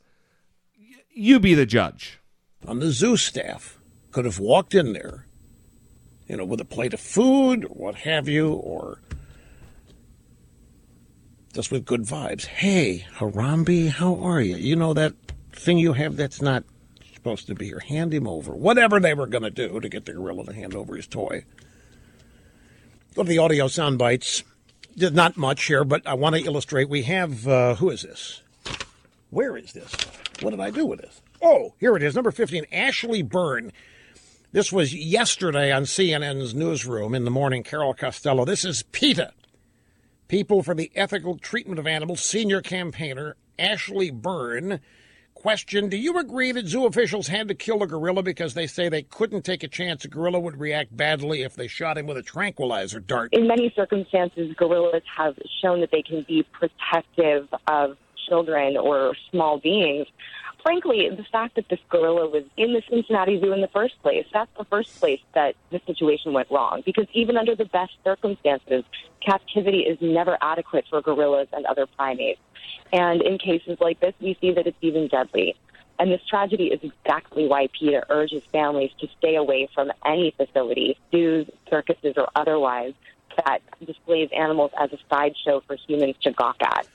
Y- 0.80 0.96
You 1.14 1.40
be 1.40 1.54
the 1.54 1.66
judge. 1.66 2.20
on 2.68 2.80
the 2.80 2.92
zoo 2.92 3.18
staff 3.18 3.78
could 4.12 4.24
have 4.26 4.40
walked 4.40 4.74
in 4.76 4.94
there, 4.94 5.26
you 6.28 6.38
know, 6.38 6.46
with 6.46 6.62
a 6.62 6.66
plate 6.66 6.94
of 6.94 7.00
food 7.00 7.66
or 7.66 7.70
what 7.70 7.96
have 7.96 8.28
you, 8.30 8.54
or 8.54 9.00
just 11.54 11.72
with 11.72 11.86
good 11.86 12.04
vibes. 12.04 12.46
Hey, 12.46 13.06
Harambe, 13.18 13.90
how 13.90 14.16
are 14.16 14.40
you? 14.42 14.56
You 14.56 14.76
know 14.76 14.94
that 14.94 15.14
thing 15.52 15.78
you 15.78 15.94
have 15.94 16.16
that's 16.16 16.42
not 16.42 16.64
supposed 17.14 17.48
to 17.48 17.56
be 17.56 17.66
here. 17.66 17.80
Hand 17.80 18.14
him 18.14 18.28
over. 18.28 18.54
Whatever 18.54 19.00
they 19.00 19.14
were 19.14 19.28
going 19.28 19.44
to 19.44 19.50
do 19.50 19.80
to 19.80 19.90
get 19.90 20.06
the 20.06 20.14
gorilla 20.14 20.46
to 20.46 20.54
hand 20.54 20.74
over 20.76 20.96
his 20.96 21.08
toy. 21.08 21.44
To 23.16 23.24
the 23.24 23.40
audio 23.40 23.68
sound 23.68 23.98
bites. 23.98 24.44
Not 24.96 25.36
much 25.36 25.66
here, 25.66 25.84
but 25.84 26.08
I 26.08 26.14
want 26.14 26.36
to 26.36 26.44
illustrate. 26.44 26.88
We 26.88 27.04
have, 27.04 27.46
uh, 27.46 27.76
who 27.76 27.90
is 27.90 28.04
this? 28.04 28.42
Where 29.30 29.58
is 29.58 29.74
this? 29.74 29.94
What 30.42 30.52
did 30.52 30.62
I 30.62 30.72
do 30.72 30.86
with 30.86 31.02
this? 31.02 31.22
Oh, 31.42 31.74
here 31.78 31.98
it 31.98 32.04
is, 32.04 32.16
number 32.16 32.32
15, 32.32 32.66
Ashley 32.72 33.22
Byrne. 33.22 33.74
This 34.54 34.72
was 34.72 34.94
yesterday 34.94 35.74
on 35.74 35.84
CNN's 35.84 36.56
newsroom 36.56 37.14
in 37.14 37.26
the 37.26 37.32
morning. 37.32 37.64
Carol 37.64 37.94
Costello. 37.94 38.46
This 38.46 38.64
is 38.64 38.84
PETA, 38.84 39.34
People 40.30 40.64
for 40.64 40.74
the 40.74 40.90
Ethical 40.96 41.38
Treatment 41.38 41.80
of 41.80 41.88
Animals, 41.88 42.22
senior 42.22 42.62
campaigner 42.62 43.36
Ashley 43.60 44.10
Byrne. 44.10 44.80
Question 45.42 45.90
Do 45.90 45.98
you 45.98 46.20
agree 46.20 46.52
that 46.52 46.68
zoo 46.68 46.86
officials 46.86 47.26
had 47.26 47.48
to 47.48 47.56
kill 47.56 47.82
a 47.82 47.88
gorilla 47.88 48.22
because 48.22 48.54
they 48.54 48.68
say 48.68 48.90
they 48.90 49.02
couldn't 49.02 49.42
take 49.42 49.64
a 49.64 49.68
chance 49.68 50.06
a 50.06 50.08
gorilla 50.08 50.40
would 50.40 50.60
react 50.60 50.96
badly 50.96 51.42
if 51.42 51.56
they 51.56 51.66
shot 51.66 51.98
him 51.98 52.06
with 52.06 52.16
a 52.18 52.22
tranquilizer 52.22 53.00
dart? 53.00 53.34
In 53.34 53.48
many 53.48 53.74
circumstances, 53.76 54.54
gorillas 54.56 55.02
have 55.18 55.34
shown 55.60 55.82
that 55.82 55.90
they 55.92 56.04
can 56.04 56.24
be 56.28 56.44
protective 56.44 57.48
of 57.66 57.98
children 58.30 58.78
or 58.78 59.16
small 59.32 59.58
beings. 59.58 60.06
Frankly, 60.64 61.10
the 61.10 61.24
fact 61.32 61.56
that 61.56 61.68
this 61.70 61.80
gorilla 61.90 62.30
was 62.30 62.44
in 62.56 62.74
the 62.74 62.84
Cincinnati 62.88 63.40
Zoo 63.40 63.52
in 63.52 63.62
the 63.62 63.68
first 63.68 64.00
place, 64.04 64.26
that's 64.32 64.52
the 64.58 64.66
first 64.66 65.00
place 65.00 65.20
that 65.34 65.56
the 65.72 65.82
situation 65.88 66.34
went 66.34 66.52
wrong. 66.52 66.84
Because 66.86 67.08
even 67.14 67.36
under 67.36 67.56
the 67.56 67.66
best 67.66 67.94
circumstances, 68.04 68.84
captivity 69.26 69.80
is 69.80 69.98
never 70.02 70.38
adequate 70.42 70.86
for 70.90 71.02
gorillas 71.02 71.48
and 71.52 71.66
other 71.66 71.88
primates. 71.88 72.40
And 72.94 73.22
in 73.22 73.40
cases 73.40 73.78
like 73.80 74.00
this, 74.00 74.14
we 74.22 74.38
see 74.40 74.52
that 74.52 74.68
it's 74.68 74.78
even 74.82 75.08
deadly. 75.08 75.56
And 75.98 76.12
this 76.12 76.22
tragedy 76.28 76.68
is 76.68 76.80
exactly 76.84 77.48
why 77.48 77.68
PETA 77.80 78.06
urges 78.10 78.44
families 78.52 78.92
to 79.00 79.08
stay 79.18 79.36
away 79.36 79.68
from 79.74 79.92
any 80.06 80.32
facility, 80.38 80.98
zoos, 81.12 81.48
circuses, 81.70 82.14
or 82.18 82.28
otherwise, 82.36 82.94
that 83.38 83.60
displays 83.86 84.30
animals 84.36 84.72
as 84.80 84.92
a 84.94 84.98
sideshow 85.10 85.62
for 85.66 85.76
humans 85.88 86.16
to 86.22 86.32
gawk 86.32 86.58
at. 86.62 86.88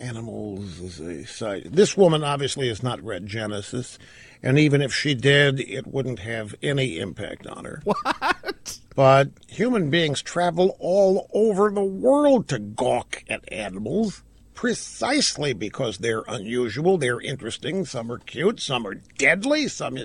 Animals 0.00 0.80
as 0.80 0.98
a 0.98 1.24
side. 1.26 1.64
This 1.66 1.96
woman 1.96 2.24
obviously 2.24 2.68
has 2.68 2.82
not 2.82 3.02
read 3.02 3.26
Genesis, 3.26 3.98
and 4.42 4.58
even 4.58 4.80
if 4.80 4.94
she 4.94 5.14
did, 5.14 5.60
it 5.60 5.86
wouldn't 5.86 6.20
have 6.20 6.54
any 6.62 6.98
impact 6.98 7.46
on 7.46 7.64
her. 7.64 7.82
What? 8.10 8.78
But 8.96 9.30
human 9.46 9.90
beings 9.90 10.20
travel 10.20 10.76
all 10.78 11.30
over 11.32 11.70
the 11.70 11.84
world 11.84 12.48
to 12.48 12.58
gawk 12.58 13.22
at 13.28 13.50
animals 13.52 14.22
precisely 14.60 15.54
because 15.54 15.98
they're 15.98 16.24
unusual, 16.28 16.98
they're 16.98 17.20
interesting, 17.20 17.86
some 17.86 18.12
are 18.12 18.18
cute, 18.18 18.60
some 18.60 18.86
are 18.86 18.96
deadly, 19.16 19.68
some. 19.68 19.96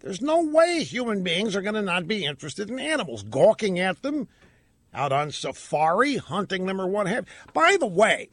There's 0.00 0.20
no 0.20 0.42
way 0.42 0.84
human 0.84 1.22
beings 1.22 1.56
are 1.56 1.62
going 1.62 1.74
to 1.74 1.80
not 1.80 2.06
be 2.06 2.26
interested 2.26 2.68
in 2.68 2.78
animals, 2.78 3.22
gawking 3.22 3.78
at 3.78 4.02
them, 4.02 4.28
out 4.92 5.12
on 5.12 5.30
safari, 5.30 6.16
hunting 6.16 6.66
them, 6.66 6.78
or 6.78 6.86
what 6.86 7.06
have. 7.06 7.26
By 7.54 7.78
the 7.80 7.86
way, 7.86 8.28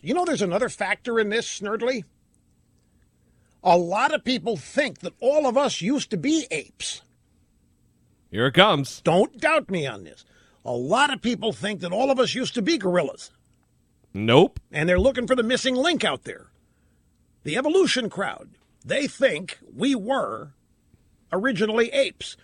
you 0.00 0.14
know 0.14 0.24
there's 0.24 0.42
another 0.42 0.68
factor 0.68 1.18
in 1.18 1.28
this, 1.28 1.46
Snerdley? 1.60 2.04
A 3.62 3.76
lot 3.76 4.14
of 4.14 4.24
people 4.24 4.56
think 4.56 5.00
that 5.00 5.14
all 5.20 5.46
of 5.46 5.56
us 5.56 5.80
used 5.80 6.10
to 6.10 6.16
be 6.16 6.46
apes. 6.50 7.02
Here 8.30 8.46
it 8.46 8.52
comes. 8.54 9.00
Don't 9.02 9.38
doubt 9.40 9.70
me 9.70 9.86
on 9.86 10.04
this. 10.04 10.24
A 10.64 10.72
lot 10.72 11.12
of 11.12 11.22
people 11.22 11.52
think 11.52 11.80
that 11.80 11.92
all 11.92 12.10
of 12.10 12.20
us 12.20 12.34
used 12.34 12.54
to 12.54 12.62
be 12.62 12.78
gorillas, 12.78 13.30
Nope. 14.12 14.60
and 14.70 14.88
they're 14.88 14.98
looking 14.98 15.26
for 15.26 15.34
the 15.34 15.42
missing 15.42 15.74
link 15.74 16.04
out 16.04 16.24
there. 16.24 16.46
The 17.44 17.56
evolution 17.56 18.10
crowd, 18.10 18.50
they 18.84 19.06
think 19.06 19.58
we 19.74 19.94
were 19.94 20.52
originally 21.32 21.88
apes. 21.90 22.36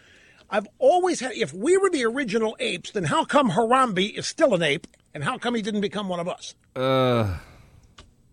I've 0.49 0.69
always 0.79 1.21
had, 1.21 1.33
if 1.33 1.53
we 1.53 1.77
were 1.77 1.91
the 1.91 2.05
original 2.05 2.57
apes, 2.61 2.91
then 2.91 3.05
how 3.05 3.25
come 3.25 3.51
Harambe 3.51 4.17
is 4.17 4.27
still 4.27 4.55
an 4.55 4.63
ape, 4.63 4.87
and 5.15 5.23
how 5.25 5.39
come 5.39 5.55
he 5.55 5.63
didn't 5.63 5.81
become 5.81 6.09
one 6.09 6.21
of 6.21 6.29
us? 6.29 6.55
Uh, 6.77 7.39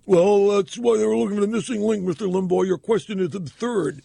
Well, 0.06 0.48
that's 0.58 0.78
why 0.78 0.98
they 0.98 1.06
were 1.06 1.16
looking 1.16 1.36
for 1.38 1.42
the 1.42 1.48
missing 1.48 1.82
link, 1.82 2.04
Mr. 2.04 2.28
Limbaugh. 2.30 2.66
Your 2.66 2.78
question 2.80 3.20
is 3.20 3.34
absurd. 3.36 4.02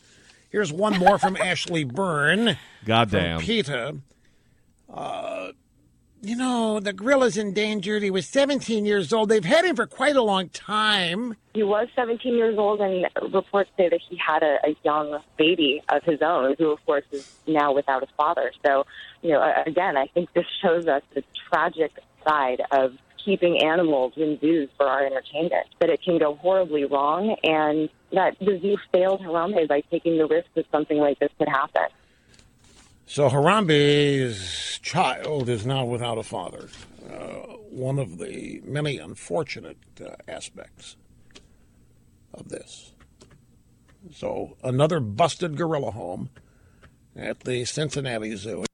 Here's 0.51 0.73
one 0.73 0.99
more 0.99 1.19
from 1.19 1.37
Ashley 1.41 1.85
Byrne. 1.85 2.57
goddamn. 2.85 3.39
From 3.39 3.47
PETA. 3.47 3.97
Uh, 4.93 5.49
you 6.23 6.35
know, 6.37 6.81
the 6.81 6.93
gorilla's 6.93 7.37
endangered. 7.37 8.03
He 8.03 8.11
was 8.11 8.27
17 8.27 8.85
years 8.87 9.13
old. 9.13 9.29
They've 9.29 9.45
had 9.45 9.65
him 9.65 9.77
for 9.77 9.87
quite 9.87 10.17
a 10.17 10.23
long 10.23 10.49
time. 10.49 11.37
He 11.55 11.63
was 11.63 11.89
17 11.95 12.35
years 12.35 12.59
old, 12.59 12.81
and 12.81 13.07
reports 13.33 13.71
say 13.77 13.89
that 13.89 14.01
he 14.09 14.17
had 14.17 14.43
a, 14.43 14.59
a 14.65 14.77
young 14.85 15.21
baby 15.37 15.83
of 15.89 16.03
his 16.05 16.21
own, 16.23 16.55
who, 16.59 16.71
of 16.71 16.85
course, 16.87 17.05
is 17.13 17.37
now 17.47 17.73
without 17.73 18.03
a 18.03 18.07
father. 18.17 18.51
So, 18.65 18.87
you 19.23 19.31
know, 19.33 19.53
again, 19.67 19.97
I 19.97 20.07
think 20.09 20.33
this 20.33 20.47
shows 20.63 20.87
us 20.87 21.03
the 21.15 21.23
tragic 21.51 21.93
side 22.27 22.63
of 22.71 22.93
keeping 23.25 23.63
animals 23.63 24.13
in 24.17 24.39
zoos 24.41 24.69
for 24.77 24.87
our 24.87 25.05
entertainment, 25.05 25.67
that 25.81 25.91
it 25.91 26.01
can 26.03 26.19
go 26.19 26.37
horribly 26.37 26.85
wrong, 26.85 27.37
and 27.43 27.89
that 28.13 28.37
the 28.39 28.59
zoo 28.61 28.77
failed 28.93 29.21
Harambe 29.21 29.67
by 29.69 29.81
taking 29.91 30.17
the 30.17 30.27
risk 30.27 30.47
that 30.55 30.65
something 30.71 30.99
like 30.99 31.19
this 31.19 31.31
could 31.39 31.49
happen. 31.49 31.87
So 33.07 33.29
Harambe's 33.29 34.79
child 34.83 35.49
is 35.49 35.65
now 35.67 35.85
without 35.85 36.19
a 36.19 36.23
father. 36.23 36.69
Uh, 37.09 37.57
one 37.71 37.99
of 37.99 38.19
the 38.19 38.61
many 38.65 38.99
unfortunate 38.99 39.79
uh, 40.01 40.17
aspects 40.29 40.97
of 42.35 42.49
this. 42.49 42.93
So 44.13 44.57
another 44.63 45.01
busted 45.01 45.57
gorilla 45.57 45.91
home 45.93 46.31
at 47.17 47.41
the 47.41 47.65
Cincinnati 47.65 48.37
Zoo. 48.37 48.66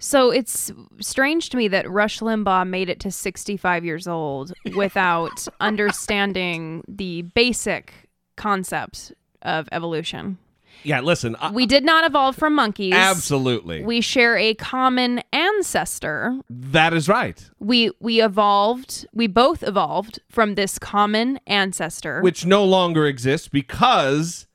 So 0.00 0.30
it's 0.30 0.72
strange 1.00 1.50
to 1.50 1.56
me 1.58 1.68
that 1.68 1.88
Rush 1.88 2.20
Limbaugh 2.20 2.66
made 2.66 2.88
it 2.88 2.98
to 3.00 3.10
65 3.10 3.84
years 3.84 4.08
old 4.08 4.52
without 4.74 5.46
understanding 5.60 6.82
the 6.88 7.22
basic 7.22 7.92
concept 8.36 9.12
of 9.42 9.68
evolution. 9.72 10.38
Yeah, 10.82 11.00
listen. 11.00 11.36
I, 11.38 11.50
We 11.50 11.66
did 11.66 11.84
not 11.84 12.04
evolve 12.06 12.36
from 12.36 12.54
monkeys. 12.54 12.94
absolutely. 12.94 13.84
We 13.84 14.00
share 14.00 14.38
a 14.38 14.54
common 14.54 15.20
ancestor. 15.32 16.38
that 16.48 16.94
is 16.94 17.06
right. 17.06 17.50
We 17.58 17.90
we 18.00 18.22
evolved, 18.22 19.06
we 19.12 19.26
both 19.26 19.62
evolved 19.62 20.20
from 20.30 20.54
this 20.54 20.78
common 20.78 21.38
ancestor. 21.46 22.22
Which 22.22 22.46
no 22.46 22.64
longer 22.64 23.04
exists 23.06 23.48
because 23.48 24.46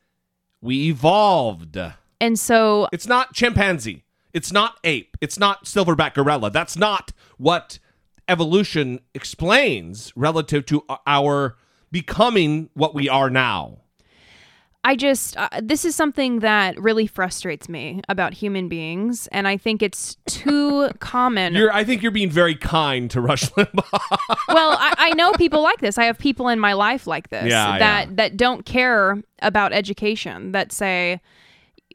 we 0.62 0.88
evolved. 0.88 1.78
and 2.20 2.40
so 2.40 2.88
It's 2.92 3.08
not 3.08 3.34
chimpanzee. 3.36 4.05
It's 4.36 4.52
not 4.52 4.78
ape. 4.84 5.16
It's 5.22 5.40
not 5.40 5.64
silverback 5.66 6.14
gorilla. 6.14 6.52
That's 6.52 6.76
not 6.78 7.12
what 7.38 7.80
evolution 8.28 9.00
explains 9.14 10.12
relative 10.16 10.66
to 10.68 10.84
our 11.08 11.56
becoming 11.92 12.70
what 12.74 12.94
we 12.94 13.08
are 13.08 13.30
now. 13.30 13.78
I 14.84 14.96
just, 14.96 15.36
uh, 15.36 15.50
this 15.64 15.84
is 15.84 15.96
something 15.96 16.40
that 16.42 16.80
really 16.80 17.08
frustrates 17.08 17.68
me 17.68 18.02
about 18.08 18.36
human 18.36 18.70
beings. 18.70 19.28
And 19.32 19.48
I 19.48 19.58
think 19.58 19.82
it's 19.82 20.16
too 20.28 20.90
common. 21.00 21.56
You're, 21.56 21.74
I 21.74 21.84
think 21.84 22.04
you're 22.04 22.12
being 22.12 22.30
very 22.30 22.54
kind 22.54 23.10
to 23.10 23.20
Rush 23.22 23.50
Limbaugh. 23.52 24.20
well, 24.50 24.78
I, 24.78 24.94
I 24.98 25.10
know 25.16 25.32
people 25.38 25.64
like 25.64 25.80
this. 25.80 25.98
I 25.98 26.04
have 26.04 26.20
people 26.20 26.50
in 26.50 26.60
my 26.60 26.74
life 26.74 27.08
like 27.08 27.30
this 27.30 27.50
Yeah, 27.50 27.80
that 27.80 28.08
yeah. 28.10 28.14
that 28.16 28.38
don't 28.38 28.64
care 28.64 29.24
about 29.42 29.74
education. 29.74 30.52
That 30.52 30.72
say, 30.72 31.20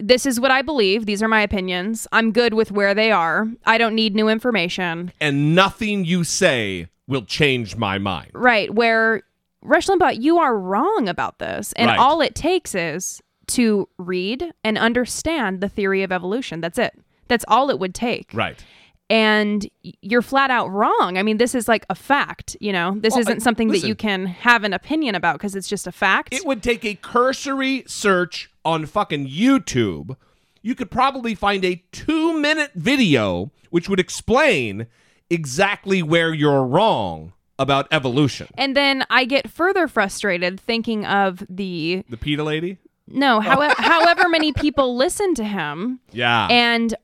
"This 0.01 0.27
is 0.27 0.41
what 0.41 0.51
I 0.51 0.63
believe. 0.63 1.07
These 1.07 1.23
are 1.23 1.29
my 1.29 1.43
opinions. 1.43 2.07
I'm 2.13 2.33
good 2.33 2.55
with 2.55 2.73
where 2.73 2.95
they 2.95 3.13
are. 3.13 3.49
I 3.67 3.79
don't 3.79 3.95
need 3.95 4.15
new 4.15 4.29
information." 4.29 5.13
and 5.21 5.55
nothing 5.55 6.05
you 6.05 6.25
say 6.25 6.89
will 7.07 7.25
change 7.25 7.77
my 7.77 7.99
mind. 7.99 8.31
Right? 8.35 8.73
Where 8.75 9.23
Rush 9.63 9.89
Limbaugh, 9.89 10.21
you 10.21 10.39
are 10.39 10.57
wrong 10.59 11.09
about 11.09 11.39
this, 11.39 11.73
and 11.75 11.89
Right. 11.89 11.99
all 11.99 12.21
it 12.23 12.35
takes 12.35 12.75
is 12.75 13.21
to 13.49 13.89
read 13.99 14.53
and 14.65 14.79
understand 14.79 15.61
the 15.61 15.69
theory 15.69 16.03
of 16.03 16.13
evolution. 16.13 16.61
That's 16.61 16.79
it. 16.79 16.95
That's 17.29 17.45
all 17.49 17.69
it 17.69 17.79
would 17.79 17.95
take. 17.95 18.31
Right. 18.33 18.65
And 19.11 19.69
you're 19.83 20.23
flat 20.23 20.51
out 20.51 20.69
wrong. 20.69 21.19
I 21.19 21.23
mean, 21.25 21.37
this 21.39 21.55
is 21.55 21.67
like 21.69 21.85
a 21.91 21.95
fact. 21.97 22.57
You 22.61 22.73
know, 22.73 22.95
this 22.97 23.13
Well, 23.13 23.21
isn't 23.23 23.37
I- 23.41 23.43
something 23.43 23.69
that 23.69 23.83
you 23.83 23.95
can 23.97 24.27
have 24.27 24.63
an 24.65 24.73
opinion 24.73 25.15
about 25.17 25.35
because 25.35 25.55
it's 25.57 25.69
just 25.69 25.87
a 25.87 25.93
fact. 25.93 26.33
It 26.33 26.47
would 26.47 26.63
take 26.63 26.85
a 26.85 26.95
cursory 26.95 27.83
search 27.89 28.51
on 28.65 28.87
fucking 28.87 29.27
YouTube. 29.29 30.17
You 30.63 30.75
could 30.75 30.91
probably 30.91 31.35
find 31.35 31.65
a 31.65 31.83
two 31.93 32.39
minute 32.39 32.71
video 32.75 33.51
which 33.71 33.89
would 33.89 34.01
explain 34.01 34.87
exactly 35.29 36.03
where 36.03 36.35
you're 36.35 36.65
wrong 36.65 37.33
about 37.59 37.87
evolution. 37.93 38.49
And 38.55 38.77
then 38.77 39.05
I 39.11 39.25
get 39.25 39.49
further 39.51 39.87
frustrated 39.87 40.59
thinking 40.59 41.05
of 41.07 41.45
the 41.49 42.05
The 42.09 42.17
PETA 42.17 42.43
lady? 42.45 42.79
no, 43.07 43.37
oh. 43.37 43.41
however, 43.41 43.75
however 43.79 44.29
many 44.29 44.53
people 44.53 44.97
listen 44.97 45.35
to 45.35 45.45
him 45.45 46.01
Yeah. 46.13 46.47
and 46.51 46.95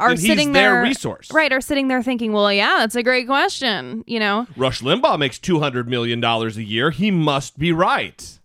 are 0.00 0.16
sitting 0.16 0.52
their 0.52 0.72
there 0.74 0.82
resource. 0.82 1.30
right? 1.32 1.52
Are 1.52 1.60
sitting 1.60 1.88
there 1.88 2.02
thinking, 2.02 2.32
well, 2.32 2.52
yeah, 2.52 2.76
that's 2.78 2.96
a 2.96 3.02
great 3.02 3.26
question. 3.26 4.02
You 4.06 4.18
know, 4.20 4.46
Rush 4.56 4.80
Limbaugh 4.82 5.18
makes 5.18 5.38
$200 5.38 5.86
million 5.86 6.22
a 6.24 6.48
year. 6.48 6.90
He 6.90 7.10
must 7.10 7.58
be 7.58 7.72
right. 7.72 8.38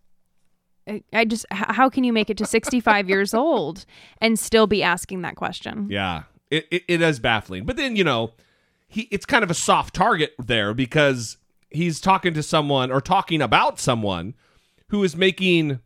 I- 0.88 1.04
I 1.14 1.26
just 1.26 1.46
how 1.52 1.90
can 1.90 2.04
you 2.04 2.14
make 2.14 2.30
it 2.30 2.38
to 2.38 2.46
65 2.46 3.10
years 3.10 3.34
old 3.34 3.86
and 4.22 4.38
still 4.40 4.68
be 4.68 4.82
asking 4.84 5.22
that 5.24 5.36
question? 5.36 5.88
Yeah, 5.90 6.24
it, 6.50 6.68
it, 6.72 6.84
it 6.88 7.02
is 7.02 7.20
baffling. 7.20 7.66
But 7.66 7.78
then, 7.78 7.96
you 7.96 8.04
know, 8.04 8.34
he 8.88 9.02
it's 9.12 9.26
kind 9.26 9.44
of 9.44 9.52
a 9.52 9.56
soft 9.56 9.94
target 9.94 10.34
there 10.40 10.74
because 10.74 11.38
he's 11.70 12.00
talking 12.02 12.34
to 12.34 12.42
someone 12.44 12.92
or 12.92 13.02
talking 13.02 13.42
about 13.42 13.80
someone 13.80 14.34
who 14.88 15.04
is 15.04 15.16
making 15.16 15.80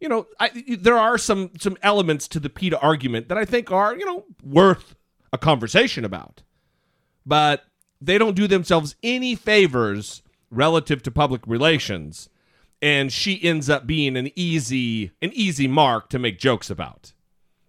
you 0.00 0.08
know, 0.08 0.26
I, 0.38 0.50
there 0.78 0.98
are 0.98 1.18
some 1.18 1.50
some 1.58 1.76
elements 1.82 2.28
to 2.28 2.40
the 2.40 2.50
PETA 2.50 2.78
argument 2.80 3.28
that 3.28 3.38
I 3.38 3.44
think 3.44 3.70
are, 3.70 3.96
you 3.96 4.04
know, 4.04 4.24
worth 4.42 4.94
a 5.32 5.38
conversation 5.38 6.04
about. 6.04 6.42
But 7.24 7.64
they 8.00 8.18
don't 8.18 8.36
do 8.36 8.46
themselves 8.46 8.94
any 9.02 9.34
favors 9.34 10.22
relative 10.50 11.02
to 11.04 11.10
public 11.10 11.42
relations, 11.46 12.28
and 12.80 13.12
she 13.12 13.42
ends 13.42 13.68
up 13.70 13.86
being 13.86 14.16
an 14.16 14.30
easy 14.36 15.12
an 15.22 15.32
easy 15.32 15.66
mark 15.66 16.08
to 16.10 16.18
make 16.18 16.38
jokes 16.38 16.70
about. 16.70 17.12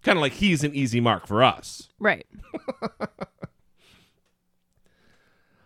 Kind 0.03 0.17
of 0.17 0.21
like 0.21 0.33
he's 0.33 0.63
an 0.63 0.75
easy 0.75 0.99
mark 0.99 1.27
for 1.27 1.43
us. 1.43 1.89
Right. 1.99 2.25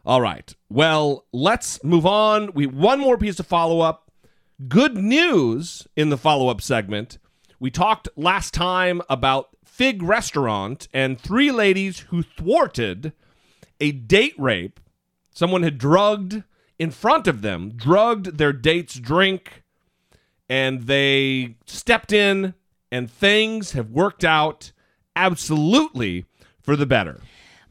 All 0.06 0.22
right. 0.22 0.54
Well, 0.70 1.26
let's 1.32 1.84
move 1.84 2.06
on. 2.06 2.54
We 2.54 2.66
one 2.66 3.00
more 3.00 3.18
piece 3.18 3.40
of 3.40 3.48
follow 3.48 3.82
up. 3.82 4.11
Good 4.68 4.98
news 4.98 5.88
in 5.96 6.10
the 6.10 6.18
follow 6.18 6.50
up 6.50 6.62
segment. 6.62 7.18
We 7.60 7.72
talked 7.72 8.10
last 8.16 8.54
time 8.54 9.02
about 9.10 9.50
Fig 9.64 10.04
Restaurant 10.04 10.88
and 10.94 11.20
three 11.20 11.52
ladies 11.52 12.00
who 12.10 12.22
thwarted 12.22 13.14
a 13.80 13.92
date 13.92 14.36
rape. 14.38 14.80
Someone 15.32 15.64
had 15.64 15.78
drugged 15.78 16.44
in 16.78 16.92
front 16.92 17.28
of 17.28 17.42
them, 17.42 17.72
drugged 17.76 18.38
their 18.38 18.54
date's 18.54 18.96
drink, 18.96 19.64
and 20.50 20.84
they 20.84 21.56
stepped 21.66 22.12
in, 22.12 22.54
and 22.92 23.10
things 23.10 23.72
have 23.72 23.90
worked 23.90 24.26
out 24.26 24.74
absolutely 25.16 26.26
for 26.60 26.76
the 26.76 26.86
better. 26.86 27.22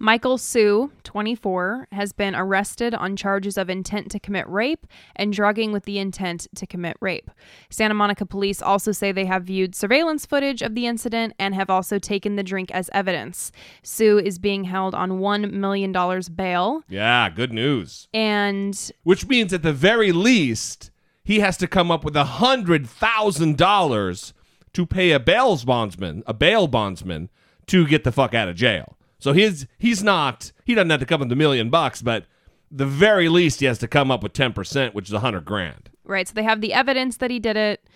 Michael 0.03 0.39
Sue, 0.39 0.91
24, 1.05 1.89
has 1.93 2.15
been 2.15 2.35
arrested 2.35 2.95
on 2.95 3.17
charges 3.17 3.59
of 3.59 3.69
intent 3.69 4.11
to 4.11 4.19
commit 4.19 4.49
rape 4.49 4.87
and 5.15 5.31
drugging 5.31 5.73
with 5.73 5.85
the 5.85 5.99
intent 5.99 6.47
to 6.55 6.67
commit 6.67 6.97
rape. 7.01 7.31
Santa 7.69 7.93
Monica 7.93 8.25
police 8.25 8.63
also 8.63 8.93
say 8.93 9.13
they 9.13 9.27
have 9.27 9.45
viewed 9.45 9.75
surveillance 9.75 10.25
footage 10.25 10.63
of 10.63 10.75
the 10.75 10.87
incident 10.87 11.35
and 11.39 11.55
have 11.55 11.69
also 11.69 11.99
taken 11.99 12.37
the 12.37 12.43
drink 12.43 12.71
as 12.71 12.89
evidence. 12.95 13.53
Sue 13.83 14.19
is 14.19 14.39
being 14.39 14.65
held 14.65 14.95
on 14.95 15.21
$1 15.21 15.53
million 15.53 15.93
bail. 16.35 16.83
Yeah, 16.89 17.29
good 17.29 17.53
news. 17.53 18.09
And 18.15 18.91
Which 19.03 19.29
means 19.29 19.53
at 19.53 19.63
the 19.63 19.75
very 19.75 20.13
least, 20.13 20.91
he 21.23 21.41
has 21.41 21.59
to 21.59 21.69
come 21.69 21.91
up 21.91 22.07
with 22.07 22.17
a 22.17 22.25
hundred 22.25 22.89
thousand 22.89 23.59
dollars 23.59 24.33
to 24.73 24.87
pay 24.87 25.11
a 25.11 25.21
bail 25.21 25.59
bondsman, 25.59 26.23
a 26.27 26.33
bail 26.33 26.69
bondsman, 26.69 27.29
to 27.67 27.87
get 27.87 28.05
the 28.05 28.13
fuck 28.13 28.33
out 28.33 28.49
of 28.49 28.57
jail. 28.57 28.97
So 29.21 29.33
he's 29.33 29.67
he's 29.79 30.03
not 30.03 30.51
he 30.65 30.75
doesn't 30.75 30.91
have 30.91 30.99
to 31.01 31.07
come 31.07 31.21
up 31.23 31.27
with 31.29 31.33
a 31.33 31.37
million 31.37 31.71
bucks, 31.71 32.03
but 32.03 32.25
the 32.71 32.87
very 32.87 33.29
least 33.29 33.61
he 33.61 33.67
has 33.67 33.79
to 33.79 33.87
come 33.89 34.11
up 34.11 34.23
with 34.23 34.33
ten 34.33 34.53
percent, 34.53 34.95
which 34.95 35.07
is 35.09 35.13
a 35.13 35.21
hundred 35.21 35.45
grand. 35.45 35.91
Right. 36.05 36.27
So 36.27 36.35
they 36.35 36.43
have 36.43 36.61
the 36.61 36.73
evidence 36.73 37.19
that 37.19 37.31
he 37.31 37.39
did 37.39 37.57
it. 37.57 37.87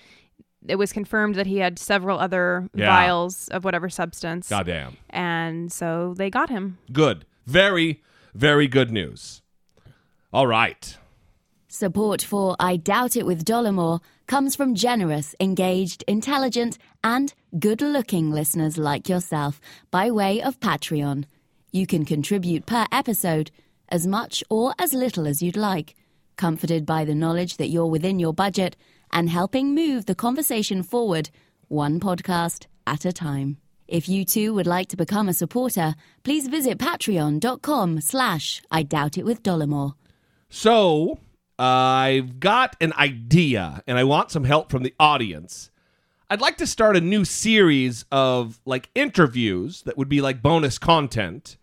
It 0.67 0.77
was 0.77 0.93
confirmed 0.93 1.35
that 1.35 1.47
he 1.47 1.59
had 1.59 1.79
several 1.79 2.19
other 2.19 2.69
Yeah. 2.75 2.87
vials 2.87 3.49
of 3.49 3.65
whatever 3.65 3.91
substance. 3.91 4.49
Goddamn. 4.49 4.97
And 5.11 5.71
so 5.73 6.15
they 6.17 6.31
got 6.31 6.49
him. 6.49 6.79
Good. 6.93 7.27
Very, 7.47 8.03
very 8.35 8.67
good 8.69 8.91
news. 8.91 9.43
All 10.33 10.47
right. 10.47 10.97
Support 11.69 12.23
for 12.23 12.57
I 12.59 12.77
Doubt 12.77 13.17
It 13.17 13.27
with 13.27 13.45
Dollemore 13.45 14.01
comes 14.27 14.57
from 14.57 14.75
generous, 14.75 15.35
engaged, 15.41 16.05
intelligent, 16.09 16.79
and 17.03 17.35
good 17.59 17.81
looking 17.81 18.31
listeners 18.31 18.79
like 18.79 19.09
yourself 19.09 19.61
by 19.91 20.11
way 20.11 20.43
of 20.43 20.61
Patreon. 20.61 21.25
You 21.73 21.87
can 21.87 22.05
contribute 22.05 22.67
per 22.67 22.87
episode 22.93 23.51
as 23.89 24.07
much 24.07 24.43
or 24.49 24.75
as 24.79 24.93
little 24.93 25.27
as 25.27 25.43
you'd 25.43 25.57
like, 25.57 25.95
comforted 26.37 26.87
by 26.87 27.05
the 27.05 27.15
knowledge 27.15 27.57
that 27.59 27.69
you're 27.69 27.87
within 27.87 28.19
your 28.19 28.33
budget 28.33 28.77
and 29.13 29.29
helping 29.29 29.75
move 29.75 30.07
the 30.07 30.15
conversation 30.15 30.83
forward, 30.83 31.31
one 31.69 32.01
podcast 32.01 32.67
at 32.87 33.05
a 33.05 33.13
time. 33.13 33.59
If 33.87 34.09
you 34.09 34.25
too 34.25 34.55
would 34.55 34.67
like 34.67 34.89
to 34.89 34.97
become 34.97 35.29
a 35.29 35.35
supporter, 35.35 35.95
please 36.23 36.49
visit 36.49 36.79
patreon.com 36.79 38.01
slash 38.01 38.63
I 38.71 38.83
Doubt 38.83 39.19
It 39.19 39.25
with 39.25 39.43
Dollemore. 39.43 39.95
So 40.49 41.19
I've 41.59 42.41
got 42.41 42.77
an 42.81 42.93
idea, 42.95 43.83
and 43.87 43.99
I 43.99 44.05
want 44.05 44.31
some 44.31 44.45
help 44.45 44.71
from 44.71 44.83
the 44.83 44.95
audience. 44.99 45.71
I'd 46.29 46.41
like 46.41 46.57
to 46.57 46.67
start 46.67 46.97
a 46.97 47.01
new 47.01 47.25
series 47.25 48.05
of 48.11 48.61
like 48.65 48.91
interviews 48.95 49.83
that 49.83 49.97
would 49.97 50.09
be 50.09 50.21
like 50.21 50.43
bonus 50.43 50.79
content. 50.79 51.57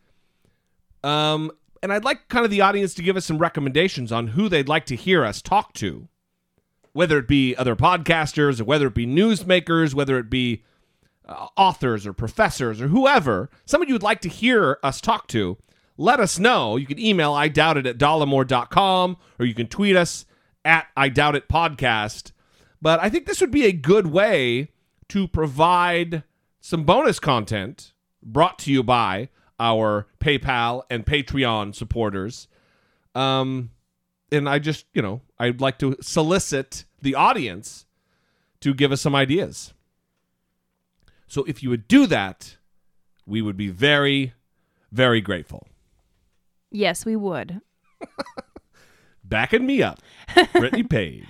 Um, 1.04 1.52
and 1.84 1.92
I'd 1.92 2.06
like 2.06 2.28
kind 2.30 2.46
of 2.46 2.52
the 2.52 2.62
audience 2.62 2.94
to 2.96 3.02
give 3.02 3.18
us 3.18 3.26
some 3.26 3.40
recommendations 3.40 4.12
on 4.12 4.28
who 4.28 4.48
they'd 4.48 4.70
like 4.70 4.86
to 4.86 4.96
hear 4.96 5.26
us 5.26 5.42
talk 5.42 5.74
to, 5.74 6.08
whether 6.94 7.18
it 7.18 7.28
be 7.28 7.56
other 7.56 7.76
podcasters 7.76 8.62
or 8.62 8.66
whether 8.66 8.88
it 8.88 8.96
be 8.96 9.08
newsmakers, 9.08 9.94
whether 9.94 10.18
it 10.18 10.30
be 10.30 10.64
uh, 11.28 11.48
authors 11.58 12.06
or 12.06 12.14
professors 12.14 12.80
or 12.82 12.88
whoever, 12.88 13.50
somebody 13.66 13.90
you 13.90 13.96
would 13.96 14.04
like 14.04 14.22
to 14.22 14.30
hear 14.30 14.78
us 14.84 15.02
talk 15.02 15.28
to, 15.28 15.58
let 15.98 16.20
us 16.20 16.40
know. 16.40 16.78
You 16.78 16.86
can 16.86 17.00
email 17.00 17.34
I 17.34 17.48
doubt 17.48 17.78
it 17.78 17.86
at 17.86 17.98
dollemore.com 17.98 19.18
or 19.40 19.46
you 19.46 19.54
can 19.54 19.68
tweet 19.68 19.96
us 19.96 20.26
at 20.64 20.88
I 20.96 21.10
doubt 21.10 21.36
it 21.36 21.48
podcast. 21.48 22.32
But 22.82 23.00
I 23.02 23.10
think 23.10 23.26
this 23.26 23.42
would 23.42 23.52
be 23.52 23.66
a 23.66 23.72
good 23.72 24.08
way 24.08 24.70
to 25.10 25.28
provide 25.28 26.24
some 26.60 26.84
bonus 26.84 27.20
content 27.20 27.94
brought 28.24 28.60
to 28.60 28.72
you 28.72 28.84
by 28.84 29.30
our 29.60 30.08
PayPal 30.20 30.84
and 30.90 31.06
Patreon 31.06 31.76
supporters. 31.76 32.48
Um, 33.14 33.72
and 34.32 34.48
I 34.48 34.60
just, 34.60 34.86
you 34.94 35.02
know, 35.02 35.22
I'd 35.38 35.62
like 35.62 35.78
to 35.80 35.96
solicit 36.02 36.86
the 37.02 37.16
audience 37.16 37.86
to 38.62 38.74
give 38.74 38.92
us 38.92 39.02
some 39.02 39.16
ideas. 39.16 39.74
So 41.28 41.44
if 41.46 41.62
you 41.62 41.70
would 41.70 41.88
do 41.88 42.08
that, 42.08 42.58
we 43.26 43.42
would 43.42 43.58
be 43.58 43.70
very, 43.70 44.34
very 44.92 45.22
grateful. 45.22 45.68
Yes, 46.72 47.06
we 47.06 47.16
would. 47.16 47.62
Backing 49.24 49.66
me 49.66 49.84
up, 49.84 50.00
Brittany 50.54 50.84
Page. 50.84 51.28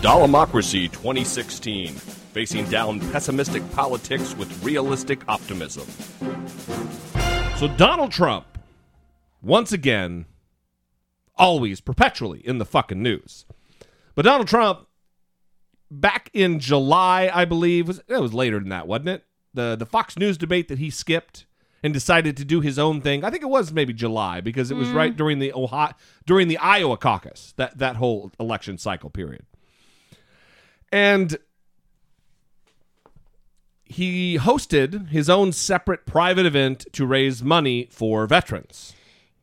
Dollemocracy 0.00 0.90
2016, 0.92 1.94
facing 1.94 2.68
down 2.68 3.00
pessimistic 3.10 3.62
politics 3.72 4.36
with 4.36 4.62
realistic 4.62 5.20
optimism. 5.28 5.86
So 7.56 7.68
Donald 7.68 8.12
Trump, 8.12 8.46
once 9.40 9.72
again, 9.72 10.26
always 11.36 11.80
perpetually 11.80 12.46
in 12.46 12.58
the 12.58 12.64
fucking 12.66 13.02
news. 13.02 13.46
But 14.14 14.26
Donald 14.26 14.48
Trump, 14.48 14.86
back 15.90 16.28
in 16.34 16.60
July, 16.60 17.30
I 17.32 17.44
believe, 17.44 17.88
was 17.88 18.02
it 18.06 18.20
was 18.20 18.34
later 18.34 18.58
than 18.58 18.68
that, 18.70 18.86
wasn't 18.86 19.08
it? 19.08 19.24
The 19.54 19.76
the 19.76 19.86
Fox 19.86 20.16
News 20.18 20.36
debate 20.36 20.68
that 20.68 20.78
he 20.78 20.90
skipped 20.90 21.46
and 21.82 21.92
decided 21.94 22.36
to 22.38 22.44
do 22.44 22.60
his 22.60 22.78
own 22.78 23.00
thing. 23.00 23.24
I 23.24 23.30
think 23.30 23.42
it 23.42 23.48
was 23.48 23.72
maybe 23.72 23.92
July 23.92 24.40
because 24.40 24.70
it 24.70 24.74
was 24.74 24.88
Mm. 24.88 24.94
right 24.94 25.16
during 25.16 25.38
the 25.38 25.52
Ohio 25.52 25.92
during 26.26 26.48
the 26.48 26.58
Iowa 26.58 26.96
caucus, 26.96 27.52
that 27.56 27.78
that 27.78 27.96
whole 27.96 28.32
election 28.40 28.78
cycle 28.78 29.10
period. 29.10 29.44
And 30.90 31.36
he 33.84 34.38
hosted 34.38 35.08
his 35.10 35.28
own 35.28 35.52
separate 35.52 36.06
private 36.06 36.46
event 36.46 36.86
to 36.92 37.06
raise 37.06 37.42
money 37.42 37.88
for 37.90 38.26
veterans. 38.26 38.94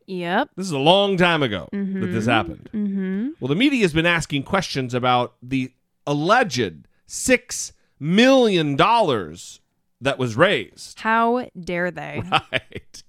Yep. 0.07 0.49
This 0.57 0.65
is 0.65 0.71
a 0.71 0.79
long 0.79 1.15
time 1.15 1.43
ago 1.43 1.69
that 1.71 2.07
this 2.11 2.25
Mhm. 2.25 2.31
happened. 2.31 2.69
Mm-hmm. 2.73 3.29
Well, 3.39 3.47
the 3.47 3.55
media 3.55 3.81
has 3.83 3.93
been 3.93 4.05
asking 4.07 4.43
questions 4.43 4.93
about 4.93 5.35
the 5.41 5.71
alleged 6.07 6.87
$6 7.07 7.71
million 7.99 8.75
that 10.01 10.17
was 10.17 10.35
raised. 10.35 10.99
How 10.99 11.47
dare 11.59 11.91
they? 11.91 12.23
Right. 12.51 13.03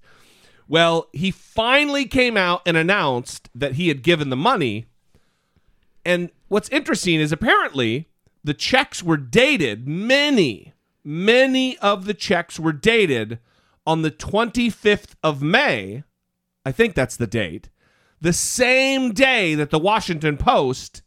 Well, 0.69 1.09
he 1.13 1.31
finally 1.31 2.07
came 2.07 2.37
out 2.37 2.63
and 2.65 2.77
announced 2.77 3.51
that 3.55 3.75
he 3.75 3.89
had 3.89 4.03
given 4.03 4.31
the 4.31 4.37
money. 4.37 4.87
And 6.05 6.31
what's 6.49 6.69
interesting 6.69 7.21
is 7.21 7.33
apparently 7.33 8.09
the 8.45 8.55
checks 8.55 9.03
were 9.03 9.17
dated, 9.17 9.87
many, 9.87 10.73
many 11.05 11.77
of 11.79 12.07
the 12.07 12.15
checks 12.15 12.59
were 12.59 12.73
dated 12.73 13.39
on 13.87 14.03
the 14.03 14.11
25th 14.11 15.15
of 15.23 15.43
May. 15.43 16.05
I 16.65 16.73
think 16.73 16.95
that's 16.95 17.17
the 17.17 17.27
date. 17.27 17.69
The 18.21 18.33
same 18.33 19.13
day 19.13 19.55
that 19.55 19.71
the 19.71 19.79
Washington 19.79 20.37
Post 20.37 21.03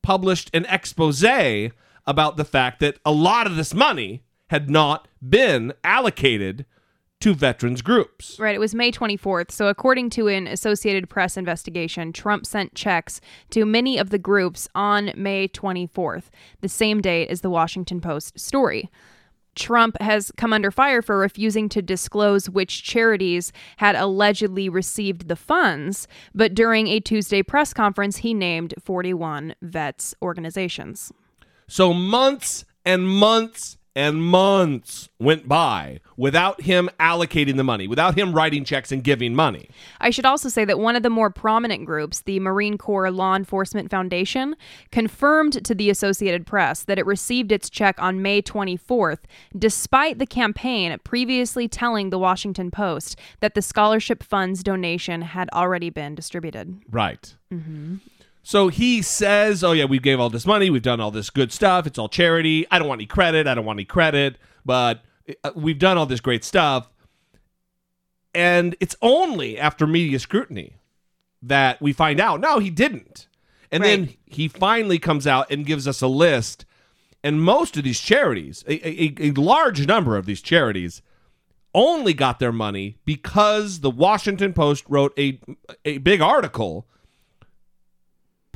published 0.00 0.48
an 0.54 0.64
expose 0.66 1.24
about 2.06 2.36
the 2.36 2.44
fact 2.44 2.80
that 2.80 2.98
a 3.04 3.10
lot 3.10 3.46
of 3.46 3.56
this 3.56 3.74
money 3.74 4.22
had 4.48 4.70
not 4.70 5.08
been 5.26 5.72
allocated 5.82 6.66
to 7.20 7.34
veterans 7.34 7.82
groups. 7.82 8.38
Right, 8.38 8.54
it 8.54 8.58
was 8.58 8.74
May 8.74 8.92
24th. 8.92 9.50
So, 9.50 9.68
according 9.68 10.10
to 10.10 10.28
an 10.28 10.46
Associated 10.46 11.08
Press 11.08 11.36
investigation, 11.36 12.12
Trump 12.12 12.44
sent 12.44 12.74
checks 12.74 13.20
to 13.50 13.64
many 13.64 13.98
of 13.98 14.10
the 14.10 14.18
groups 14.18 14.68
on 14.74 15.12
May 15.16 15.48
24th, 15.48 16.24
the 16.60 16.68
same 16.68 17.00
date 17.00 17.28
as 17.28 17.40
the 17.40 17.50
Washington 17.50 18.00
Post 18.00 18.38
story. 18.38 18.90
Trump 19.54 19.96
has 20.02 20.30
come 20.36 20.52
under 20.52 20.70
fire 20.70 21.00
for 21.00 21.18
refusing 21.18 21.70
to 21.70 21.80
disclose 21.80 22.50
which 22.50 22.82
charities 22.82 23.52
had 23.78 23.96
allegedly 23.96 24.68
received 24.68 25.28
the 25.28 25.36
funds, 25.36 26.06
but 26.34 26.54
during 26.54 26.86
a 26.88 27.00
Tuesday 27.00 27.42
press 27.42 27.72
conference, 27.72 28.18
he 28.18 28.34
named 28.34 28.74
41 28.78 29.54
vets 29.62 30.14
organizations. 30.20 31.10
So 31.66 31.94
months 31.94 32.66
and 32.84 33.08
months 33.08 33.78
and 33.96 34.22
months 34.22 35.08
went 35.18 35.48
by 35.48 35.98
without 36.18 36.60
him 36.60 36.90
allocating 37.00 37.56
the 37.56 37.64
money, 37.64 37.88
without 37.88 38.14
him 38.14 38.34
writing 38.34 38.62
checks 38.62 38.92
and 38.92 39.02
giving 39.02 39.34
money. 39.34 39.70
I 40.00 40.10
should 40.10 40.26
also 40.26 40.50
say 40.50 40.66
that 40.66 40.78
one 40.78 40.96
of 40.96 41.02
the 41.02 41.08
more 41.08 41.30
prominent 41.30 41.86
groups, 41.86 42.20
the 42.20 42.38
Marine 42.38 42.76
Corps 42.76 43.10
Law 43.10 43.34
Enforcement 43.34 43.90
Foundation, 43.90 44.54
confirmed 44.92 45.64
to 45.64 45.74
the 45.74 45.88
Associated 45.88 46.46
Press 46.46 46.84
that 46.84 46.98
it 46.98 47.06
received 47.06 47.50
its 47.50 47.70
check 47.70 48.00
on 48.00 48.20
May 48.20 48.42
24th, 48.42 49.20
despite 49.58 50.18
the 50.18 50.26
campaign 50.26 50.94
previously 51.02 51.66
telling 51.66 52.10
the 52.10 52.18
Washington 52.18 52.70
Post 52.70 53.18
that 53.40 53.54
the 53.54 53.62
scholarship 53.62 54.22
funds 54.22 54.62
donation 54.62 55.22
had 55.22 55.48
already 55.54 55.88
been 55.88 56.14
distributed. 56.14 56.82
Right. 56.90 57.34
Mm-hmm. 57.50 57.96
So 58.46 58.68
he 58.68 59.02
says, 59.02 59.64
"Oh 59.64 59.72
yeah, 59.72 59.86
we 59.86 59.98
gave 59.98 60.20
all 60.20 60.30
this 60.30 60.46
money, 60.46 60.70
we've 60.70 60.80
done 60.80 61.00
all 61.00 61.10
this 61.10 61.30
good 61.30 61.50
stuff. 61.50 61.84
It's 61.84 61.98
all 61.98 62.08
charity. 62.08 62.64
I 62.70 62.78
don't 62.78 62.86
want 62.86 63.00
any 63.00 63.06
credit. 63.06 63.48
I 63.48 63.56
don't 63.56 63.64
want 63.64 63.78
any 63.78 63.84
credit, 63.84 64.38
but 64.64 65.02
uh, 65.42 65.50
we've 65.56 65.80
done 65.80 65.98
all 65.98 66.06
this 66.06 66.20
great 66.20 66.44
stuff." 66.44 66.88
And 68.32 68.76
it's 68.78 68.94
only 69.02 69.58
after 69.58 69.84
media 69.84 70.20
scrutiny 70.20 70.76
that 71.42 71.82
we 71.82 71.92
find 71.92 72.20
out 72.20 72.38
no, 72.38 72.60
he 72.60 72.70
didn't. 72.70 73.26
And 73.72 73.82
then 73.82 74.10
he 74.26 74.46
finally 74.46 75.00
comes 75.00 75.26
out 75.26 75.50
and 75.50 75.66
gives 75.66 75.88
us 75.88 76.00
a 76.00 76.06
list. 76.06 76.64
And 77.24 77.42
most 77.42 77.76
of 77.76 77.82
these 77.82 78.00
charities, 78.00 78.62
a, 78.68 78.74
a, 78.88 79.14
a 79.18 79.30
large 79.32 79.88
number 79.88 80.16
of 80.16 80.24
these 80.24 80.40
charities, 80.40 81.02
only 81.74 82.14
got 82.14 82.38
their 82.38 82.52
money 82.52 82.98
because 83.04 83.80
the 83.80 83.90
Washington 83.90 84.52
Post 84.52 84.84
wrote 84.88 85.12
a 85.18 85.40
a 85.84 85.98
big 85.98 86.20
article 86.20 86.86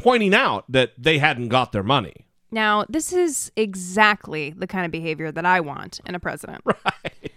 pointing 0.03 0.35
out 0.35 0.65
that 0.69 0.93
they 0.99 1.19
hadn't 1.19 1.49
got 1.49 1.73
their 1.73 1.83
money. 1.83 2.27
Now, 2.51 2.85
this 2.89 3.13
is 3.13 3.53
exactly 3.57 4.51
the 4.51 4.67
kind 4.67 4.85
of 4.85 4.91
behavior 4.91 5.31
that 5.31 5.47
I 5.47 5.61
want 5.61 6.01
in 6.07 6.15
a 6.15 6.21
president. 6.21 6.63
Right. 6.85 7.33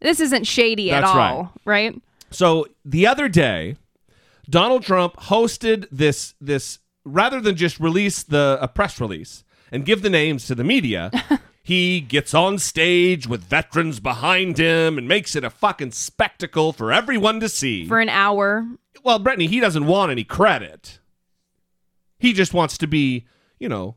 This 0.00 0.18
isn't 0.18 0.44
shady 0.44 0.90
at 0.90 1.02
That's 1.02 1.12
all, 1.12 1.52
right? 1.66 2.00
So 2.30 2.66
the 2.84 3.06
other 3.06 3.28
day, 3.28 3.76
Donald 4.48 4.82
Trump 4.82 5.14
hosted 5.16 5.86
this 5.92 6.34
this 6.40 6.78
rather 7.04 7.40
than 7.40 7.54
just 7.56 7.78
release 7.78 8.22
the 8.22 8.58
a 8.62 8.68
press 8.68 8.98
release 9.00 9.44
and 9.70 9.84
give 9.84 10.02
the 10.02 10.10
names 10.10 10.46
to 10.46 10.54
the 10.54 10.64
media, 10.64 11.10
he 11.62 12.00
gets 12.00 12.32
on 12.32 12.58
stage 12.58 13.26
with 13.26 13.44
veterans 13.44 14.00
behind 14.00 14.56
him 14.58 14.96
and 14.98 15.06
makes 15.06 15.36
it 15.36 15.44
a 15.44 15.50
fucking 15.50 15.92
spectacle 15.92 16.72
for 16.72 16.92
everyone 16.92 17.40
to 17.40 17.48
see. 17.48 17.86
For 17.86 18.00
an 18.00 18.08
hour. 18.08 18.66
well, 19.02 19.18
Brittany, 19.18 19.48
he 19.48 19.60
doesn't 19.60 19.86
want 19.86 20.10
any 20.12 20.24
credit. 20.24 20.98
He 22.24 22.32
just 22.32 22.54
wants 22.54 22.78
to 22.78 22.86
be, 22.86 23.26
you 23.58 23.68
know, 23.68 23.96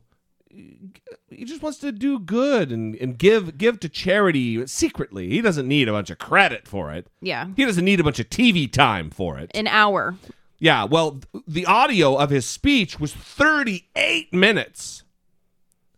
he 0.50 1.44
just 1.44 1.62
wants 1.62 1.78
to 1.78 1.92
do 1.92 2.18
good 2.18 2.70
and, 2.70 2.94
and 2.96 3.16
give 3.16 3.56
give 3.56 3.80
to 3.80 3.88
charity 3.88 4.66
secretly. 4.66 5.28
He 5.30 5.40
doesn't 5.40 5.66
need 5.66 5.88
a 5.88 5.92
bunch 5.92 6.10
of 6.10 6.18
credit 6.18 6.68
for 6.68 6.92
it. 6.92 7.06
Yeah. 7.22 7.46
He 7.56 7.64
doesn't 7.64 7.86
need 7.86 8.00
a 8.00 8.04
bunch 8.04 8.18
of 8.18 8.28
TV 8.28 8.70
time 8.70 9.08
for 9.08 9.38
it. 9.38 9.50
An 9.54 9.66
hour. 9.66 10.16
Yeah, 10.58 10.84
well, 10.84 11.20
the 11.46 11.64
audio 11.64 12.16
of 12.16 12.28
his 12.28 12.44
speech 12.44 13.00
was 13.00 13.14
38 13.14 14.34
minutes. 14.34 15.04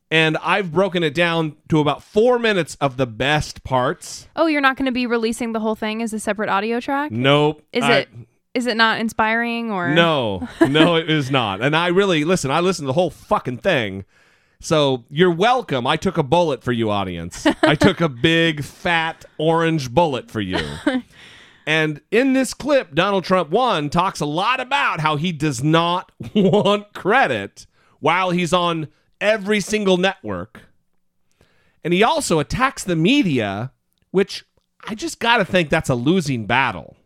And 0.09 0.37
I've 0.39 0.71
broken 0.71 1.03
it 1.03 1.15
down 1.15 1.57
to 1.69 1.81
about 1.81 2.03
four 2.03 2.39
minutes 2.39 2.77
of 2.81 2.97
the 2.97 3.07
best 3.07 3.65
parts. 3.65 4.29
Oh, 4.37 4.47
you're 4.47 4.61
not 4.61 4.77
going 4.77 4.87
to 4.87 4.93
be 4.93 5.07
releasing 5.07 5.53
the 5.53 5.61
whole 5.61 5.75
thing 5.77 6.01
as 6.03 6.13
a 6.13 6.21
separate 6.21 6.49
audio 6.49 6.79
track? 6.79 7.11
Nope. 7.11 7.63
Is 7.73 7.83
I- 7.83 7.99
it 8.01 8.09
is 8.55 8.67
it 8.67 8.77
not 8.77 9.01
inspiring 9.01 9.71
or 9.71 9.91
No, 9.91 10.49
no, 10.69 10.97
it 10.97 11.09
is 11.09 11.31
not. 11.31 11.61
And 11.61 11.77
I 11.77 11.89
really 11.89 12.25
listen. 12.25 12.51
I 12.51 12.61
listened 12.61 12.85
to 12.85 12.89
the 12.89 12.93
whole 12.95 13.11
fucking 13.11 13.59
thing. 13.59 14.05
So 14.61 15.05
you're 15.09 15.31
welcome. 15.31 15.87
I 15.87 15.97
took 15.97 16.19
a 16.19 16.23
bullet 16.23 16.63
for 16.63 16.73
you, 16.73 16.91
audience. 16.91 17.47
I 17.63 17.75
took 17.75 18.01
a 18.01 18.09
big 18.23 18.63
fat 18.63 19.25
orange 19.39 19.91
bullet 19.91 20.31
for 20.31 20.41
you. 20.41 20.59
And 21.67 22.01
in 22.11 22.33
this 22.33 22.53
clip, 22.53 22.97
Donald 22.97 23.23
Trump 23.23 23.51
one 23.51 23.91
talks 23.91 24.19
a 24.19 24.27
lot 24.27 24.59
about 24.59 24.99
how 24.99 25.15
he 25.15 25.31
does 25.31 25.63
not 25.63 26.11
want 26.35 26.93
credit 26.95 27.67
while 28.01 28.31
he's 28.31 28.53
on 28.53 28.89
every 29.21 29.61
single 29.61 29.97
network. 29.97 30.63
And 31.85 31.95
he 31.95 32.03
also 32.03 32.41
attacks 32.41 32.83
the 32.83 32.97
media, 32.97 33.73
which 34.11 34.45
I 34.85 34.97
just 34.97 35.21
got 35.21 35.37
to 35.37 35.45
think 35.45 35.69
that's 35.69 35.91
a 35.91 35.95
losing 35.95 36.47
battle. 36.47 36.97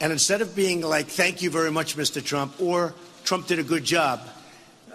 And 0.00 0.12
instead 0.12 0.42
of 0.42 0.54
being 0.54 0.80
like, 0.80 1.06
thank 1.08 1.42
you 1.42 1.50
very 1.50 1.70
much, 1.70 1.96
Mr. 1.96 2.24
Trump, 2.24 2.60
or 2.60 2.94
Trump 3.24 3.46
did 3.46 3.58
a 3.58 3.64
good 3.64 3.84
job, 3.84 4.20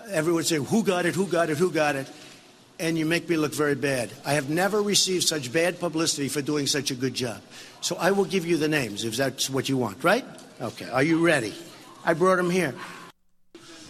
everyone 0.10 0.44
say, 0.44 0.58
who 0.58 0.84
got 0.84 1.06
it, 1.06 1.14
who 1.16 1.28
got 1.28 1.50
it, 1.50 1.58
who 1.58 1.72
got 1.72 1.96
it? 1.96 2.08
And 2.80 2.98
you 2.98 3.06
make 3.06 3.30
me 3.30 3.38
look 3.38 3.54
very 3.54 3.76
bad. 3.76 4.12
I 4.26 4.34
have 4.34 4.50
never 4.50 4.82
received 4.82 5.26
such 5.26 5.52
bad 5.54 5.80
publicity 5.80 6.28
for 6.30 6.42
doing 6.42 6.68
such 6.68 6.90
a 6.90 6.96
good 6.96 7.14
job. 7.14 7.42
So 7.82 7.96
I 7.98 8.12
will 8.12 8.26
give 8.26 8.46
you 8.46 8.58
the 8.58 8.68
names 8.68 9.04
if 9.04 9.16
that's 9.16 9.50
what 9.50 9.70
you 9.70 9.78
want, 9.78 10.04
right? 10.04 10.26
Okay. 10.60 10.90
Are 10.90 11.04
you 11.04 11.24
ready? 11.24 11.54
I 12.06 12.14
brought 12.14 12.38
them 12.38 12.50
here. 12.50 12.74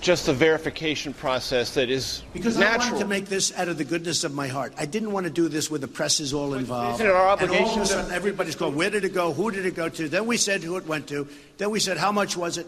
Just 0.04 0.28
a 0.28 0.34
verification 0.34 1.13
process 1.13 1.74
that 1.76 1.89
is 1.89 2.24
Because 2.34 2.60
I 2.60 2.76
wanted 2.76 3.00
to 3.00 3.08
make 3.08 3.28
this 3.28 3.58
out 3.58 3.70
of 3.70 3.78
the 3.78 3.86
goodness 3.86 4.26
of 4.26 4.34
my 4.34 4.50
heart. 4.50 4.74
I 4.78 4.86
didn't 4.86 5.13
want 5.13 5.26
to 5.28 5.30
do 5.30 5.48
this 5.48 5.72
where 5.72 5.80
the 5.80 5.88
press 5.88 6.20
is 6.20 6.34
all 6.34 6.56
involved. 6.56 6.96
isn't 6.96 7.08
it 7.08 7.10
our 7.10 7.38
And 7.38 7.50
all 7.50 7.56
obligation 7.56 7.78
of 7.80 7.84
a 7.84 7.86
sudden, 7.86 8.12
everybody's 8.12 8.56
going, 8.56 8.76
where 8.76 8.89
did 8.89 9.06
it 9.06 9.13
go? 9.13 9.32
Who 9.32 9.50
did 9.50 9.66
it 9.66 9.76
go 9.76 9.88
to? 9.88 10.10
Then 10.10 10.26
we 10.26 10.36
said 10.36 10.62
who 10.62 10.76
it 10.76 10.86
went 10.86 11.08
to. 11.08 11.26
Then 11.58 11.72
we 11.72 11.80
said, 11.80 11.96
how 11.96 12.12
much 12.12 12.36
was 12.36 12.58
it? 12.58 12.68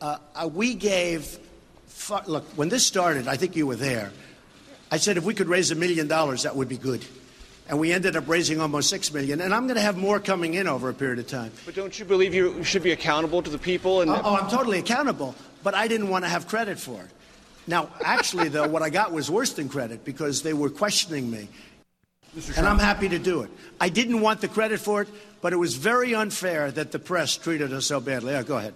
Uh, 0.00 0.16
uh, 0.34 0.48
we 0.48 0.72
gave, 0.72 1.38
look, 2.26 2.44
when 2.56 2.70
this 2.70 2.86
started, 2.86 3.28
I 3.28 3.36
think 3.36 3.56
you 3.56 3.66
were 3.66 3.76
there. 3.76 4.10
I 4.90 4.96
said 4.96 5.18
if 5.18 5.24
we 5.24 5.34
could 5.34 5.48
raise 5.48 5.70
a 5.70 5.74
million 5.74 6.08
dollars, 6.08 6.44
that 6.44 6.56
would 6.56 6.70
be 6.70 6.78
good. 6.78 7.04
And 7.68 7.78
we 7.78 7.92
ended 7.92 8.16
up 8.16 8.26
raising 8.26 8.58
almost 8.58 8.88
six 8.88 9.12
million. 9.12 9.42
And 9.42 9.52
I'm 9.52 9.66
going 9.66 9.76
to 9.76 9.82
have 9.82 9.98
more 9.98 10.18
coming 10.18 10.54
in 10.54 10.66
over 10.66 10.88
a 10.88 10.94
period 10.94 11.18
of 11.18 11.26
time. 11.28 11.52
But 11.66 11.74
don't 11.74 11.96
you 11.98 12.06
believe 12.06 12.32
you 12.32 12.64
should 12.64 12.82
be 12.82 12.92
accountable 12.92 13.42
to 13.42 13.50
the 13.50 13.58
people? 13.58 14.00
And 14.00 14.10
Oh, 14.10 14.20
oh, 14.24 14.36
I'm 14.36 14.48
totally 14.48 14.78
accountable, 14.78 15.34
but 15.62 15.74
I 15.74 15.88
didn't 15.88 16.08
want 16.08 16.24
to 16.24 16.28
have 16.28 16.46
credit 16.48 16.78
for 16.78 17.00
it. 17.00 17.10
Now, 17.66 17.90
actually, 18.02 18.48
though, 18.48 18.68
what 18.68 18.82
I 18.82 18.90
got 18.90 19.12
was 19.12 19.30
worse 19.30 19.52
than 19.52 19.68
credit 19.68 20.04
because 20.04 20.42
they 20.42 20.54
were 20.54 20.70
questioning 20.70 21.30
me. 21.30 21.48
And 22.56 22.66
I'm 22.66 22.78
happy 22.78 23.08
to 23.08 23.18
do 23.18 23.42
it. 23.42 23.50
I 23.80 23.88
didn't 23.88 24.20
want 24.20 24.40
the 24.40 24.48
credit 24.48 24.80
for 24.80 25.02
it, 25.02 25.08
but 25.40 25.52
it 25.52 25.56
was 25.56 25.74
very 25.74 26.14
unfair 26.14 26.70
that 26.70 26.92
the 26.92 26.98
press 26.98 27.36
treated 27.36 27.72
us 27.72 27.86
so 27.86 28.00
badly. 28.00 28.32
Yeah, 28.32 28.42
go 28.42 28.58
ahead. 28.58 28.74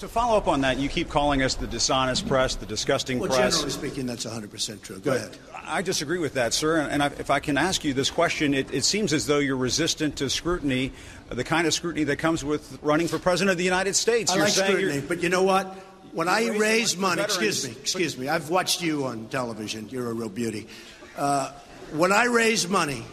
To 0.00 0.08
follow 0.08 0.36
up 0.36 0.48
on 0.48 0.62
that, 0.62 0.78
you 0.78 0.88
keep 0.88 1.08
calling 1.08 1.42
us 1.42 1.54
the 1.54 1.68
dishonest 1.68 2.26
press, 2.26 2.56
the 2.56 2.66
disgusting 2.66 3.20
Well, 3.20 3.28
press. 3.28 3.58
generally 3.58 3.70
speaking, 3.70 4.06
that's 4.06 4.26
100% 4.26 4.82
true. 4.82 4.98
Go 4.98 5.12
ahead. 5.12 5.36
I 5.64 5.82
disagree 5.82 6.18
with 6.18 6.34
that, 6.34 6.52
sir. 6.52 6.80
And 6.80 7.02
I, 7.02 7.06
if 7.06 7.30
I 7.30 7.38
can 7.38 7.56
ask 7.56 7.84
you 7.84 7.94
this 7.94 8.10
question, 8.10 8.54
it, 8.54 8.72
it 8.74 8.84
seems 8.84 9.12
as 9.12 9.26
though 9.26 9.38
you're 9.38 9.56
resistant 9.56 10.16
to 10.16 10.28
scrutiny, 10.28 10.92
the 11.30 11.44
kind 11.44 11.66
of 11.66 11.74
scrutiny 11.74 12.04
that 12.04 12.16
comes 12.16 12.44
with 12.44 12.78
running 12.82 13.06
for 13.06 13.18
president 13.20 13.52
of 13.52 13.58
the 13.58 13.64
United 13.64 13.94
States. 13.94 14.32
I 14.32 14.36
you're 14.36 14.44
like 14.44 14.52
scrutiny, 14.52 15.00
but 15.00 15.22
you 15.22 15.28
know 15.28 15.44
what? 15.44 15.76
When 16.14 16.28
I 16.28 16.46
raise 16.46 16.96
money, 16.96 17.22
excuse 17.22 17.66
me, 17.66 17.72
excuse 17.72 18.16
me, 18.16 18.28
I've 18.28 18.48
watched 18.48 18.80
you 18.80 19.04
on 19.04 19.26
television. 19.26 19.88
You're 19.88 20.08
a 20.08 20.14
real 20.14 20.28
beauty. 20.28 20.68
Uh, 21.16 21.50
when 21.90 22.12
I 22.12 22.26
raise 22.26 22.68
money 22.68 23.04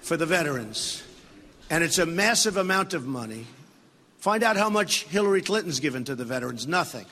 for 0.00 0.16
the 0.16 0.24
veterans, 0.24 1.02
and 1.68 1.84
it's 1.84 1.98
a 1.98 2.06
massive 2.06 2.56
amount 2.56 2.94
of 2.94 3.06
money, 3.06 3.44
find 4.20 4.42
out 4.42 4.56
how 4.56 4.70
much 4.70 5.04
Hillary 5.04 5.42
Clinton's 5.42 5.80
given 5.80 6.02
to 6.04 6.14
the 6.14 6.24
veterans. 6.24 6.66
Nothing. 6.66 7.04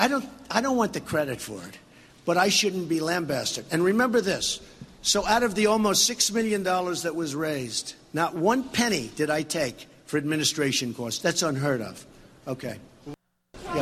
I 0.00 0.08
don't, 0.08 0.28
I 0.50 0.62
don't 0.62 0.76
want 0.76 0.92
the 0.92 1.00
credit 1.00 1.40
for 1.40 1.62
it, 1.62 1.78
but 2.24 2.36
I 2.36 2.48
shouldn't 2.48 2.88
be 2.88 2.98
lambasted. 2.98 3.66
And 3.70 3.84
remember 3.84 4.20
this. 4.20 4.58
So 5.02 5.24
out 5.24 5.44
of 5.44 5.54
the 5.54 5.66
almost 5.66 6.10
$6 6.10 6.32
million 6.32 6.64
that 6.64 7.12
was 7.14 7.36
raised, 7.36 7.94
not 8.12 8.34
one 8.34 8.64
penny 8.64 9.12
did 9.14 9.30
I 9.30 9.42
take 9.42 9.86
for 10.06 10.16
administration 10.16 10.92
costs. 10.92 11.22
That's 11.22 11.44
unheard 11.44 11.82
of. 11.82 12.04
Okay. 12.48 12.80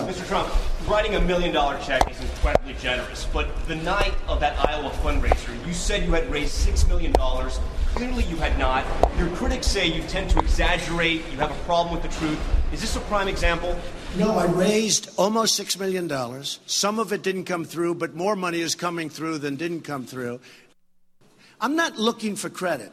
Mr. 0.02 0.26
Trump, 0.26 0.52
writing 0.88 1.14
a 1.14 1.20
million 1.20 1.54
dollar 1.54 1.78
check 1.78 2.10
is 2.10 2.20
incredibly 2.20 2.74
generous, 2.74 3.26
but 3.32 3.48
the 3.68 3.76
night 3.76 4.14
of 4.26 4.40
that 4.40 4.58
Iowa 4.68 4.90
fundraiser, 4.90 5.66
you 5.66 5.72
said 5.72 6.04
you 6.04 6.12
had 6.12 6.28
raised 6.30 6.66
$6 6.66 6.88
million. 6.88 7.12
Clearly, 7.12 8.24
you 8.24 8.36
had 8.36 8.58
not. 8.58 8.84
Your 9.16 9.28
critics 9.36 9.68
say 9.68 9.86
you 9.86 10.02
tend 10.02 10.30
to 10.30 10.40
exaggerate, 10.40 11.22
you 11.30 11.38
have 11.38 11.52
a 11.52 11.64
problem 11.64 11.94
with 11.94 12.02
the 12.02 12.18
truth. 12.18 12.40
Is 12.72 12.80
this 12.80 12.96
a 12.96 13.00
prime 13.02 13.28
example? 13.28 13.78
No, 14.16 14.36
I 14.36 14.46
raised 14.46 15.10
almost 15.16 15.58
$6 15.60 15.78
million. 15.78 16.42
Some 16.66 16.98
of 16.98 17.12
it 17.12 17.22
didn't 17.22 17.44
come 17.44 17.64
through, 17.64 17.94
but 17.94 18.16
more 18.16 18.34
money 18.34 18.60
is 18.60 18.74
coming 18.74 19.08
through 19.10 19.38
than 19.38 19.54
didn't 19.54 19.82
come 19.82 20.06
through. 20.06 20.40
I'm 21.60 21.76
not 21.76 21.96
looking 21.96 22.34
for 22.34 22.50
credit, 22.50 22.90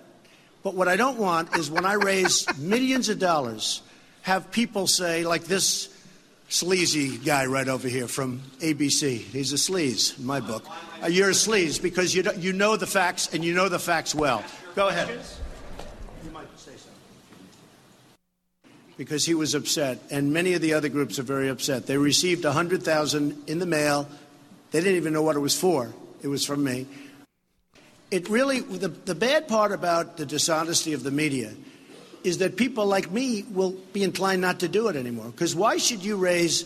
but 0.61 0.75
what 0.75 0.87
I 0.87 0.97
don't 0.97 1.17
want 1.17 1.57
is 1.57 1.71
when 1.71 1.85
I 1.85 1.93
raise 1.93 2.45
millions 2.59 3.09
of 3.09 3.17
dollars, 3.17 3.81
have 4.21 4.51
people 4.51 4.85
say, 4.85 5.25
like 5.25 5.45
this 5.45 5.89
sleazy 6.51 7.17
guy 7.17 7.45
right 7.45 7.67
over 7.67 7.87
here 7.87 8.07
from 8.07 8.41
ABC. 8.59 9.19
He's 9.19 9.53
a 9.53 9.55
sleaze 9.55 10.19
in 10.19 10.25
my 10.25 10.39
book. 10.39 10.65
Uh, 11.01 11.07
you're 11.07 11.29
a 11.29 11.33
sleaze 11.33 11.81
because 11.81 12.13
you, 12.13 12.23
you 12.37 12.53
know 12.53 12.75
the 12.75 12.87
facts 12.87 13.33
and 13.33 13.43
you 13.43 13.53
know 13.53 13.69
the 13.69 13.79
facts 13.79 14.13
well. 14.13 14.43
Go 14.75 14.89
ahead. 14.89 15.19
Because 18.97 19.25
he 19.25 19.33
was 19.33 19.55
upset, 19.55 19.99
and 20.11 20.31
many 20.31 20.53
of 20.53 20.61
the 20.61 20.73
other 20.73 20.89
groups 20.89 21.17
are 21.17 21.23
very 21.23 21.47
upset. 21.47 21.87
They 21.87 21.97
received 21.97 22.43
100,000 22.43 23.43
in 23.47 23.57
the 23.57 23.65
mail. 23.65 24.07
They 24.71 24.79
didn't 24.79 24.97
even 24.97 25.13
know 25.13 25.23
what 25.23 25.35
it 25.35 25.39
was 25.39 25.57
for. 25.57 25.91
It 26.21 26.27
was 26.27 26.45
from 26.45 26.63
me. 26.63 26.85
It 28.11 28.29
really, 28.29 28.59
the, 28.59 28.89
the 28.89 29.15
bad 29.15 29.47
part 29.47 29.71
about 29.71 30.17
the 30.17 30.25
dishonesty 30.25 30.93
of 30.93 31.01
the 31.01 31.09
media 31.09 31.53
is 32.23 32.39
that 32.39 32.55
people 32.55 32.85
like 32.85 33.11
me 33.11 33.43
will 33.51 33.71
be 33.93 34.03
inclined 34.03 34.41
not 34.41 34.59
to 34.59 34.67
do 34.67 34.87
it 34.87 34.95
anymore. 34.95 35.27
Because 35.27 35.55
why 35.55 35.77
should 35.77 36.03
you 36.03 36.17
raise 36.17 36.65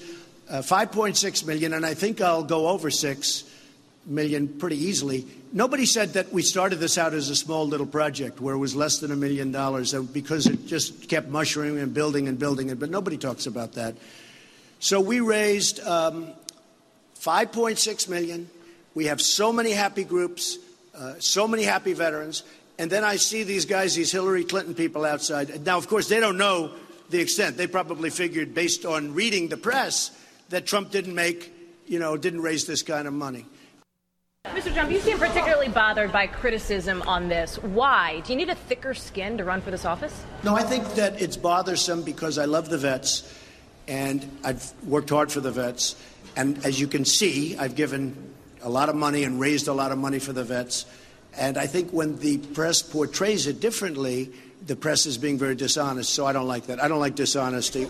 uh, 0.49 0.61
5.6 0.61 1.45
million, 1.45 1.73
and 1.73 1.85
I 1.85 1.93
think 1.93 2.21
I'll 2.21 2.43
go 2.43 2.67
over 2.67 2.91
6 2.91 3.43
million 4.05 4.47
pretty 4.47 4.77
easily. 4.77 5.25
Nobody 5.51 5.85
said 5.85 6.13
that 6.13 6.31
we 6.31 6.43
started 6.43 6.79
this 6.79 6.97
out 6.97 7.13
as 7.13 7.29
a 7.29 7.35
small 7.35 7.67
little 7.67 7.87
project 7.87 8.39
where 8.39 8.53
it 8.53 8.59
was 8.59 8.75
less 8.75 8.99
than 8.99 9.11
a 9.11 9.15
million 9.15 9.51
dollars 9.51 9.93
uh, 9.93 10.01
because 10.01 10.45
it 10.45 10.67
just 10.67 11.09
kept 11.09 11.27
mushrooming 11.27 11.81
and 11.81 11.93
building 11.93 12.27
and 12.27 12.37
building 12.37 12.69
it, 12.69 12.79
but 12.79 12.89
nobody 12.89 13.17
talks 13.17 13.47
about 13.47 13.73
that. 13.73 13.95
So 14.79 15.01
we 15.01 15.21
raised 15.21 15.79
um, 15.79 16.27
5.6 17.19 18.09
million. 18.09 18.49
We 18.93 19.05
have 19.05 19.21
so 19.21 19.51
many 19.51 19.71
happy 19.71 20.03
groups, 20.03 20.59
uh, 20.93 21.15
so 21.19 21.47
many 21.47 21.63
happy 21.63 21.93
veterans. 21.93 22.43
And 22.77 22.91
then 22.91 23.03
I 23.03 23.15
see 23.15 23.43
these 23.43 23.65
guys, 23.65 23.95
these 23.95 24.11
Hillary 24.11 24.43
Clinton 24.43 24.75
people 24.75 25.05
outside. 25.05 25.65
Now, 25.65 25.77
of 25.77 25.87
course, 25.87 26.09
they 26.09 26.19
don't 26.19 26.37
know 26.37 26.71
the 27.09 27.19
extent. 27.19 27.57
They 27.57 27.67
probably 27.67 28.09
figured, 28.09 28.53
based 28.53 28.85
on 28.85 29.13
reading 29.13 29.47
the 29.47 29.57
press, 29.57 30.11
that 30.49 30.65
Trump 30.65 30.91
didn't 30.91 31.15
make, 31.15 31.53
you 31.87 31.99
know, 31.99 32.17
didn't 32.17 32.41
raise 32.41 32.65
this 32.65 32.83
kind 32.83 33.07
of 33.07 33.13
money. 33.13 33.45
Mr. 34.47 34.73
Trump, 34.73 34.91
you 34.91 34.99
seem 34.99 35.17
particularly 35.17 35.69
bothered 35.69 36.11
by 36.11 36.27
criticism 36.27 37.01
on 37.03 37.29
this. 37.29 37.55
Why? 37.63 38.21
Do 38.21 38.33
you 38.33 38.37
need 38.37 38.49
a 38.49 38.55
thicker 38.55 38.93
skin 38.93 39.37
to 39.37 39.43
run 39.43 39.61
for 39.61 39.71
this 39.71 39.85
office? 39.85 40.23
No, 40.43 40.55
I 40.55 40.61
think 40.61 40.87
that 40.95 41.19
it's 41.19 41.35
bothersome 41.35 42.03
because 42.03 42.37
I 42.37 42.45
love 42.45 42.69
the 42.69 42.77
vets 42.77 43.33
and 43.87 44.29
I've 44.43 44.71
worked 44.83 45.09
hard 45.09 45.31
for 45.31 45.39
the 45.39 45.51
vets. 45.51 45.95
And 46.35 46.63
as 46.65 46.79
you 46.79 46.87
can 46.87 47.05
see, 47.05 47.57
I've 47.57 47.75
given 47.75 48.33
a 48.61 48.69
lot 48.69 48.89
of 48.89 48.95
money 48.95 49.23
and 49.23 49.39
raised 49.39 49.67
a 49.67 49.73
lot 49.73 49.91
of 49.91 49.97
money 49.97 50.19
for 50.19 50.33
the 50.33 50.43
vets. 50.43 50.85
And 51.37 51.57
I 51.57 51.67
think 51.67 51.91
when 51.91 52.17
the 52.17 52.37
press 52.37 52.81
portrays 52.81 53.47
it 53.47 53.59
differently, 53.59 54.31
the 54.65 54.75
press 54.75 55.05
is 55.05 55.17
being 55.17 55.37
very 55.37 55.55
dishonest. 55.55 56.13
So 56.13 56.25
I 56.25 56.33
don't 56.33 56.47
like 56.47 56.67
that. 56.67 56.81
I 56.81 56.87
don't 56.87 56.99
like 56.99 57.15
dishonesty. 57.15 57.87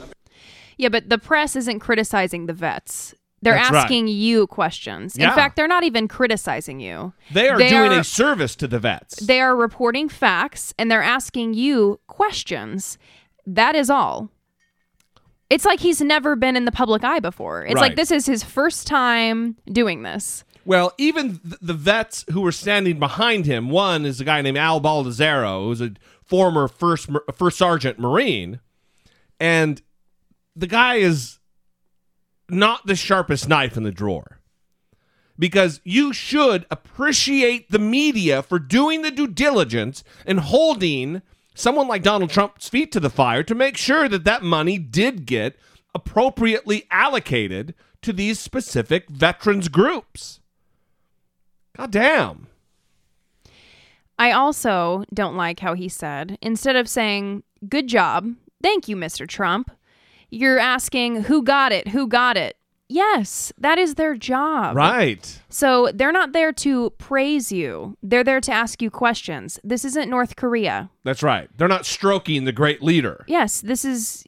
Yeah, 0.78 0.90
but 0.90 1.10
the 1.10 1.18
press 1.18 1.56
isn't 1.56 1.80
criticizing 1.80 2.48
the 2.48 2.54
vets. 2.54 3.14
They're 3.42 3.54
That's 3.54 3.72
right. 3.72 3.84
asking 3.84 4.08
you 4.08 4.48
questions. 4.48 5.16
Yeah. 5.18 5.30
In 5.30 5.36
fact, 5.36 5.56
they're 5.56 5.68
not 5.68 5.84
even 5.84 6.08
criticizing 6.08 6.80
you. 6.80 7.14
They 7.32 7.48
are 7.48 7.58
doing 7.58 7.92
a 7.92 8.04
service 8.04 8.56
to 8.56 8.68
the 8.68 8.80
vets. 8.80 9.18
They 9.18 9.40
are 9.40 9.56
reporting 9.56 10.10
facts 10.10 10.74
and 10.80 10.90
they're 10.90 11.04
asking 11.04 11.54
you 11.54 12.00
questions. 12.08 12.98
That 13.46 13.76
is 13.76 13.90
all. 13.90 14.32
It's 15.50 15.64
like 15.64 15.80
he's 15.80 16.02
never 16.02 16.36
been 16.36 16.56
in 16.56 16.66
the 16.66 16.72
public 16.72 17.04
eye 17.04 17.20
before. 17.20 17.66
It's 17.66 17.80
like 17.80 17.96
this 17.96 18.10
is 18.10 18.26
his 18.26 18.44
first 18.44 18.88
time 18.88 19.58
doing 19.72 20.02
this. 20.02 20.44
Well, 20.66 20.94
even 20.98 21.38
th- 21.38 21.60
the 21.62 21.74
vets 21.74 22.26
who 22.32 22.42
were 22.42 22.52
standing 22.52 22.98
behind 22.98 23.46
him, 23.46 23.70
one 23.70 24.06
is 24.06 24.20
a 24.20 24.26
guy 24.26 24.42
named 24.42 24.58
Al 24.58 24.82
Baldasaro, 24.82 25.66
who's 25.66 25.82
a 25.82 25.92
former 26.24 26.68
first 26.68 27.08
first 27.36 27.58
sergeant 27.58 28.00
Marine, 28.00 28.60
and 29.40 29.82
the 30.56 30.68
guy 30.68 30.96
is 30.96 31.38
not 32.50 32.86
the 32.88 32.96
sharpest 32.96 33.48
knife 33.48 33.78
in 33.78 33.84
the 33.84 33.92
drawer. 33.92 34.40
Because 35.38 35.82
you 35.84 36.14
should 36.14 36.66
appreciate 36.72 37.70
the 37.70 37.80
media 37.80 38.42
for 38.42 38.58
doing 38.58 39.02
the 39.02 39.12
due 39.12 39.28
diligence 39.28 40.04
and 40.26 40.40
holding 40.40 41.22
someone 41.54 41.88
like 41.88 42.04
Donald 42.04 42.30
Trump's 42.30 42.70
feet 42.70 42.92
to 42.94 43.00
the 43.00 43.10
fire 43.10 43.44
to 43.44 43.54
make 43.54 43.76
sure 43.76 44.08
that 44.08 44.24
that 44.24 44.44
money 44.44 44.78
did 44.78 45.26
get 45.26 45.58
appropriately 45.94 46.86
allocated 46.90 47.76
to 48.02 48.14
these 48.14 48.40
specific 48.40 49.10
veterans 49.10 49.68
groups. 49.68 50.40
God 51.78 51.92
damn. 51.92 52.48
I 54.18 54.32
also 54.32 55.04
don't 55.14 55.36
like 55.36 55.60
how 55.60 55.74
he 55.74 55.90
said, 55.90 56.38
instead 56.42 56.76
of 56.76 56.88
saying, 56.88 57.44
good 57.68 57.88
job, 57.88 58.34
thank 58.64 58.88
you, 58.88 58.96
Mr. 58.96 59.28
Trump, 59.28 59.72
you're 60.30 60.60
asking, 60.60 61.24
who 61.24 61.44
got 61.44 61.72
it? 61.72 61.90
Who 61.90 62.08
got 62.08 62.38
it? 62.38 62.58
Yes, 62.88 63.52
that 63.58 63.80
is 63.80 63.96
their 63.96 64.16
job. 64.16 64.76
Right. 64.76 65.42
So 65.50 65.90
they're 65.94 66.12
not 66.12 66.34
there 66.34 66.54
to 66.54 66.92
praise 66.92 67.52
you, 67.52 67.98
they're 68.04 68.24
there 68.24 68.42
to 68.42 68.52
ask 68.52 68.82
you 68.82 68.92
questions. 68.92 69.60
This 69.64 69.84
isn't 69.84 70.10
North 70.10 70.36
Korea. 70.36 70.90
That's 71.04 71.24
right. 71.24 71.50
They're 71.58 71.68
not 71.68 71.86
stroking 71.86 72.46
the 72.46 72.52
great 72.52 72.84
leader. 72.84 73.26
Yes, 73.28 73.62
this 73.62 73.86
is. 73.86 74.24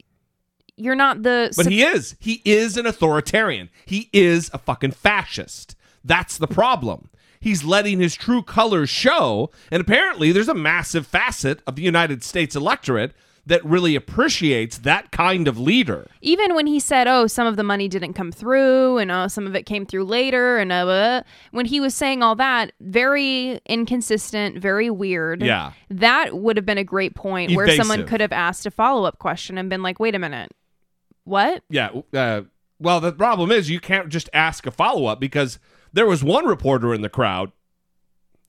You're 0.76 0.96
not 0.96 1.24
the. 1.24 1.54
But 1.56 1.68
he 1.68 1.84
is. 1.84 2.16
He 2.20 2.42
is 2.46 2.78
an 2.78 2.86
authoritarian. 2.86 3.70
He 3.86 4.10
is 4.12 4.50
a 4.54 4.58
fucking 4.58 4.92
fascist. 4.92 5.76
That's 6.04 6.38
the 6.38 6.48
problem. 6.48 7.10
He's 7.40 7.64
letting 7.64 8.00
his 8.00 8.16
true 8.16 8.42
colors 8.42 8.90
show. 8.90 9.50
And 9.72 9.82
apparently, 9.82 10.32
there's 10.32 10.50
a 10.50 10.54
massive 10.54 11.06
facet 11.08 11.62
of 11.68 11.76
the 11.76 11.84
United 11.84 12.24
States 12.24 12.56
electorate 12.56 13.14
that 13.46 13.64
really 13.64 13.96
appreciates 13.96 14.80
that 14.80 15.10
kind 15.12 15.48
of 15.48 15.58
leader. 15.58 16.06
even 16.22 16.54
when 16.54 16.68
he 16.68 16.82
said, 16.82 17.08
"Oh, 17.08 17.28
some 17.28 17.48
of 17.48 17.56
the 17.56 17.64
money 17.64 17.88
didn't 17.88 18.12
come 18.14 18.30
through, 18.30 18.98
and 18.98 19.10
oh, 19.10 19.28
some 19.30 19.48
of 19.48 19.56
it 19.56 19.66
came 19.66 19.86
through 19.86 20.04
later," 20.04 20.58
and 20.58 20.70
uh, 20.70 20.86
uh, 20.86 21.22
when 21.52 21.66
he 21.66 21.80
was 21.80 21.96
saying 21.96 22.22
all 22.22 22.36
that, 22.36 22.74
very 22.82 23.62
inconsistent, 23.66 24.60
very 24.60 24.90
weird. 24.90 25.42
Yeah. 25.42 25.72
that 25.90 26.38
would 26.38 26.58
have 26.58 26.66
been 26.66 26.78
a 26.78 26.84
great 26.84 27.16
point 27.16 27.54
where 27.54 27.74
someone 27.78 28.06
could 28.06 28.20
have 28.20 28.34
asked 28.34 28.66
a 28.66 28.72
follow 28.72 29.06
up 29.06 29.18
question 29.18 29.58
and 29.58 29.70
been 29.70 29.82
like, 29.82 29.98
"Wait 29.98 30.14
a 30.14 30.20
minute, 30.20 30.52
what?" 31.24 31.64
Yeah. 31.70 32.02
Uh, 32.14 32.42
well, 32.80 33.00
the 33.00 33.14
problem 33.14 33.50
is 33.50 33.70
you 33.70 33.80
can't 33.80 34.10
just 34.10 34.30
ask 34.34 34.66
a 34.68 34.72
follow 34.72 35.06
up 35.06 35.22
because 35.22 35.58
there 35.94 36.06
was 36.06 36.24
one 36.24 36.46
reporter 36.46 36.94
in 36.94 37.02
the 37.02 37.10
crowd 37.10 37.52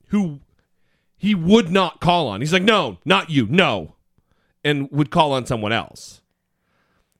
who 0.07 0.39
he 1.17 1.35
would 1.35 1.71
not 1.71 1.99
call 1.99 2.27
on. 2.27 2.41
He's 2.41 2.53
like, 2.53 2.63
no, 2.63 2.97
not 3.05 3.29
you, 3.29 3.45
no, 3.47 3.95
and 4.63 4.89
would 4.91 5.11
call 5.11 5.33
on 5.33 5.45
someone 5.45 5.71
else. 5.71 6.21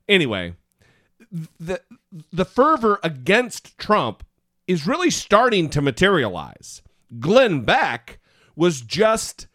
Anyway, 0.08 0.56
the 1.60 1.82
the 2.32 2.46
fervor 2.46 3.00
against 3.04 3.78
Trump 3.78 4.24
is 4.68 4.88
really 4.88 5.12
starting 5.12 5.70
to 5.70 5.82
materialize. 5.82 6.82
Glenn 7.20 7.62
Beck 7.62 8.20
was 8.56 8.82
just 8.82 9.48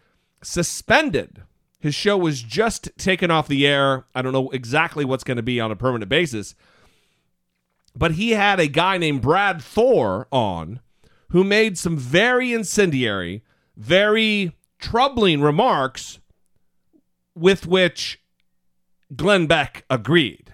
suspended. 0.43 1.43
His 1.81 1.95
show 1.95 2.17
was 2.17 2.43
just 2.43 2.91
taken 2.97 3.31
off 3.31 3.49
the 3.49 3.67
air. 3.67 4.07
I 4.15 4.23
don't 4.23 4.33
know 4.33 4.51
exactly 4.51 5.05
what's 5.05 5.25
going 5.25 5.37
to 5.37 5.43
be 5.43 5.61
on 5.61 5.71
a 5.71 5.77
permanent 5.77 6.09
basis. 6.09 6.55
But 7.97 8.13
he 8.13 8.33
had 8.33 8.59
a 8.59 8.67
guy 8.67 8.99
named 8.99 9.23
Brad 9.23 9.63
Thor 9.63 10.27
on 10.33 10.81
who 11.29 11.45
made 11.45 11.79
some 11.79 11.97
very 11.97 12.53
incendiary, 12.53 13.43
very 13.77 14.57
troubling 14.79 15.41
remarks 15.41 16.21
with 17.35 17.67
which 17.67 18.21
Glenn 19.15 19.47
Beck 19.47 19.85
agreed. 19.89 20.53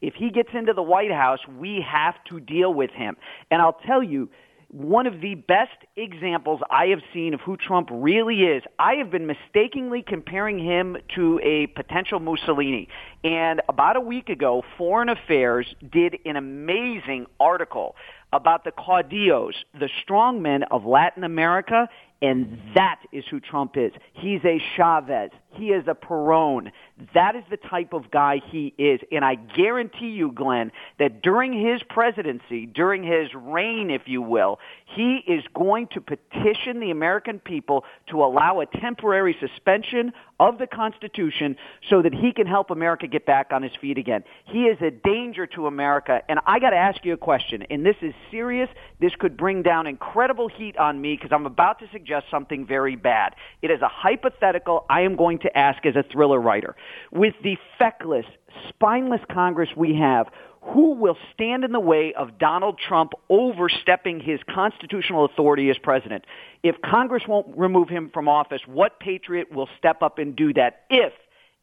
If 0.00 0.14
he 0.14 0.30
gets 0.30 0.48
into 0.54 0.72
the 0.72 0.82
White 0.82 1.12
House, 1.12 1.40
we 1.58 1.84
have 1.86 2.14
to 2.30 2.40
deal 2.40 2.72
with 2.72 2.90
him. 2.90 3.16
And 3.50 3.60
I'll 3.60 3.78
tell 3.86 4.02
you, 4.02 4.30
one 4.70 5.06
of 5.06 5.20
the 5.20 5.34
best 5.34 5.76
examples 5.96 6.60
I 6.70 6.86
have 6.86 7.00
seen 7.12 7.34
of 7.34 7.40
who 7.40 7.56
Trump 7.56 7.88
really 7.90 8.42
is, 8.42 8.62
I 8.78 8.94
have 8.94 9.10
been 9.10 9.26
mistakenly 9.26 10.04
comparing 10.06 10.58
him 10.58 10.96
to 11.16 11.40
a 11.42 11.66
potential 11.68 12.20
Mussolini. 12.20 12.88
And 13.24 13.60
about 13.68 13.96
a 13.96 14.00
week 14.00 14.28
ago, 14.28 14.62
Foreign 14.78 15.08
Affairs 15.08 15.66
did 15.90 16.18
an 16.24 16.36
amazing 16.36 17.26
article 17.40 17.96
about 18.32 18.62
the 18.62 18.70
caudillos, 18.70 19.54
the 19.74 19.88
strongmen 20.06 20.62
of 20.70 20.84
Latin 20.84 21.24
America, 21.24 21.88
and 22.22 22.60
that 22.74 23.00
is 23.12 23.24
who 23.28 23.40
Trump 23.40 23.76
is. 23.76 23.92
He's 24.12 24.40
a 24.44 24.60
Chavez. 24.76 25.30
He 25.52 25.70
is 25.70 25.84
a 25.88 25.94
Perón. 25.94 26.70
That 27.14 27.34
is 27.34 27.42
the 27.50 27.56
type 27.56 27.92
of 27.92 28.10
guy 28.10 28.40
he 28.50 28.72
is. 28.78 29.00
And 29.10 29.24
I 29.24 29.34
guarantee 29.34 30.10
you, 30.10 30.32
Glenn, 30.32 30.70
that 30.98 31.22
during 31.22 31.52
his 31.52 31.82
presidency, 31.82 32.66
during 32.66 33.02
his 33.02 33.28
reign, 33.34 33.90
if 33.90 34.02
you 34.06 34.22
will, 34.22 34.58
he 34.84 35.22
is 35.26 35.44
going 35.54 35.88
to 35.88 36.00
petition 36.00 36.80
the 36.80 36.90
American 36.90 37.38
people 37.38 37.84
to 38.10 38.22
allow 38.22 38.60
a 38.60 38.66
temporary 38.66 39.36
suspension 39.40 40.12
of 40.38 40.58
the 40.58 40.66
Constitution 40.66 41.56
so 41.88 42.00
that 42.00 42.14
he 42.14 42.32
can 42.32 42.46
help 42.46 42.70
America 42.70 43.06
get 43.06 43.26
back 43.26 43.48
on 43.52 43.62
his 43.62 43.72
feet 43.78 43.98
again. 43.98 44.24
He 44.46 44.64
is 44.64 44.80
a 44.80 44.90
danger 44.90 45.46
to 45.48 45.66
America. 45.66 46.22
And 46.28 46.40
I 46.46 46.58
got 46.58 46.70
to 46.70 46.76
ask 46.76 47.04
you 47.04 47.12
a 47.12 47.18
question, 47.18 47.64
and 47.70 47.84
this 47.84 47.96
is 48.00 48.14
serious. 48.30 48.70
This 49.00 49.12
could 49.18 49.36
bring 49.36 49.62
down 49.62 49.86
incredible 49.86 50.48
heat 50.48 50.78
on 50.78 51.00
me 51.00 51.14
because 51.16 51.30
I'm 51.32 51.44
about 51.44 51.78
to 51.80 51.88
suggest 51.92 52.26
something 52.30 52.66
very 52.66 52.96
bad. 52.96 53.34
It 53.60 53.70
is 53.70 53.82
a 53.82 53.88
hypothetical 53.88 54.86
I 54.88 55.02
am 55.02 55.16
going 55.16 55.39
to 55.42 55.56
ask 55.56 55.84
as 55.86 55.96
a 55.96 56.02
thriller 56.02 56.40
writer. 56.40 56.76
With 57.10 57.34
the 57.42 57.56
feckless, 57.78 58.26
spineless 58.68 59.20
Congress 59.30 59.70
we 59.76 59.96
have, 59.96 60.28
who 60.62 60.94
will 60.94 61.16
stand 61.32 61.64
in 61.64 61.72
the 61.72 61.80
way 61.80 62.12
of 62.12 62.38
Donald 62.38 62.78
Trump 62.78 63.12
overstepping 63.30 64.20
his 64.20 64.40
constitutional 64.48 65.24
authority 65.24 65.70
as 65.70 65.78
president? 65.78 66.24
If 66.62 66.76
Congress 66.82 67.22
won't 67.26 67.56
remove 67.56 67.88
him 67.88 68.10
from 68.12 68.28
office, 68.28 68.60
what 68.66 69.00
patriot 69.00 69.50
will 69.52 69.68
step 69.78 70.02
up 70.02 70.18
and 70.18 70.36
do 70.36 70.52
that 70.54 70.82
if 70.90 71.12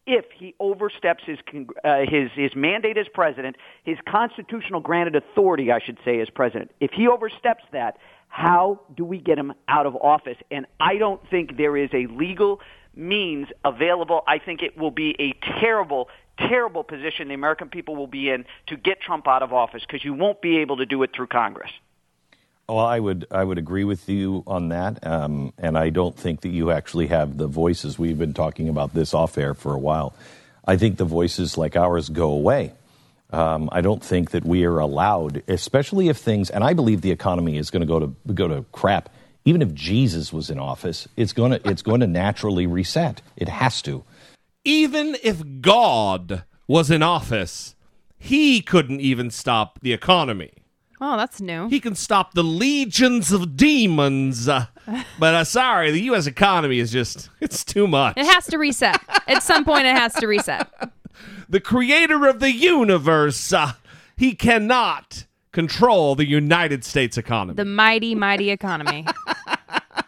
if 0.08 0.26
he 0.34 0.56
oversteps 0.60 1.24
his 1.26 1.38
uh, 1.84 2.00
his 2.10 2.32
his 2.34 2.56
mandate 2.56 2.98
as 2.98 3.08
president, 3.14 3.58
his 3.84 3.98
constitutional 4.10 4.80
granted 4.80 5.16
authority, 5.16 5.72
I 5.72 5.80
should 5.86 5.98
say, 6.04 6.22
as 6.22 6.30
president. 6.30 6.72
If 6.80 6.92
he 6.92 7.08
oversteps 7.08 7.66
that, 7.74 7.98
how 8.30 8.82
do 8.96 9.04
we 9.04 9.20
get 9.20 9.38
him 9.38 9.54
out 9.68 9.86
of 9.86 9.96
office? 9.98 10.38
And 10.50 10.66
I 10.80 10.98
don't 10.98 11.22
think 11.30 11.58
there 11.58 11.76
is 11.76 11.90
a 11.94 12.08
legal 12.08 12.62
means 12.98 13.48
available. 13.64 14.24
I 14.28 14.40
think 14.40 14.62
it 14.62 14.78
will 14.78 14.92
be 14.92 15.16
a 15.20 15.34
terrible, 15.60 16.10
terrible 16.38 16.84
position 16.84 17.28
the 17.28 17.34
American 17.34 17.70
people 17.70 17.96
will 17.96 18.08
be 18.08 18.30
in 18.30 18.46
to 18.68 18.78
get 18.78 19.02
Trump 19.02 19.28
out 19.28 19.44
of 19.44 19.54
office 19.54 19.84
because 19.86 20.04
you 20.04 20.14
won't 20.14 20.42
be 20.42 20.58
able 20.60 20.78
to 20.78 20.86
do 20.86 21.04
it 21.04 21.12
through 21.16 21.28
Congress. 21.28 21.72
Well, 22.68 22.80
I 22.80 23.00
would 23.00 23.28
I 23.32 23.46
would 23.46 23.58
agree 23.58 23.86
with 23.86 24.10
you 24.10 24.44
on 24.46 24.70
that, 24.70 25.08
um, 25.08 25.54
and 25.58 25.78
I 25.78 25.90
don't 25.90 26.18
think 26.18 26.42
that 26.42 26.50
you 26.50 26.72
actually 26.72 27.08
have 27.08 27.38
the 27.38 27.48
voices. 27.48 27.98
We've 27.98 28.18
been 28.18 28.34
talking 28.34 28.68
about 28.68 28.94
this 28.94 29.14
off 29.14 29.38
air 29.38 29.54
for 29.54 29.74
a 29.74 29.80
while. 29.80 30.14
I 30.68 30.76
think 30.76 30.98
the 30.98 31.06
voices 31.06 31.58
like 31.58 31.78
ours 31.78 32.10
go 32.10 32.32
away. 32.32 32.74
Um, 33.32 33.70
I 33.72 33.80
don't 33.80 34.04
think 34.04 34.32
that 34.32 34.46
we 34.46 34.66
are 34.66 34.80
allowed, 34.80 35.44
especially 35.48 36.10
if 36.10 36.18
things. 36.18 36.50
And 36.50 36.62
I 36.62 36.74
believe 36.74 37.02
the 37.02 37.12
economy 37.12 37.58
is 37.58 37.72
going 37.72 37.82
to 37.82 37.88
go 37.88 38.00
to 38.00 38.34
go 38.34 38.50
to 38.50 38.66
crap. 38.74 39.10
Even 39.48 39.62
if 39.62 39.74
Jesus 39.74 40.34
was 40.34 40.50
in 40.50 40.60
office, 40.60 41.08
it's 41.16 41.32
going 41.32 41.52
to 41.52 41.70
it's 41.70 41.82
going 41.82 42.02
to 42.02 42.08
naturally 42.08 42.68
reset. 42.68 43.22
It 43.38 43.48
has 43.48 43.82
to. 43.84 44.04
Even 44.66 45.16
if 45.24 45.42
God 45.62 46.44
was 46.68 46.92
in 46.92 47.02
office, 47.02 47.74
he 48.18 48.60
couldn't 48.62 49.00
even 49.00 49.32
stop 49.32 49.80
the 49.82 49.94
economy. 49.94 50.52
Oh, 51.00 51.16
that's 51.16 51.40
new. 51.40 51.70
He 51.70 51.80
can 51.80 51.96
stop 51.96 52.34
the 52.34 52.44
legions 52.44 53.32
of 53.32 53.56
demons. 53.56 54.50
Uh, 54.50 54.66
but 55.18 55.34
uh, 55.34 55.44
sorry, 55.46 55.92
the 55.92 56.02
U.S. 56.02 56.28
economy 56.28 56.80
is 56.80 56.92
just, 56.92 57.30
it's 57.40 57.64
too 57.64 57.88
much. 57.88 58.18
It 58.18 58.26
has 58.26 58.48
to 58.48 58.58
reset. 58.58 59.00
At 59.28 59.44
some 59.44 59.64
point, 59.64 59.86
it 59.86 59.96
has 59.96 60.14
to 60.16 60.28
reset. 60.28 60.70
The 61.50 61.62
creator 61.62 62.28
of 62.28 62.42
the 62.42 62.52
universe, 62.52 63.54
uh, 63.54 63.72
he 64.18 64.36
cannot 64.36 65.26
control 65.58 66.14
the 66.14 66.28
United 66.28 66.84
States 66.84 67.18
economy. 67.18 67.56
The 67.56 67.66
mighty, 67.66 68.14
mighty 68.14 68.52
economy. 68.52 69.08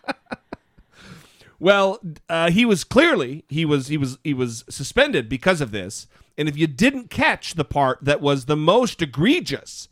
well, 1.59 1.99
uh, 2.29 2.51
he 2.51 2.65
was 2.65 2.83
clearly 2.83 3.45
he 3.49 3.65
was 3.65 3.87
he 3.87 3.97
was 3.97 4.19
he 4.23 4.31
was 4.31 4.63
suspended 4.69 5.27
because 5.27 5.59
of 5.59 5.71
this. 5.71 6.05
And 6.37 6.47
if 6.47 6.55
you 6.55 6.67
didn't 6.67 7.09
catch 7.09 7.55
the 7.55 7.65
part 7.65 7.97
that 8.03 8.21
was 8.21 8.45
the 8.45 8.55
most 8.55 9.01
egregious, 9.01 9.89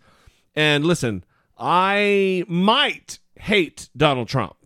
and 0.55 0.85
listen, 0.85 1.23
I 1.57 2.43
might 2.47 3.17
hate 3.39 3.89
Donald 3.97 4.27
Trump. 4.27 4.57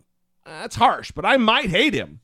That's 0.46 0.76
harsh, 0.76 1.12
but 1.12 1.26
I 1.26 1.38
might 1.38 1.70
hate 1.70 1.94
him. 1.94 2.20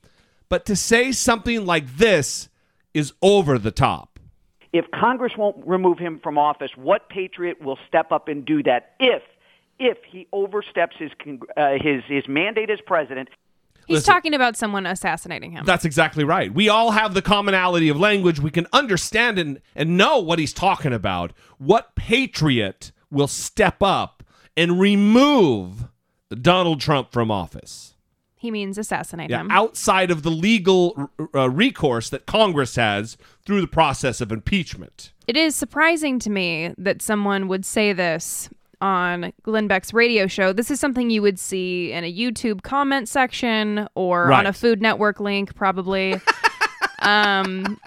But 0.50 0.66
to 0.66 0.76
say 0.76 1.14
something 1.14 1.66
like 1.66 1.96
this 1.96 2.50
is 2.94 3.14
over 3.22 3.58
the 3.58 3.72
top. 3.72 4.17
If 4.78 4.92
Congress 4.92 5.34
won't 5.38 5.66
remove 5.66 5.98
him 5.98 6.20
from 6.20 6.38
office, 6.38 6.72
what 6.76 7.10
patriot 7.10 7.62
will 7.62 7.80
step 7.88 8.12
up 8.12 8.28
and 8.28 8.46
do 8.46 8.62
that 8.64 8.94
if 9.00 9.24
if 9.80 9.98
he 10.08 10.28
oversteps 10.32 10.96
his 10.98 11.12
uh, 11.56 11.74
his 11.82 12.04
his 12.08 12.28
mandate 12.28 12.70
as 12.70 12.80
president? 12.86 13.30
He's 13.88 13.96
Listen, 13.96 14.14
talking 14.14 14.34
about 14.34 14.58
someone 14.58 14.86
assassinating 14.86 15.52
him. 15.52 15.64
That's 15.66 15.86
exactly 15.86 16.26
right. 16.26 16.54
We 16.54 16.68
all 16.68 16.92
have 16.92 17.14
the 17.14 17.22
commonality 17.22 17.88
of 17.88 17.98
language. 17.98 18.40
We 18.40 18.52
can 18.52 18.68
understand 18.74 19.40
and, 19.40 19.62
and 19.76 19.98
know 19.98 20.20
what 20.20 20.40
he's 20.40 20.52
talking 20.52 20.92
about. 20.92 21.32
What 21.58 21.96
patriot 21.96 22.92
will 23.10 23.30
step 23.30 23.82
up 23.82 24.24
and 24.58 24.78
remove 24.78 25.88
Donald 26.42 26.82
Trump 26.82 27.14
from 27.14 27.32
office. 27.32 27.96
He 28.40 28.52
means 28.52 28.78
assassinate 28.78 29.32
yeah, 29.32 29.42
him. 29.42 29.52
Outside 29.52 30.12
of 30.12 30.22
the 30.22 30.30
legal 30.30 31.10
uh, 31.34 31.50
recourse 31.50 32.10
that 32.12 32.28
Congress 32.28 32.76
has 32.76 33.18
through 33.46 33.62
the 33.62 33.68
process 33.68 34.22
of 34.22 34.32
impeachment. 34.32 35.12
It 35.26 35.36
is 35.36 35.56
surprising 35.56 36.20
to 36.20 36.30
me 36.30 36.74
that 36.78 37.02
someone 37.02 37.48
would 37.48 37.66
say 37.66 37.94
this 37.94 38.50
on 38.80 39.34
Glenn 39.42 39.68
Beck's 39.68 39.92
radio 39.92 40.28
show. 40.28 40.54
This 40.54 40.70
is 40.70 40.80
something 40.80 41.10
you 41.10 41.24
would 41.24 41.40
see 41.40 41.92
in 41.92 42.04
a 42.04 42.14
YouTube 42.14 42.62
comment 42.62 43.10
section 43.10 43.88
or 43.96 44.28
right. 44.28 44.40
on 44.40 44.46
a 44.46 44.54
Food 44.54 44.84
Network 44.84 45.20
link, 45.20 45.56
probably. 45.56 46.22
um, 47.00 47.80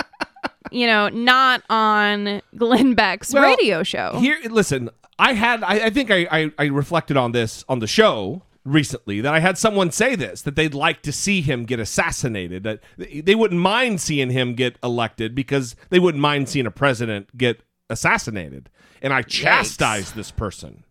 you 0.72 0.88
know, 0.88 1.08
not 1.10 1.62
on 1.70 2.42
Glenn 2.56 2.94
Beck's 2.94 3.32
well, 3.32 3.44
radio 3.44 3.84
show. 3.84 4.18
Here, 4.18 4.38
listen, 4.50 4.90
I 5.16 5.34
had, 5.34 5.62
I, 5.62 5.86
I 5.86 5.90
think 5.90 6.10
I, 6.10 6.26
I, 6.30 6.52
I 6.58 6.64
reflected 6.64 7.16
on 7.16 7.30
this 7.30 7.64
on 7.68 7.78
the 7.78 7.86
show 7.86 8.42
recently 8.64 9.20
that 9.22 9.32
I 9.34 9.40
had 9.40 9.56
someone 9.56 9.90
say 9.90 10.14
this 10.14 10.42
that 10.42 10.54
they'd 10.54 10.74
like 10.74 11.02
to 11.02 11.12
see 11.12 11.40
him 11.40 11.64
get 11.64 11.80
assassinated 11.80 12.62
that 12.64 12.80
they 12.98 13.34
wouldn't 13.34 13.60
mind 13.60 14.00
seeing 14.00 14.30
him 14.30 14.54
get 14.54 14.76
elected 14.82 15.34
because 15.34 15.76
they 15.88 15.98
wouldn't 15.98 16.20
mind 16.20 16.48
seeing 16.48 16.66
a 16.66 16.70
president 16.70 17.36
get 17.38 17.62
assassinated 17.88 18.68
and 19.00 19.12
I 19.14 19.22
chastised 19.22 20.14
this 20.14 20.30
person. 20.30 20.84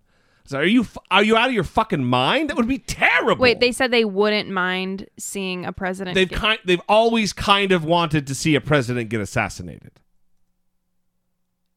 So 0.45 0.57
are 0.57 0.65
you 0.65 0.87
are 1.11 1.23
you 1.23 1.37
out 1.37 1.49
of 1.49 1.53
your 1.53 1.63
fucking 1.63 2.03
mind? 2.03 2.49
That 2.49 2.57
would 2.57 2.67
be 2.67 2.79
terrible. 2.79 3.39
Wait, 3.43 3.59
they 3.59 3.71
said 3.71 3.91
they 3.91 4.03
wouldn't 4.03 4.49
mind 4.49 5.07
seeing 5.19 5.63
a 5.63 5.71
president. 5.71 6.15
They've 6.15 6.27
get- 6.27 6.39
kind 6.39 6.59
they've 6.65 6.81
always 6.89 7.33
kind 7.33 7.71
of 7.71 7.85
wanted 7.85 8.25
to 8.25 8.33
see 8.33 8.55
a 8.55 8.61
president 8.61 9.09
get 9.09 9.21
assassinated. 9.21 9.91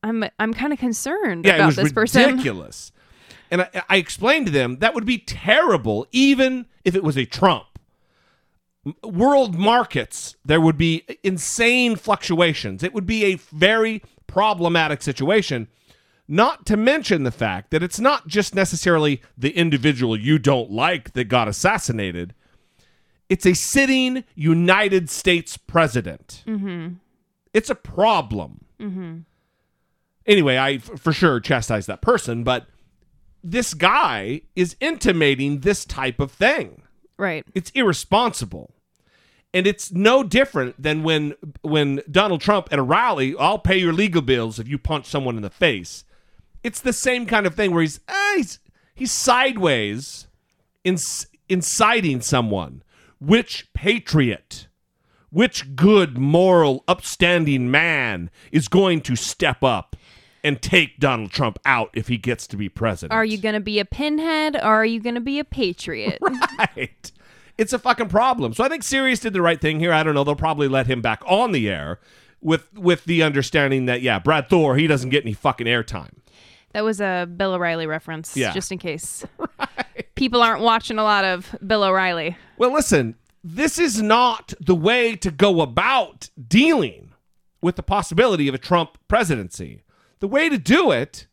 I'm 0.02 0.24
I'm 0.38 0.54
kind 0.54 0.72
of 0.72 0.78
concerned 0.78 1.44
Yeah, 1.44 1.56
about 1.56 1.62
it 1.64 1.66
was 1.66 1.76
this 1.76 1.92
person. 1.92 2.30
ridiculous. 2.30 2.92
And 3.52 3.62
I, 3.62 3.82
I 3.90 3.96
explained 3.98 4.46
to 4.46 4.52
them 4.52 4.78
that 4.78 4.94
would 4.94 5.04
be 5.04 5.18
terrible, 5.18 6.06
even 6.10 6.66
if 6.84 6.96
it 6.96 7.04
was 7.04 7.16
a 7.16 7.26
Trump. 7.26 7.66
World 9.04 9.56
markets, 9.56 10.34
there 10.44 10.60
would 10.60 10.78
be 10.78 11.04
insane 11.22 11.94
fluctuations. 11.94 12.82
It 12.82 12.94
would 12.94 13.06
be 13.06 13.26
a 13.26 13.36
very 13.36 14.02
problematic 14.26 15.02
situation. 15.02 15.68
Not 16.26 16.64
to 16.66 16.76
mention 16.76 17.24
the 17.24 17.30
fact 17.30 17.70
that 17.70 17.82
it's 17.82 18.00
not 18.00 18.26
just 18.26 18.54
necessarily 18.54 19.20
the 19.36 19.50
individual 19.50 20.18
you 20.18 20.38
don't 20.38 20.70
like 20.70 21.12
that 21.12 21.24
got 21.24 21.46
assassinated. 21.46 22.34
It's 23.28 23.44
a 23.44 23.54
sitting 23.54 24.24
United 24.34 25.10
States 25.10 25.58
president. 25.58 26.42
Mm-hmm. 26.46 26.94
It's 27.52 27.70
a 27.70 27.74
problem. 27.74 28.64
Mm-hmm. 28.80 29.18
Anyway, 30.26 30.56
I 30.56 30.72
f- 30.74 30.98
for 30.98 31.12
sure 31.12 31.38
chastised 31.38 31.88
that 31.88 32.00
person, 32.00 32.44
but 32.44 32.66
this 33.42 33.74
guy 33.74 34.42
is 34.54 34.76
intimating 34.80 35.60
this 35.60 35.84
type 35.84 36.20
of 36.20 36.30
thing. 36.30 36.82
Right. 37.16 37.44
It's 37.54 37.70
irresponsible. 37.70 38.72
And 39.54 39.66
it's 39.66 39.92
no 39.92 40.22
different 40.22 40.82
than 40.82 41.02
when 41.02 41.34
when 41.60 42.00
Donald 42.10 42.40
Trump 42.40 42.68
at 42.70 42.78
a 42.78 42.82
rally, 42.82 43.34
I'll 43.38 43.58
pay 43.58 43.76
your 43.76 43.92
legal 43.92 44.22
bills 44.22 44.58
if 44.58 44.66
you 44.66 44.78
punch 44.78 45.06
someone 45.06 45.36
in 45.36 45.42
the 45.42 45.50
face. 45.50 46.04
It's 46.62 46.80
the 46.80 46.92
same 46.92 47.26
kind 47.26 47.46
of 47.46 47.54
thing 47.54 47.72
where 47.72 47.82
he's 47.82 48.00
eh, 48.08 48.36
he's, 48.36 48.60
he's 48.94 49.12
sideways 49.12 50.26
inc- 50.84 51.26
inciting 51.48 52.22
someone. 52.22 52.82
Which 53.20 53.72
patriot, 53.74 54.68
which 55.30 55.76
good, 55.76 56.16
moral, 56.16 56.82
upstanding 56.88 57.70
man 57.70 58.30
is 58.50 58.68
going 58.68 59.02
to 59.02 59.16
step 59.16 59.62
up 59.62 59.96
and 60.44 60.60
take 60.60 60.98
Donald 60.98 61.30
Trump 61.30 61.58
out 61.64 61.90
if 61.94 62.08
he 62.08 62.16
gets 62.18 62.46
to 62.48 62.56
be 62.56 62.68
president? 62.68 63.12
Are 63.12 63.24
you 63.24 63.38
going 63.38 63.54
to 63.54 63.60
be 63.60 63.78
a 63.78 63.84
pinhead 63.84 64.56
or 64.56 64.62
are 64.62 64.84
you 64.84 65.00
going 65.00 65.14
to 65.14 65.20
be 65.20 65.38
a 65.38 65.44
patriot? 65.44 66.18
right. 66.58 67.12
It's 67.58 67.72
a 67.72 67.78
fucking 67.78 68.08
problem. 68.08 68.54
So 68.54 68.64
I 68.64 68.68
think 68.68 68.82
Sirius 68.82 69.20
did 69.20 69.34
the 69.34 69.42
right 69.42 69.60
thing 69.60 69.78
here. 69.78 69.92
I 69.92 70.02
don't 70.02 70.14
know. 70.14 70.24
They'll 70.24 70.34
probably 70.34 70.68
let 70.68 70.86
him 70.86 71.00
back 71.02 71.22
on 71.26 71.52
the 71.52 71.68
air 71.68 72.00
with 72.40 72.72
with 72.76 73.04
the 73.04 73.22
understanding 73.22 73.86
that 73.86 74.02
yeah, 74.02 74.18
Brad 74.18 74.48
Thor 74.48 74.76
he 74.76 74.86
doesn't 74.86 75.10
get 75.10 75.22
any 75.24 75.32
fucking 75.32 75.66
airtime. 75.66 76.10
That 76.72 76.82
was 76.84 77.00
a 77.00 77.26
Bill 77.36 77.52
O'Reilly 77.52 77.86
reference, 77.86 78.36
Yeah. 78.36 78.52
just 78.52 78.72
in 78.72 78.78
case 78.78 79.24
people 80.14 80.42
aren't 80.42 80.62
watching 80.62 80.98
a 80.98 81.02
lot 81.02 81.24
of 81.24 81.54
Bill 81.64 81.84
O'Reilly. 81.84 82.36
Well, 82.56 82.72
listen, 82.72 83.14
this 83.44 83.78
is 83.78 84.00
not 84.00 84.54
the 84.58 84.74
way 84.74 85.14
to 85.16 85.30
go 85.30 85.60
about 85.60 86.30
dealing 86.48 87.12
with 87.60 87.76
the 87.76 87.82
possibility 87.82 88.48
of 88.48 88.54
a 88.54 88.58
Trump 88.58 88.96
presidency. 89.06 89.81
The 90.22 90.28
way 90.28 90.48
to 90.48 90.56
do 90.56 90.92
it 90.92 91.26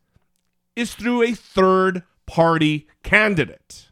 is 0.75 0.95
through 0.95 1.21
a 1.21 1.35
third 1.35 2.01
party 2.25 2.87
candidate. 3.03 3.91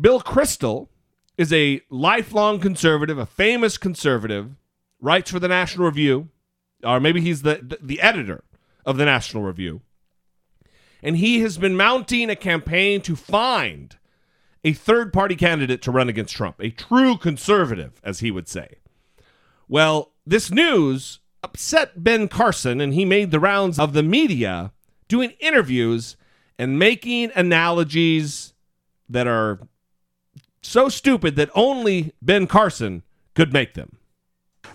Bill 0.00 0.22
Kristol 0.22 0.88
is 1.36 1.52
a 1.52 1.82
lifelong 1.90 2.58
conservative, 2.58 3.18
a 3.18 3.26
famous 3.26 3.76
conservative, 3.76 4.56
writes 4.98 5.30
for 5.30 5.38
the 5.38 5.46
National 5.46 5.84
Review, 5.84 6.30
or 6.82 7.00
maybe 7.00 7.20
he's 7.20 7.42
the, 7.42 7.76
the 7.82 8.00
editor 8.00 8.44
of 8.86 8.96
the 8.96 9.04
National 9.04 9.42
Review. 9.42 9.82
And 11.02 11.18
he 11.18 11.40
has 11.40 11.58
been 11.58 11.76
mounting 11.76 12.30
a 12.30 12.34
campaign 12.34 13.02
to 13.02 13.14
find 13.14 13.98
a 14.64 14.72
third 14.72 15.12
party 15.12 15.36
candidate 15.36 15.82
to 15.82 15.90
run 15.90 16.08
against 16.08 16.34
Trump, 16.34 16.56
a 16.60 16.70
true 16.70 17.18
conservative, 17.18 18.00
as 18.02 18.20
he 18.20 18.30
would 18.30 18.48
say. 18.48 18.78
Well, 19.68 20.14
this 20.24 20.50
news 20.50 21.20
upset 21.42 22.02
Ben 22.02 22.28
Carson, 22.28 22.80
and 22.80 22.94
he 22.94 23.04
made 23.04 23.30
the 23.30 23.40
rounds 23.40 23.78
of 23.78 23.92
the 23.92 24.02
media 24.02 24.72
doing 25.08 25.30
interviews 25.40 26.16
and 26.58 26.78
making 26.78 27.30
analogies 27.34 28.52
that 29.08 29.26
are 29.26 29.60
so 30.62 30.88
stupid 30.88 31.36
that 31.36 31.50
only 31.54 32.12
Ben 32.20 32.46
Carson 32.46 33.02
could 33.34 33.52
make 33.52 33.74
them. 33.74 33.96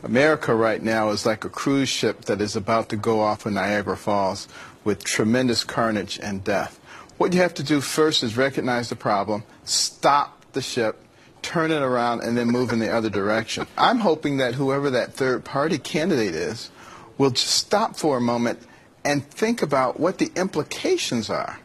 America 0.01 0.55
right 0.55 0.81
now 0.81 1.09
is 1.09 1.25
like 1.25 1.45
a 1.45 1.49
cruise 1.49 1.89
ship 1.89 2.25
that 2.25 2.41
is 2.41 2.55
about 2.55 2.89
to 2.89 2.95
go 2.95 3.21
off 3.21 3.45
in 3.45 3.53
Niagara 3.53 3.97
Falls 3.97 4.47
with 4.83 5.03
tremendous 5.03 5.63
carnage 5.63 6.19
and 6.21 6.43
death. 6.43 6.79
What 7.17 7.33
you 7.33 7.41
have 7.41 7.53
to 7.55 7.63
do 7.63 7.79
first 7.79 8.23
is 8.23 8.35
recognize 8.35 8.89
the 8.89 8.95
problem, 8.95 9.43
stop 9.63 10.51
the 10.53 10.61
ship, 10.61 11.02
turn 11.43 11.71
it 11.71 11.81
around, 11.81 12.21
and 12.21 12.37
then 12.37 12.47
move 12.47 12.71
in 12.71 12.79
the 12.79 12.89
other 12.89 13.09
direction. 13.09 13.67
I'm 13.77 13.99
hoping 13.99 14.37
that 14.37 14.55
whoever 14.55 14.89
that 14.91 15.13
third 15.13 15.43
party 15.43 15.77
candidate 15.77 16.33
is 16.33 16.71
will 17.17 17.31
just 17.31 17.49
stop 17.49 17.95
for 17.95 18.17
a 18.17 18.21
moment 18.21 18.59
and 19.05 19.25
think 19.29 19.61
about 19.61 19.99
what 19.99 20.17
the 20.17 20.31
implications 20.35 21.29
are 21.29 21.59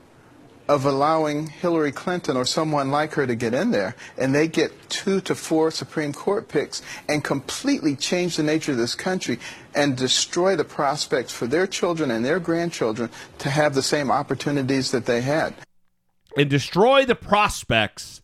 of 0.68 0.84
allowing 0.84 1.46
Hillary 1.46 1.92
Clinton 1.92 2.36
or 2.36 2.44
someone 2.44 2.90
like 2.90 3.14
her 3.14 3.26
to 3.26 3.34
get 3.34 3.54
in 3.54 3.70
there 3.70 3.96
and 4.18 4.34
they 4.34 4.46
get 4.46 4.90
two 4.90 5.20
to 5.22 5.34
four 5.34 5.70
Supreme 5.70 6.12
Court 6.12 6.46
picks 6.48 6.82
and 7.08 7.24
completely 7.24 7.96
change 7.96 8.36
the 8.36 8.42
nature 8.42 8.72
of 8.72 8.78
this 8.78 8.94
country 8.94 9.38
and 9.74 9.96
destroy 9.96 10.56
the 10.56 10.64
prospects 10.64 11.32
for 11.32 11.46
their 11.46 11.66
children 11.66 12.10
and 12.10 12.22
their 12.22 12.38
grandchildren 12.38 13.08
to 13.38 13.48
have 13.48 13.74
the 13.74 13.82
same 13.82 14.10
opportunities 14.10 14.90
that 14.90 15.06
they 15.06 15.22
had. 15.22 15.54
And 16.36 16.50
destroy 16.50 17.06
the 17.06 17.14
prospects 17.14 18.20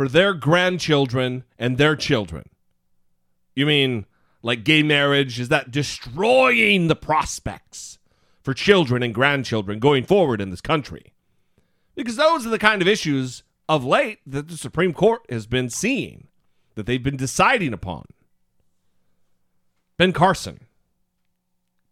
for 0.00 0.08
their 0.08 0.32
grandchildren 0.32 1.44
and 1.58 1.76
their 1.76 1.94
children. 1.94 2.48
You 3.54 3.66
mean 3.66 4.06
like 4.42 4.64
gay 4.64 4.82
marriage? 4.82 5.38
Is 5.38 5.50
that 5.50 5.70
destroying 5.70 6.88
the 6.88 6.96
prospects 6.96 7.98
for 8.42 8.54
children 8.54 9.02
and 9.02 9.14
grandchildren 9.14 9.78
going 9.78 10.04
forward 10.04 10.40
in 10.40 10.48
this 10.48 10.62
country? 10.62 11.12
Because 11.94 12.16
those 12.16 12.46
are 12.46 12.48
the 12.48 12.58
kind 12.58 12.80
of 12.80 12.88
issues 12.88 13.42
of 13.68 13.84
late 13.84 14.20
that 14.26 14.48
the 14.48 14.56
Supreme 14.56 14.94
Court 14.94 15.20
has 15.28 15.46
been 15.46 15.68
seeing, 15.68 16.28
that 16.76 16.86
they've 16.86 17.02
been 17.02 17.18
deciding 17.18 17.74
upon. 17.74 18.06
Ben 19.98 20.14
Carson. 20.14 20.60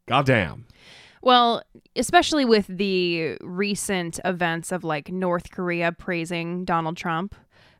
Goddamn. 0.06 0.64
Well, 1.20 1.62
especially 1.94 2.46
with 2.46 2.68
the 2.68 3.36
recent 3.42 4.18
events 4.24 4.72
of 4.72 4.82
like 4.82 5.10
North 5.12 5.50
Korea 5.50 5.92
praising 5.92 6.64
Donald 6.64 6.96
Trump 6.96 7.34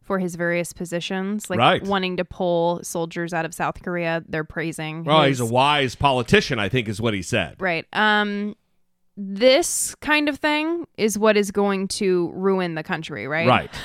for 0.09 0.19
his 0.19 0.35
various 0.37 0.73
positions, 0.73 1.49
like 1.51 1.59
Right. 1.59 1.83
wanting 1.85 2.17
to 2.17 2.25
pull 2.25 2.81
soldiers 2.83 3.33
out 3.35 3.45
of 3.45 3.53
South 3.55 3.83
Korea, 3.83 4.25
they're 4.27 4.43
praising. 4.43 5.05
Well, 5.05 5.23
his- 5.23 5.39
he's 5.39 5.49
a 5.49 5.53
wise 5.53 5.95
politician, 5.95 6.59
I 6.59 6.69
think 6.71 6.89
is 6.89 6.99
what 7.01 7.13
he 7.15 7.21
said. 7.23 7.55
Right. 7.61 7.87
Um 7.93 8.57
this 9.17 9.95
kind 9.97 10.29
of 10.29 10.39
thing 10.39 10.87
is 10.97 11.19
what 11.19 11.37
is 11.37 11.51
going 11.51 11.89
to 11.89 12.31
ruin 12.35 12.75
the 12.75 12.83
country, 12.83 13.29
right? 13.29 13.47
Right. 13.49 13.71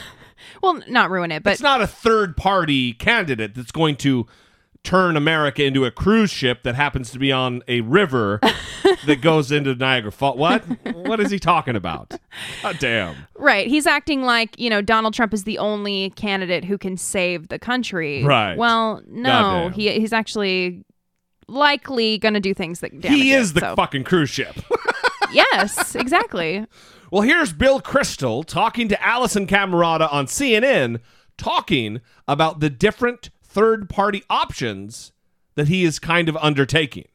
Well, 0.62 0.82
not 0.90 1.10
ruin 1.10 1.32
it, 1.32 1.42
but 1.42 1.54
it's 1.54 1.62
not 1.62 1.82
a 1.82 1.88
third 1.88 2.36
party 2.36 2.92
candidate 2.94 3.56
that's 3.56 3.72
going 3.72 3.96
to 3.98 4.28
turn 4.84 5.16
America 5.16 5.64
into 5.64 5.86
a 5.86 5.92
cruise 5.92 6.30
ship 6.30 6.64
that 6.64 6.76
happens 6.76 7.12
to 7.12 7.20
be 7.20 7.32
on 7.32 7.64
a 7.68 7.82
river 7.82 8.40
that 9.06 9.22
goes 9.22 9.52
into 9.52 9.74
Niagara 9.76 10.12
Falls. 10.12 10.38
What? 10.38 10.64
what 10.94 11.20
is 11.20 11.32
he 11.32 11.40
talking 11.40 11.76
about? 11.76 12.14
God 12.62 12.78
damn. 12.80 13.16
Right. 13.36 13.68
He's 13.68 13.88
acting 13.88 14.24
like, 14.24 14.60
you 14.60 14.70
know, 14.70 14.82
Donald 14.82 15.14
Trump 15.14 15.34
is 15.34 15.46
the 15.46 15.58
only 15.58 16.10
candidate 16.12 16.66
who 16.66 16.78
can 16.78 16.98
save 16.98 17.48
the 17.48 17.60
country. 17.60 18.24
Right. 18.24 18.58
Well, 18.58 19.02
no, 19.08 19.70
he 19.70 19.92
he's 20.00 20.14
actually 20.14 20.84
likely 21.48 22.18
going 22.18 22.34
to 22.34 22.40
do 22.40 22.54
things 22.54 22.80
that 22.82 23.00
damage 23.00 23.20
he 23.20 23.32
is 23.32 23.52
it, 23.52 23.56
the 23.56 23.60
so. 23.62 23.76
fucking 23.76 24.04
cruise 24.04 24.30
ship. 24.30 24.56
yes, 25.32 25.96
exactly. 25.96 26.66
Well, 27.12 27.22
here's 27.22 27.54
Bill 27.54 27.80
Kristol 27.80 28.46
talking 28.46 28.88
to 28.90 28.96
Alisyn 28.96 29.48
Camerota 29.48 30.12
on 30.12 30.26
CNN, 30.26 31.00
talking 31.38 32.02
about 32.28 32.60
the 32.60 32.70
different 32.70 33.30
third 33.54 33.90
party 33.90 34.24
options 34.30 35.12
that 35.56 35.68
he 35.68 35.84
is 35.86 36.00
kind 36.00 36.28
of 36.28 36.36
undertaking. 36.38 37.08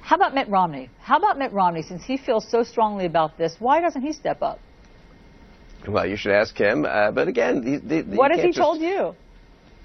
How 0.00 0.16
about 0.16 0.34
Mitt 0.34 0.48
Romney? 0.48 0.88
How 1.00 1.18
about 1.18 1.38
Mitt 1.38 1.52
Romney? 1.52 1.82
Since 1.82 2.02
he 2.04 2.16
feels 2.16 2.48
so 2.50 2.62
strongly 2.62 3.04
about 3.04 3.36
this, 3.36 3.56
why 3.58 3.80
doesn't 3.80 4.02
he 4.02 4.12
step 4.12 4.42
up? 4.42 4.58
Well, 5.86 6.06
you 6.06 6.16
should 6.16 6.32
ask 6.32 6.56
him. 6.56 6.84
Uh, 6.84 7.10
but 7.10 7.28
again, 7.28 7.62
the, 7.64 7.76
the, 7.76 8.02
the- 8.02 8.16
what 8.16 8.30
has 8.30 8.40
he 8.40 8.48
just- 8.48 8.58
told 8.58 8.80
you? 8.80 9.14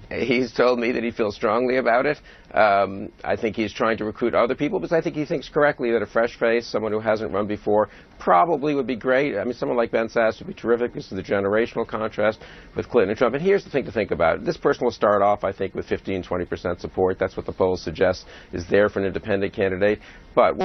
He's 0.08 0.52
told 0.52 0.78
me 0.78 0.92
that 0.92 1.02
he 1.02 1.10
feels 1.10 1.34
strongly 1.34 1.78
about 1.78 2.06
it. 2.06 2.20
Um, 2.54 3.10
I 3.24 3.34
think 3.34 3.56
he's 3.56 3.72
trying 3.72 3.96
to 3.98 4.04
recruit 4.04 4.34
other 4.34 4.54
people 4.54 4.78
because 4.78 4.92
I 4.92 5.00
think 5.00 5.16
he 5.16 5.24
thinks 5.24 5.48
correctly 5.48 5.90
that 5.92 6.02
a 6.02 6.06
fresh 6.06 6.38
face, 6.38 6.66
someone 6.66 6.92
who 6.92 7.00
hasn't 7.00 7.32
run 7.32 7.48
before, 7.48 7.88
probably 8.18 8.74
would 8.74 8.86
be 8.86 8.94
great. 8.94 9.36
I 9.36 9.42
mean, 9.42 9.54
someone 9.54 9.76
like 9.76 9.90
Ben 9.90 10.08
Sasse 10.08 10.38
would 10.38 10.46
be 10.46 10.54
terrific. 10.54 10.94
This 10.94 11.10
is 11.10 11.16
the 11.16 11.22
generational 11.22 11.86
contrast 11.86 12.40
with 12.76 12.88
Clinton 12.88 13.10
and 13.10 13.18
Trump. 13.18 13.34
And 13.34 13.42
here's 13.42 13.64
the 13.64 13.70
thing 13.70 13.84
to 13.84 13.92
think 13.92 14.12
about. 14.12 14.44
This 14.44 14.56
person 14.56 14.84
will 14.84 14.92
start 14.92 15.22
off, 15.22 15.42
I 15.42 15.52
think, 15.52 15.74
with 15.74 15.86
15, 15.86 16.22
20% 16.22 16.80
support. 16.80 17.18
That's 17.18 17.36
what 17.36 17.46
the 17.46 17.52
polls 17.52 17.82
suggest 17.82 18.26
is 18.52 18.66
there 18.68 18.88
for 18.88 19.00
an 19.00 19.06
independent 19.06 19.52
candidate. 19.52 19.98
But 20.34 20.56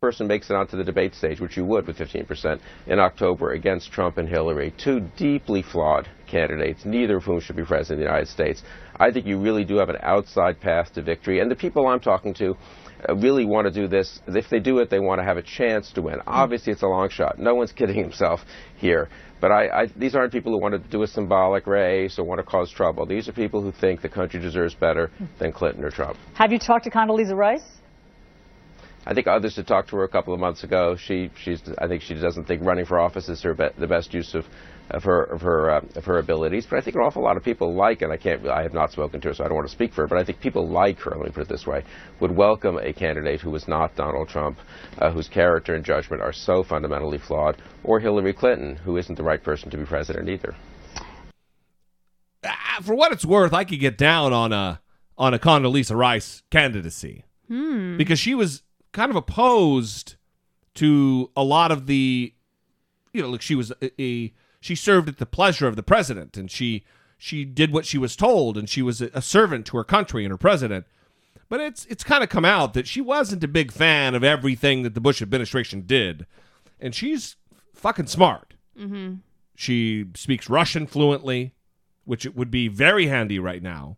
person 0.00 0.26
makes 0.26 0.48
it 0.48 0.56
onto 0.56 0.78
the 0.78 0.84
debate 0.84 1.14
stage, 1.14 1.40
which 1.40 1.58
you 1.58 1.64
would 1.66 1.86
with 1.86 1.98
15% 1.98 2.58
in 2.86 2.98
October 2.98 3.52
against 3.52 3.92
Trump 3.92 4.16
and 4.16 4.26
Hillary, 4.26 4.72
two 4.78 5.00
deeply 5.18 5.60
flawed 5.60 6.08
candidates, 6.30 6.84
neither 6.84 7.16
of 7.16 7.24
whom 7.24 7.40
should 7.40 7.56
be 7.56 7.64
president 7.64 8.00
of 8.00 8.06
the 8.06 8.10
United 8.10 8.28
States. 8.28 8.62
I 8.98 9.10
think 9.10 9.26
you 9.26 9.38
really 9.38 9.64
do 9.64 9.76
have 9.76 9.88
an 9.88 9.98
outside 10.02 10.60
path 10.60 10.92
to 10.94 11.02
victory. 11.02 11.40
And 11.40 11.50
the 11.50 11.56
people 11.56 11.86
I'm 11.86 12.00
talking 12.00 12.34
to 12.34 12.56
uh, 13.08 13.14
really 13.16 13.44
want 13.44 13.66
to 13.66 13.72
do 13.72 13.88
this. 13.88 14.20
If 14.26 14.48
they 14.50 14.60
do 14.60 14.78
it, 14.78 14.90
they 14.90 14.98
want 14.98 15.20
to 15.20 15.24
have 15.24 15.36
a 15.36 15.42
chance 15.42 15.90
to 15.92 16.02
win. 16.02 16.20
Obviously, 16.26 16.72
it's 16.72 16.82
a 16.82 16.86
long 16.86 17.08
shot. 17.08 17.38
No 17.38 17.54
one's 17.54 17.72
kidding 17.78 17.96
himself 17.96 18.40
here. 18.76 19.08
But 19.40 19.52
I, 19.52 19.82
I, 19.82 19.86
these 19.96 20.14
aren't 20.14 20.32
people 20.32 20.52
who 20.52 20.60
want 20.60 20.74
to 20.74 20.90
do 20.90 21.02
a 21.02 21.06
symbolic 21.06 21.66
race 21.66 22.18
or 22.18 22.24
want 22.24 22.40
to 22.40 22.44
cause 22.44 22.70
trouble. 22.70 23.06
These 23.06 23.28
are 23.28 23.32
people 23.32 23.62
who 23.62 23.72
think 23.72 24.02
the 24.02 24.08
country 24.08 24.38
deserves 24.38 24.74
better 24.74 25.10
than 25.38 25.52
Clinton 25.52 25.82
or 25.82 25.90
Trump. 25.90 26.18
Have 26.34 26.52
you 26.52 26.58
talked 26.58 26.84
to 26.84 26.90
Condoleezza 26.90 27.34
Rice? 27.34 27.64
I 29.06 29.14
think 29.14 29.26
others 29.26 29.56
had 29.56 29.66
talked 29.66 29.88
to 29.90 29.96
her 29.96 30.04
a 30.04 30.08
couple 30.08 30.34
of 30.34 30.40
months 30.40 30.62
ago. 30.62 30.94
She, 30.96 31.30
she's, 31.42 31.62
I 31.78 31.88
think 31.88 32.02
she 32.02 32.14
doesn't 32.14 32.44
think 32.44 32.62
running 32.62 32.84
for 32.84 33.00
office 33.00 33.30
is 33.30 33.42
her 33.42 33.54
be- 33.54 33.70
the 33.78 33.86
best 33.86 34.12
use 34.12 34.34
of, 34.34 34.44
of 34.90 35.04
her, 35.04 35.22
of 35.24 35.40
her, 35.42 35.70
uh, 35.70 35.80
of 35.96 36.04
her 36.04 36.18
abilities. 36.18 36.66
But 36.66 36.78
I 36.78 36.80
think 36.82 36.96
an 36.96 37.02
awful 37.02 37.22
lot 37.22 37.36
of 37.36 37.44
people 37.44 37.74
like, 37.74 38.02
and 38.02 38.12
I 38.12 38.16
can't, 38.16 38.46
I 38.48 38.62
have 38.62 38.74
not 38.74 38.92
spoken 38.92 39.20
to 39.20 39.28
her, 39.28 39.34
so 39.34 39.44
I 39.44 39.48
don't 39.48 39.56
want 39.56 39.68
to 39.68 39.72
speak 39.72 39.92
for 39.92 40.02
her. 40.02 40.06
But 40.08 40.18
I 40.18 40.24
think 40.24 40.40
people 40.40 40.68
like 40.68 40.98
her. 41.00 41.12
Let 41.12 41.24
me 41.26 41.30
put 41.30 41.42
it 41.42 41.48
this 41.48 41.66
way: 41.66 41.84
would 42.20 42.30
welcome 42.36 42.78
a 42.78 42.92
candidate 42.92 43.40
who 43.40 43.54
is 43.54 43.66
not 43.68 43.94
Donald 43.96 44.28
Trump, 44.28 44.58
uh, 44.98 45.10
whose 45.10 45.28
character 45.28 45.74
and 45.74 45.84
judgment 45.84 46.22
are 46.22 46.32
so 46.32 46.62
fundamentally 46.62 47.18
flawed, 47.18 47.56
or 47.84 48.00
Hillary 48.00 48.32
Clinton, 48.32 48.76
who 48.76 48.96
isn't 48.96 49.14
the 49.16 49.22
right 49.22 49.42
person 49.42 49.70
to 49.70 49.76
be 49.76 49.84
president 49.84 50.28
either. 50.28 50.54
Ah, 52.44 52.78
For 52.82 52.94
what 52.94 53.12
it's 53.12 53.24
worth, 53.24 53.52
I 53.52 53.64
could 53.64 53.80
get 53.80 53.98
down 53.98 54.32
on 54.32 54.52
a 54.52 54.80
on 55.18 55.34
a 55.34 55.38
Condoleezza 55.38 55.94
Rice 55.96 56.42
candidacy 56.50 57.24
Hmm. 57.48 57.96
because 57.98 58.18
she 58.18 58.34
was 58.34 58.62
kind 58.92 59.10
of 59.10 59.16
opposed 59.16 60.14
to 60.74 61.30
a 61.36 61.42
lot 61.42 61.70
of 61.72 61.86
the, 61.86 62.32
you 63.12 63.20
know, 63.20 63.28
like 63.28 63.42
she 63.42 63.54
was 63.54 63.72
a, 63.82 64.02
a 64.02 64.32
she 64.60 64.74
served 64.74 65.08
at 65.08 65.18
the 65.18 65.26
pleasure 65.26 65.66
of 65.66 65.76
the 65.76 65.82
president 65.82 66.36
and 66.36 66.50
she 66.50 66.84
she 67.18 67.44
did 67.44 67.72
what 67.72 67.84
she 67.84 67.98
was 67.98 68.16
told 68.16 68.56
and 68.56 68.68
she 68.68 68.80
was 68.80 69.02
a, 69.02 69.20
servant 69.20 69.66
to 69.66 69.76
her 69.76 69.84
country 69.84 70.24
and 70.24 70.30
her 70.30 70.38
president. 70.38 70.86
But 71.48 71.60
it's 71.60 71.84
it's 71.86 72.04
kind 72.04 72.22
of 72.22 72.30
come 72.30 72.44
out 72.44 72.74
that 72.74 72.86
she 72.86 73.00
wasn't 73.00 73.44
a 73.44 73.48
big 73.48 73.72
fan 73.72 74.14
of 74.14 74.22
everything 74.22 74.82
that 74.82 74.94
the 74.94 75.00
Bush 75.00 75.20
administration 75.20 75.82
did, 75.84 76.26
and 76.78 76.94
she's 76.94 77.36
fucking 77.74 78.06
smart. 78.06 78.54
Mm-hmm. 78.78 79.16
She 79.56 80.06
speaks 80.14 80.48
Russian 80.48 80.86
fluently, 80.86 81.52
which 82.04 82.24
it 82.24 82.36
would 82.36 82.50
be 82.50 82.68
very 82.68 83.08
handy 83.08 83.38
right 83.38 83.62
now. 83.62 83.96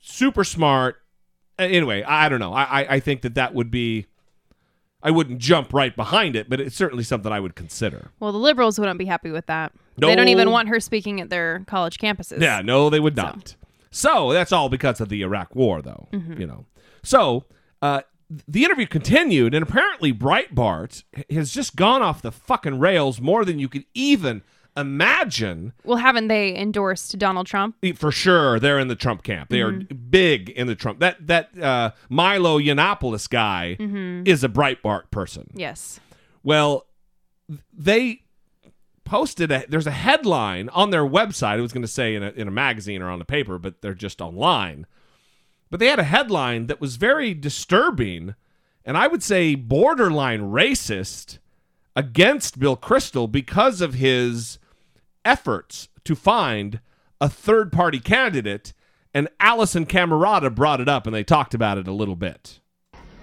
Super 0.00 0.42
smart. 0.42 1.02
Anyway, 1.58 2.02
I 2.02 2.26
I 2.26 2.28
don't 2.30 2.40
know. 2.40 2.54
I, 2.54 2.62
I 2.62 2.86
I 2.94 3.00
think 3.00 3.22
that 3.22 3.34
that 3.34 3.54
would 3.54 3.70
be. 3.70 4.06
I 5.02 5.10
wouldn't 5.10 5.38
jump 5.38 5.72
right 5.72 5.94
behind 5.96 6.36
it, 6.36 6.48
but 6.50 6.60
it's 6.60 6.76
certainly 6.76 7.04
something 7.04 7.32
I 7.32 7.40
would 7.40 7.54
consider. 7.54 8.10
Well, 8.20 8.32
the 8.32 8.38
liberals 8.38 8.78
wouldn't 8.78 8.98
be 8.98 9.06
happy 9.06 9.30
with 9.30 9.46
that. 9.46 9.72
They 9.96 10.14
don't 10.14 10.28
even 10.28 10.50
want 10.50 10.68
her 10.68 10.80
speaking 10.80 11.20
at 11.20 11.30
their 11.30 11.64
college 11.66 11.98
campuses. 11.98 12.40
Yeah, 12.40 12.60
no, 12.62 12.90
they 12.90 13.00
would 13.00 13.16
not. 13.16 13.54
So, 13.90 14.32
that's 14.32 14.52
all 14.52 14.68
because 14.68 15.00
of 15.00 15.08
the 15.08 15.22
Iraq 15.22 15.54
War, 15.56 15.82
though. 15.82 16.08
Mhm. 16.12 16.38
You 16.38 16.46
know. 16.46 16.64
So 17.02 17.44
uh, 17.82 18.02
the 18.46 18.64
interview 18.64 18.86
continued, 18.86 19.54
and 19.54 19.62
apparently 19.62 20.12
Breitbart 20.12 21.02
has 21.30 21.50
just 21.52 21.76
gone 21.76 22.02
off 22.02 22.22
the 22.22 22.30
fucking 22.30 22.78
rails 22.78 23.20
more 23.20 23.44
than 23.44 23.58
you 23.58 23.68
could 23.68 23.84
even 23.94 24.42
imagine. 24.76 25.72
Well, 25.84 25.98
haven't 25.98 26.28
they 26.28 26.56
endorsed 26.56 27.18
Donald 27.18 27.46
Trump? 27.46 27.76
For 27.96 28.12
sure, 28.12 28.58
they're 28.60 28.78
in 28.78 28.88
the 28.88 28.96
Trump 28.96 29.22
camp. 29.22 29.50
They 29.50 29.60
are 29.60 29.72
big 29.72 30.50
in 30.50 30.66
the 30.66 30.74
Trump. 30.74 31.00
That 31.00 31.26
that 31.26 31.58
uh, 31.58 31.90
Milo 32.08 32.58
Yiannopoulos 32.58 33.28
guy 33.28 33.76
Mhm. 33.78 34.26
is 34.26 34.44
a 34.44 34.48
Breitbart 34.48 35.10
person. 35.10 35.50
Yes. 35.54 36.00
Well, 36.42 36.86
they 37.72 38.22
posted 39.04 39.50
a 39.50 39.64
there's 39.68 39.86
a 39.86 39.90
headline 39.90 40.68
on 40.70 40.90
their 40.90 41.04
website. 41.04 41.58
It 41.58 41.62
was 41.62 41.72
going 41.72 41.82
to 41.82 41.88
say 41.88 42.14
in 42.14 42.22
a, 42.22 42.30
in 42.30 42.46
a 42.48 42.52
magazine 42.52 43.02
or 43.02 43.10
on 43.10 43.18
the 43.18 43.24
paper, 43.24 43.58
but 43.58 43.82
they're 43.82 43.94
just 43.94 44.20
online. 44.20 44.86
But 45.70 45.80
they 45.80 45.86
had 45.86 45.98
a 45.98 46.04
headline 46.04 46.66
that 46.68 46.80
was 46.80 46.96
very 46.96 47.34
disturbing 47.34 48.34
and 48.84 48.96
I 48.96 49.08
would 49.08 49.22
say 49.22 49.54
borderline 49.56 50.50
racist 50.50 51.38
against 51.94 52.58
Bill 52.58 52.76
Kristol 52.76 53.30
because 53.30 53.80
of 53.82 53.94
his 53.94 54.58
efforts 55.24 55.88
to 56.04 56.14
find 56.14 56.80
a 57.20 57.28
third 57.28 57.72
party 57.72 58.00
candidate. 58.00 58.72
And 59.12 59.28
Alisyn 59.40 59.86
Camerota 59.86 60.54
brought 60.54 60.80
it 60.80 60.88
up 60.88 61.06
and 61.06 61.14
they 61.14 61.24
talked 61.24 61.54
about 61.54 61.78
it 61.78 61.88
a 61.88 61.92
little 61.92 62.16
bit. 62.16 62.60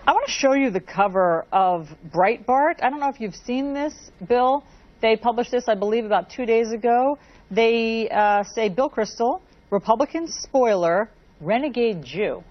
I 0.05 0.13
want 0.13 0.25
to 0.25 0.31
show 0.31 0.53
you 0.53 0.69
the 0.69 0.79
cover 0.79 1.45
of 1.51 1.89
Breitbart. 2.13 2.81
I 2.81 2.89
don't 2.89 2.99
know 2.99 3.09
if 3.09 3.19
you've 3.19 3.35
seen 3.35 3.73
this, 3.73 4.11
Bill. 4.27 4.63
They 5.01 5.17
published 5.17 5.51
this, 5.51 5.67
I 5.67 5.75
believe, 5.75 6.05
about 6.05 6.29
two 6.29 6.45
days 6.45 6.71
ago. 6.71 7.17
They 7.51 8.09
uh, 8.09 8.43
say 8.43 8.69
Bill 8.69 8.89
Kristol, 8.89 9.41
Republican 9.69 10.27
spoiler, 10.27 11.09
renegade 11.41 12.03
Jew. 12.03 12.43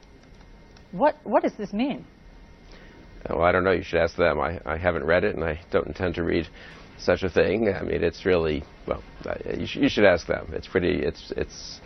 What 0.92 1.16
what 1.24 1.42
does 1.42 1.54
this 1.54 1.72
mean? 1.72 2.04
Well, 3.28 3.42
I 3.42 3.52
don't 3.52 3.64
know. 3.64 3.72
You 3.72 3.82
should 3.82 4.00
ask 4.00 4.16
them. 4.16 4.38
I, 4.38 4.60
I 4.64 4.76
haven't 4.76 5.04
read 5.04 5.24
it, 5.24 5.34
and 5.34 5.42
I 5.42 5.60
don't 5.70 5.86
intend 5.86 6.14
to 6.16 6.22
read 6.22 6.48
such 6.98 7.22
a 7.22 7.28
thing. 7.28 7.68
I 7.74 7.82
mean, 7.82 8.04
it's 8.04 8.24
really 8.24 8.62
well. 8.86 9.02
You, 9.58 9.66
sh- 9.66 9.76
you 9.76 9.88
should 9.88 10.04
ask 10.04 10.26
them. 10.26 10.50
It's 10.52 10.66
pretty. 10.66 11.02
It's 11.02 11.32
it's. 11.36 11.80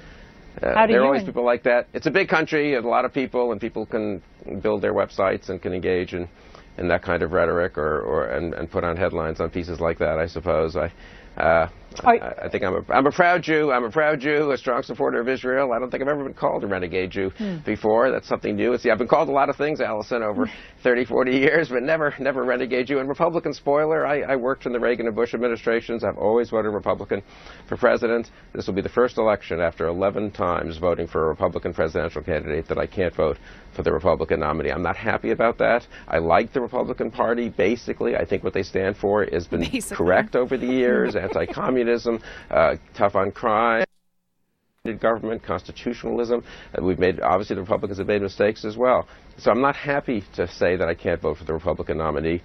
Uh, 0.62 0.86
there 0.86 1.00
are 1.00 1.04
always 1.04 1.20
in- 1.22 1.26
people 1.26 1.44
like 1.44 1.62
that. 1.64 1.88
It's 1.92 2.06
a 2.06 2.10
big 2.10 2.28
country, 2.28 2.74
and 2.74 2.84
a 2.84 2.88
lot 2.88 3.04
of 3.04 3.12
people, 3.12 3.52
and 3.52 3.60
people 3.60 3.86
can 3.86 4.22
build 4.62 4.82
their 4.82 4.92
websites 4.92 5.48
and 5.48 5.62
can 5.62 5.72
engage 5.72 6.12
in, 6.12 6.28
in 6.76 6.88
that 6.88 7.02
kind 7.02 7.22
of 7.22 7.32
rhetoric, 7.32 7.78
or, 7.78 8.00
or 8.00 8.26
and, 8.26 8.54
and 8.54 8.70
put 8.70 8.82
on 8.84 8.96
headlines 8.96 9.40
on 9.40 9.50
pieces 9.50 9.80
like 9.80 9.98
that. 9.98 10.18
I 10.18 10.26
suppose. 10.26 10.76
I, 10.76 10.92
uh, 11.40 11.68
I, 12.04 12.18
I 12.44 12.48
think 12.48 12.62
I'm 12.64 12.74
a, 12.76 12.84
I'm 12.92 13.06
a 13.06 13.10
proud 13.10 13.42
Jew. 13.42 13.72
I'm 13.72 13.84
a 13.84 13.90
proud 13.90 14.20
Jew, 14.20 14.52
a 14.52 14.56
strong 14.58 14.82
supporter 14.82 15.20
of 15.20 15.28
Israel. 15.28 15.72
I 15.72 15.78
don't 15.78 15.90
think 15.90 16.02
I've 16.02 16.08
ever 16.08 16.24
been 16.24 16.34
called 16.34 16.62
a 16.64 16.66
renegade 16.66 17.10
Jew 17.10 17.30
Hmm. 17.36 17.58
before. 17.66 18.10
That's 18.10 18.28
something 18.28 18.54
new. 18.56 18.76
See, 18.78 18.90
I've 18.90 18.98
been 18.98 19.08
called 19.08 19.28
a 19.28 19.32
lot 19.32 19.48
of 19.48 19.56
things, 19.56 19.80
Alisyn, 19.80 20.22
over 20.22 20.46
30, 20.82 21.04
40 21.04 21.32
years, 21.32 21.68
but 21.68 21.82
never, 21.82 22.14
never 22.18 22.44
renegade 22.44 22.86
Jew. 22.86 23.00
And 23.00 23.08
Republican 23.08 23.52
spoiler, 23.52 24.06
I, 24.06 24.20
I 24.22 24.36
worked 24.36 24.66
in 24.66 24.72
the 24.72 24.80
Reagan 24.80 25.06
and 25.06 25.16
Bush 25.16 25.34
administrations. 25.34 26.04
I've 26.04 26.16
always 26.18 26.50
voted 26.50 26.72
Republican 26.72 27.22
for 27.68 27.76
president. 27.76 28.30
This 28.54 28.66
will 28.66 28.74
be 28.74 28.82
the 28.82 28.88
first 28.88 29.18
election 29.18 29.60
after 29.60 29.86
11 29.88 30.30
times 30.30 30.78
voting 30.78 31.06
for 31.06 31.24
a 31.24 31.28
Republican 31.28 31.74
presidential 31.74 32.22
candidate 32.22 32.68
that 32.68 32.78
I 32.78 32.86
can't 32.86 33.14
vote 33.14 33.36
for 33.74 33.82
the 33.82 33.92
Republican 33.92 34.40
nominee. 34.40 34.70
I'm 34.70 34.82
not 34.82 34.96
happy 34.96 35.30
about 35.30 35.58
that. 35.58 35.86
I 36.08 36.18
like 36.18 36.52
the 36.52 36.60
Republican 36.60 37.10
Party. 37.10 37.48
Basically, 37.48 38.16
I 38.16 38.24
think 38.24 38.42
what 38.42 38.52
they 38.54 38.62
stand 38.64 38.96
for 38.96 39.24
has 39.32 39.46
been 39.46 39.60
Basically. 39.60 39.96
correct 39.96 40.34
over 40.34 40.56
the 40.56 40.66
years. 40.66 41.14
Anti-communism, 41.16 41.79
uh, 42.50 42.76
tough 42.94 43.16
on 43.16 43.30
crime 43.30 43.84
government, 44.98 45.42
constitutionalism. 45.42 46.42
Uh, 46.76 46.82
we've 46.82 46.98
made 46.98 47.20
obviously 47.20 47.54
the 47.54 47.60
Republicans 47.60 47.98
have 47.98 48.06
made 48.06 48.22
mistakes 48.22 48.64
as 48.64 48.76
well. 48.76 49.06
So 49.36 49.50
I'm 49.50 49.60
not 49.60 49.76
happy 49.76 50.24
to 50.34 50.48
say 50.48 50.76
that 50.76 50.88
I 50.88 50.94
can't 50.94 51.20
vote 51.20 51.36
for 51.38 51.44
the 51.44 51.52
Republican 51.52 51.98
nominee. 51.98 52.42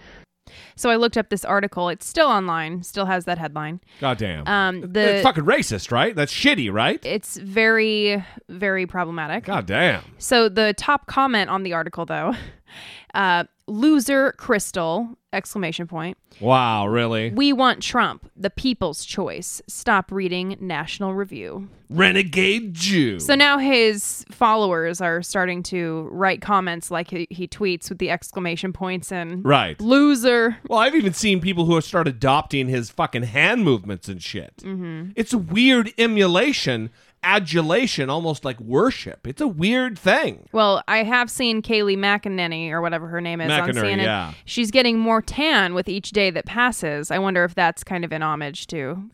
So 0.76 0.90
I 0.90 0.98
looked 0.98 1.18
up 1.18 1.30
this 1.30 1.44
article. 1.46 1.90
It's 1.90 2.06
still 2.06 2.28
online. 2.28 2.84
Still 2.84 3.06
has 3.06 3.26
that 3.26 3.38
headline. 3.38 3.80
Goddamn. 4.00 4.48
Um, 4.48 4.82
the 4.94 5.16
it's 5.16 5.24
fucking 5.24 5.46
racist, 5.46 5.92
right? 5.92 6.16
That's 6.16 6.34
shitty, 6.34 6.72
right? 6.72 7.00
it's 7.04 7.38
very 7.38 8.24
very 8.50 8.86
problematic. 8.86 9.46
Goddamn. 9.46 10.04
So 10.18 10.50
the 10.50 10.74
top 10.78 11.08
comment 11.08 11.50
on 11.50 11.64
the 11.64 11.74
article 11.74 12.06
though, 12.06 12.34
uh, 13.14 13.46
loser 13.68 14.34
Kristol 14.38 15.16
exclamation 15.34 15.86
point. 15.88 16.18
Wow, 16.40 16.88
really? 16.88 17.32
We 17.32 17.52
want 17.52 17.82
Trump, 17.82 18.30
the 18.38 18.50
people's 18.50 19.04
choice. 19.06 19.62
Stop 19.68 20.12
reading 20.12 20.56
National 20.62 21.14
Review. 21.14 21.68
Renegade 21.90 22.74
Jew. 22.74 23.20
So 23.20 23.36
now 23.36 23.58
his 23.58 24.26
followers 24.32 25.02
are 25.02 25.22
starting 25.22 25.62
to 25.64 26.08
write 26.12 26.42
comments 26.42 26.90
like 26.90 27.10
he, 27.12 27.28
he 27.30 27.48
tweets 27.48 27.90
with 27.90 27.98
the 28.00 28.10
exclamation 28.10 28.72
points 28.74 29.12
and 29.12 29.44
Right. 29.46 29.80
loser. 29.82 30.58
Well, 30.68 30.80
I've 30.80 30.96
even 30.96 31.14
seen 31.14 31.42
people 31.42 31.66
who 31.66 31.76
have 31.76 31.84
started 31.84 32.16
adopting 32.16 32.68
his 32.70 32.90
fucking 32.90 33.24
hand 33.24 33.64
movements 33.64 34.08
and 34.10 34.22
shit. 34.22 34.58
Mhm. 34.58 35.12
It's 35.16 35.34
a 35.34 35.38
weird 35.38 35.92
emulation, 35.98 36.90
adulation, 37.26 38.10
almost 38.10 38.46
like 38.46 38.60
worship. 38.62 39.28
It's 39.28 39.42
a 39.42 39.48
weird 39.48 39.98
thing. 40.00 40.48
Well, 40.52 40.84
I 40.88 41.04
have 41.04 41.30
seen 41.30 41.62
Kayleigh 41.62 41.98
McEnany 41.98 42.70
or 42.70 42.82
whatever 42.82 43.08
her 43.08 43.20
name 43.20 43.42
is 43.42 43.52
on 43.52 43.70
CNN. 43.70 44.04
yeah. 44.04 44.34
She's 44.46 44.72
getting 44.72 45.00
more 45.00 45.22
tan 45.22 45.74
with 45.74 45.90
each 45.90 46.12
day 46.12 46.30
that 46.30 46.46
passes. 46.46 47.12
I 47.12 47.18
wonder 47.18 47.44
if 47.44 47.56
that's 47.56 47.84
kind 47.84 48.06
of 48.06 48.12
an 48.14 48.22
homage 48.22 48.68
to 48.68 49.10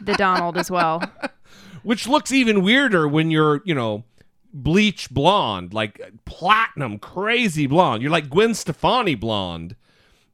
the 0.00 0.14
Donald 0.14 0.56
as 0.56 0.70
well. 0.70 1.02
Which 1.82 2.08
looks 2.08 2.32
even 2.32 2.62
weirder 2.62 3.06
when 3.06 3.30
you're, 3.30 3.60
you 3.64 3.74
know, 3.74 4.04
bleach 4.52 5.10
blonde, 5.10 5.72
like 5.74 6.00
platinum, 6.24 6.98
crazy 6.98 7.66
blonde. 7.66 8.02
You're 8.02 8.10
like 8.10 8.28
Gwen 8.30 8.54
Stefani 8.54 9.14
blonde, 9.14 9.76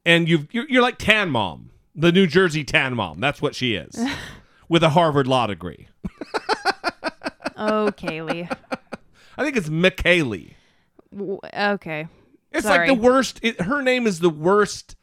and 0.05 0.27
you've, 0.27 0.47
you're, 0.51 0.65
you're 0.67 0.81
like 0.81 0.97
Tan 0.97 1.29
Mom, 1.29 1.69
the 1.93 2.11
New 2.11 2.25
Jersey 2.25 2.63
Tan 2.63 2.95
Mom. 2.95 3.19
That's 3.19 3.41
what 3.41 3.53
she 3.53 3.75
is, 3.75 3.99
with 4.69 4.81
a 4.81 4.89
Harvard 4.91 5.27
law 5.27 5.45
degree. 5.45 5.87
Oh, 7.57 7.91
Kaylee. 7.95 8.49
I 9.37 9.43
think 9.43 9.57
it's 9.57 9.69
McKaylee. 9.69 10.53
W- 11.11 11.39
Okay. 11.57 12.07
It's 12.51 12.67
Sorry. 12.67 12.87
like 12.89 12.97
the 12.97 13.03
worst. 13.03 13.39
It, 13.41 13.61
her 13.61 13.81
name 13.81 14.05
is 14.05 14.19
the 14.19 14.29
worst. 14.29 14.95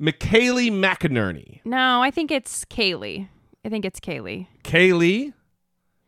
McKaylee 0.00 0.70
McInerney. 0.72 1.60
No, 1.64 2.02
I 2.02 2.10
think 2.10 2.30
it's 2.30 2.64
Kaylee. 2.64 3.28
I 3.64 3.68
think 3.68 3.84
it's 3.84 4.00
Kaylee. 4.00 4.46
Kaylee? 4.64 5.32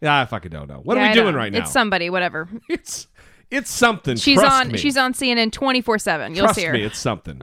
Yeah, 0.00 0.20
I 0.20 0.24
fucking 0.26 0.50
don't 0.50 0.68
know. 0.68 0.80
What 0.82 0.96
Yeah, 0.96 1.02
are 1.02 1.06
I 1.06 1.08
we 1.10 1.14
don't 1.14 1.24
doing 1.26 1.34
right 1.36 1.52
now? 1.52 1.58
It's 1.60 1.72
somebody, 1.72 2.10
whatever. 2.10 2.48
It's 2.68 3.06
it's 3.50 3.70
something. 3.70 4.16
She's 4.16 4.38
Trust 4.38 4.54
on 4.66 4.72
me. 4.72 4.78
she's 4.78 4.96
on 4.96 5.12
CNN 5.12 5.50
24/7. 5.50 6.28
You'll 6.36 6.44
Trust 6.44 6.54
see 6.60 6.64
her. 6.66 6.72
me, 6.72 6.82
it's 6.82 6.98
something. 6.98 7.40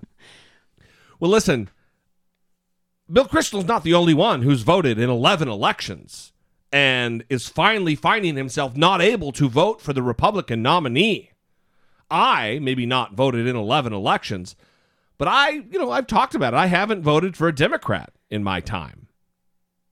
Well, 1.19 1.29
listen. 1.31 1.69
Bill 3.11 3.25
Kristol's 3.25 3.65
not 3.65 3.83
the 3.83 3.93
only 3.93 4.13
one 4.13 4.41
who's 4.41 4.61
voted 4.63 4.99
in 4.99 5.09
11 5.09 5.47
elections 5.47 6.33
and 6.71 7.23
is 7.29 7.47
finally 7.47 7.95
finding 7.95 8.35
himself 8.35 8.75
not 8.75 9.01
able 9.01 9.31
to 9.33 9.49
vote 9.49 9.81
for 9.81 9.93
the 9.93 10.03
Republican 10.03 10.61
nominee. 10.61 11.31
I 12.09 12.59
maybe 12.61 12.85
not 12.85 13.13
voted 13.13 13.47
in 13.47 13.55
11 13.55 13.93
elections, 13.93 14.55
but 15.17 15.27
I, 15.27 15.49
you 15.49 15.79
know, 15.79 15.91
I've 15.91 16.07
talked 16.07 16.35
about 16.35 16.53
it. 16.53 16.57
I 16.57 16.67
haven't 16.67 17.03
voted 17.03 17.35
for 17.35 17.47
a 17.47 17.55
Democrat 17.55 18.13
in 18.29 18.43
my 18.43 18.61
time. 18.61 19.07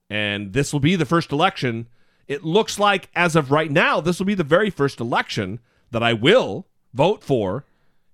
And 0.08 0.52
this 0.52 0.72
will 0.72 0.80
be 0.80 0.96
the 0.96 1.04
first 1.04 1.32
election. 1.32 1.88
It 2.28 2.44
looks 2.44 2.78
like, 2.78 3.10
as 3.14 3.36
of 3.36 3.50
right 3.50 3.70
now, 3.70 4.00
this 4.00 4.18
will 4.18 4.26
be 4.26 4.34
the 4.34 4.44
very 4.44 4.70
first 4.70 5.00
election 5.00 5.60
that 5.90 6.02
I 6.02 6.12
will 6.12 6.66
vote 6.94 7.22
for 7.22 7.64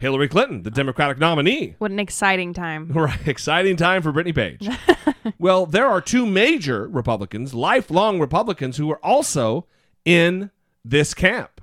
Hillary 0.03 0.27
Clinton, 0.27 0.65
the 0.65 0.71
Democratic 0.71 1.19
nominee. 1.19 1.77
What 1.79 1.93
an 1.93 2.01
exciting 2.01 2.53
time. 2.53 2.91
Right. 3.03 3.27
Exciting 3.27 3.77
time 3.77 4.03
for 4.03 4.11
Brittany 4.11 4.33
Page. 4.33 4.69
well, 5.39 5.65
there 5.65 5.87
are 5.87 6.01
two 6.01 6.27
major 6.27 6.89
Republicans, 6.89 7.55
lifelong 7.55 8.19
Republicans, 8.19 8.77
who 8.77 8.91
are 8.91 9.05
also 9.05 9.67
in 10.05 10.51
this 10.85 11.15
camp. 11.15 11.61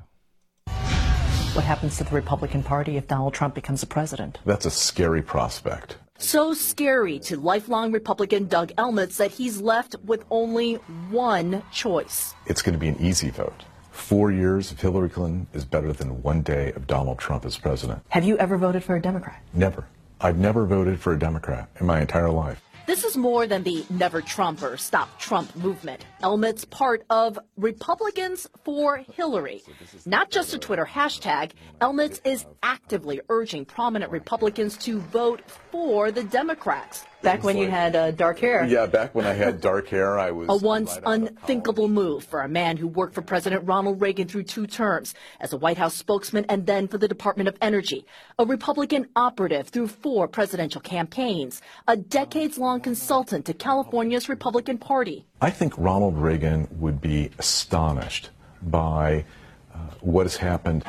What 0.68 1.66
happens 1.66 1.98
to 1.98 2.06
the 2.06 2.12
Republican 2.16 2.64
Party 2.64 2.96
if 2.96 3.08
Donald 3.08 3.34
Trump 3.34 3.56
becomes 3.56 3.82
the 3.82 3.88
president? 3.88 4.40
That's 4.46 4.66
a 4.66 4.72
scary 4.72 5.22
prospect. 5.22 5.98
So 6.18 6.54
scary 6.54 7.20
to 7.20 7.38
lifelong 7.38 7.92
Republican 7.92 8.48
Doug 8.48 8.72
Elmets 8.78 9.18
that 9.18 9.32
he's 9.32 9.60
left 9.60 9.96
with 10.06 10.24
only 10.32 10.76
one 11.10 11.62
choice. 11.74 12.34
It's 12.46 12.62
going 12.62 12.74
to 12.74 12.80
be 12.80 12.88
an 12.88 13.02
easy 13.02 13.30
vote. 13.30 13.66
Four 14.00 14.32
years 14.32 14.72
of 14.72 14.80
Hillary 14.82 15.10
Clinton 15.10 15.46
is 15.54 15.66
better 15.66 15.94
than 15.94 16.24
one 16.24 16.42
day 16.42 16.72
of 16.72 16.88
Donald 16.88 17.20
Trump 17.20 17.46
as 17.46 17.58
president. 17.58 18.02
Have 18.10 18.24
you 18.24 18.38
ever 18.40 18.58
voted 18.58 18.84
for 18.84 18.96
a 18.96 19.02
Democrat? 19.02 19.44
Never. 19.54 19.86
I've 20.20 20.38
never 20.38 20.66
voted 20.66 21.00
for 21.00 21.14
a 21.14 21.20
Democrat 21.20 21.70
in 21.80 21.86
my 21.86 22.02
entire 22.02 22.32
life. 22.32 22.60
This 22.88 23.04
is 23.04 23.16
more 23.16 23.46
than 23.46 23.62
the 23.62 23.86
Never 23.92 24.22
Trump 24.22 24.64
or 24.64 24.78
Stop 24.78 25.20
Trump 25.20 25.56
movement. 25.56 26.08
Elmets 26.24 26.66
part 26.66 27.04
of 27.12 27.38
Republicans 27.56 28.48
for 28.64 28.98
Hillary. 28.98 29.62
Not 30.08 30.32
just 30.32 30.56
a 30.56 30.58
Twitter 30.58 30.86
hashtag, 30.86 31.52
Elmets 31.80 32.20
is 32.24 32.48
actively 32.64 33.22
urging 33.30 33.64
prominent 33.64 34.12
Republicans 34.12 34.76
to 34.78 35.00
vote 35.00 35.42
for 35.72 36.10
the 36.12 36.24
Democrats. 36.24 37.06
Back 37.22 37.44
when 37.44 37.58
you 37.58 37.70
had 37.70 37.96
uh, 37.98 38.12
dark 38.12 38.40
hair. 38.40 38.64
Yeah, 38.66 38.86
back 38.86 39.14
when 39.14 39.26
I 39.26 39.34
had 39.34 39.60
dark 39.70 39.90
hair, 39.90 40.18
I 40.18 40.32
was. 40.32 40.48
A 40.50 40.56
once 40.56 40.98
unthinkable 41.06 41.90
move 41.90 42.24
for 42.24 42.42
a 42.42 42.48
man 42.48 42.78
who 42.78 42.88
worked 42.88 43.14
for 43.14 43.22
President 43.22 43.68
Ronald 43.68 44.00
Reagan 44.00 44.28
through 44.28 44.44
two 44.44 44.66
terms 44.66 45.14
as 45.42 45.52
a 45.52 45.58
White 45.58 45.78
House 45.78 45.96
spokesman 45.96 46.46
and 46.48 46.66
then 46.66 46.88
for 46.88 46.98
the 46.98 47.10
Department 47.10 47.50
of 47.50 47.58
Energy. 47.62 48.06
A 48.38 48.46
Republican 48.46 49.08
operative 49.18 49.68
through 49.68 49.90
four 49.90 50.30
presidential 50.30 50.80
campaigns. 50.80 51.62
A 51.88 51.98
decades 51.98 52.58
long 52.58 52.80
consultant 52.80 53.46
to 53.48 53.54
California's 53.54 54.30
Republican 54.30 54.78
Party. 54.78 55.26
I 55.42 55.50
think 55.50 55.74
Ronald 55.78 56.18
Reagan 56.18 56.70
would 56.80 57.02
be 57.02 57.32
astonished 57.38 58.30
by 58.62 59.26
uh, 59.74 59.78
what 60.00 60.26
has 60.26 60.38
happened. 60.38 60.86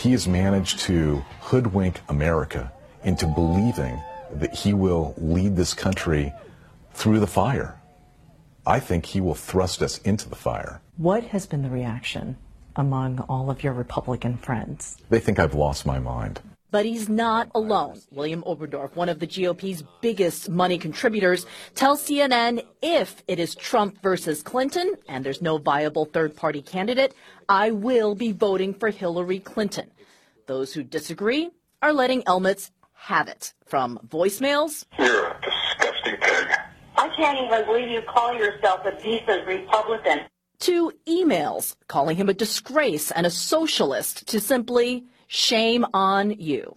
He 0.00 0.12
has 0.12 0.28
managed 0.28 0.80
to 0.80 1.24
hoodwink 1.40 2.00
America 2.08 2.72
into 3.04 3.26
believing 3.26 4.00
that 4.40 4.54
he 4.54 4.72
will 4.74 5.14
lead 5.18 5.56
this 5.56 5.74
country 5.74 6.32
through 6.92 7.20
the 7.20 7.26
fire. 7.26 7.80
I 8.66 8.78
think 8.78 9.06
he 9.06 9.20
will 9.20 9.34
thrust 9.34 9.82
us 9.82 9.98
into 9.98 10.28
the 10.28 10.36
fire. 10.36 10.80
What 10.96 11.24
has 11.24 11.46
been 11.46 11.62
the 11.62 11.70
reaction 11.70 12.36
among 12.76 13.20
all 13.20 13.50
of 13.50 13.62
your 13.62 13.72
Republican 13.72 14.36
friends? 14.36 14.96
They 15.10 15.20
think 15.20 15.38
I've 15.38 15.54
lost 15.54 15.84
my 15.84 15.98
mind. 15.98 16.40
But 16.70 16.86
he's 16.86 17.06
not 17.06 17.50
alone. 17.54 18.00
William 18.10 18.42
Oberndorf, 18.44 18.96
one 18.96 19.10
of 19.10 19.18
the 19.18 19.26
GOP's 19.26 19.84
biggest 20.00 20.48
money 20.48 20.78
contributors, 20.78 21.44
tells 21.74 22.02
CNN 22.02 22.64
if 22.80 23.22
it 23.28 23.38
is 23.38 23.54
Trump 23.54 24.00
versus 24.00 24.42
Clinton 24.42 24.94
and 25.06 25.22
there's 25.22 25.42
no 25.42 25.58
viable 25.58 26.06
third 26.06 26.34
party 26.34 26.62
candidate, 26.62 27.14
I 27.46 27.72
will 27.72 28.14
be 28.14 28.32
voting 28.32 28.72
for 28.72 28.88
Hillary 28.88 29.38
Clinton. 29.38 29.90
Those 30.46 30.72
who 30.72 30.82
disagree 30.82 31.50
are 31.82 31.92
letting 31.92 32.22
Elmets 32.26 32.70
have 33.02 33.28
it. 33.28 33.52
From 33.64 33.98
voicemails. 34.06 34.84
You're 34.98 35.28
a 35.28 35.40
disgusting 35.42 36.16
pig. 36.20 36.48
I 36.96 37.08
can't 37.16 37.38
even 37.38 37.64
believe 37.64 37.88
you 37.88 38.02
call 38.02 38.34
yourself 38.34 38.84
a 38.84 38.92
decent 39.02 39.46
Republican. 39.46 40.20
To 40.60 40.92
emails 41.08 41.74
calling 41.88 42.16
him 42.16 42.28
a 42.28 42.34
disgrace 42.34 43.10
and 43.10 43.26
a 43.26 43.30
socialist 43.30 44.28
to 44.28 44.40
simply 44.40 45.04
Shame 45.34 45.86
on 45.94 46.32
you. 46.32 46.76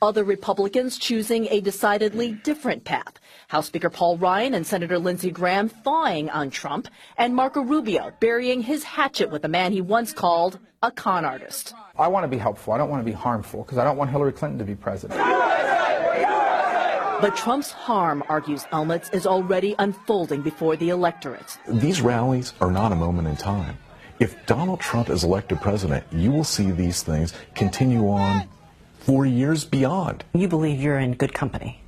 Other 0.00 0.24
Republicans 0.24 0.96
choosing 0.96 1.48
a 1.50 1.60
decidedly 1.60 2.32
different 2.32 2.84
path. 2.84 3.20
House 3.48 3.66
Speaker 3.66 3.88
Paul 3.88 4.18
Ryan 4.18 4.52
and 4.52 4.66
Senator 4.66 4.98
Lindsey 4.98 5.30
Graham 5.30 5.70
thawing 5.70 6.28
on 6.28 6.50
Trump, 6.50 6.86
and 7.16 7.34
Marco 7.34 7.62
Rubio 7.62 8.12
burying 8.20 8.60
his 8.60 8.84
hatchet 8.84 9.30
with 9.30 9.42
a 9.42 9.48
man 9.48 9.72
he 9.72 9.80
once 9.80 10.12
called 10.12 10.58
a 10.82 10.90
con 10.90 11.24
artist. 11.24 11.72
I 11.98 12.08
want 12.08 12.24
to 12.24 12.28
be 12.28 12.36
helpful. 12.36 12.74
I 12.74 12.78
don't 12.78 12.90
want 12.90 13.00
to 13.00 13.10
be 13.10 13.16
harmful 13.16 13.62
because 13.62 13.78
I 13.78 13.84
don't 13.84 13.96
want 13.96 14.10
Hillary 14.10 14.32
Clinton 14.32 14.58
to 14.58 14.66
be 14.66 14.74
president. 14.74 15.18
But 17.22 17.36
Trump's 17.36 17.70
harm, 17.70 18.22
argues 18.28 18.66
Elmets, 18.70 19.08
is 19.14 19.26
already 19.26 19.74
unfolding 19.78 20.42
before 20.42 20.76
the 20.76 20.90
electorate. 20.90 21.56
These 21.66 22.02
rallies 22.02 22.52
are 22.60 22.70
not 22.70 22.92
a 22.92 22.96
moment 22.96 23.28
in 23.28 23.36
time. 23.36 23.78
If 24.20 24.44
Donald 24.44 24.80
Trump 24.80 25.08
is 25.08 25.24
elected 25.24 25.62
president, 25.62 26.04
you 26.12 26.30
will 26.30 26.44
see 26.44 26.70
these 26.70 27.02
things 27.02 27.32
continue 27.54 28.10
on 28.10 28.46
for 28.98 29.24
years 29.24 29.64
beyond. 29.64 30.24
You 30.34 30.48
believe 30.48 30.82
you're 30.82 30.98
in 30.98 31.14
good 31.14 31.32
company. 31.32 31.80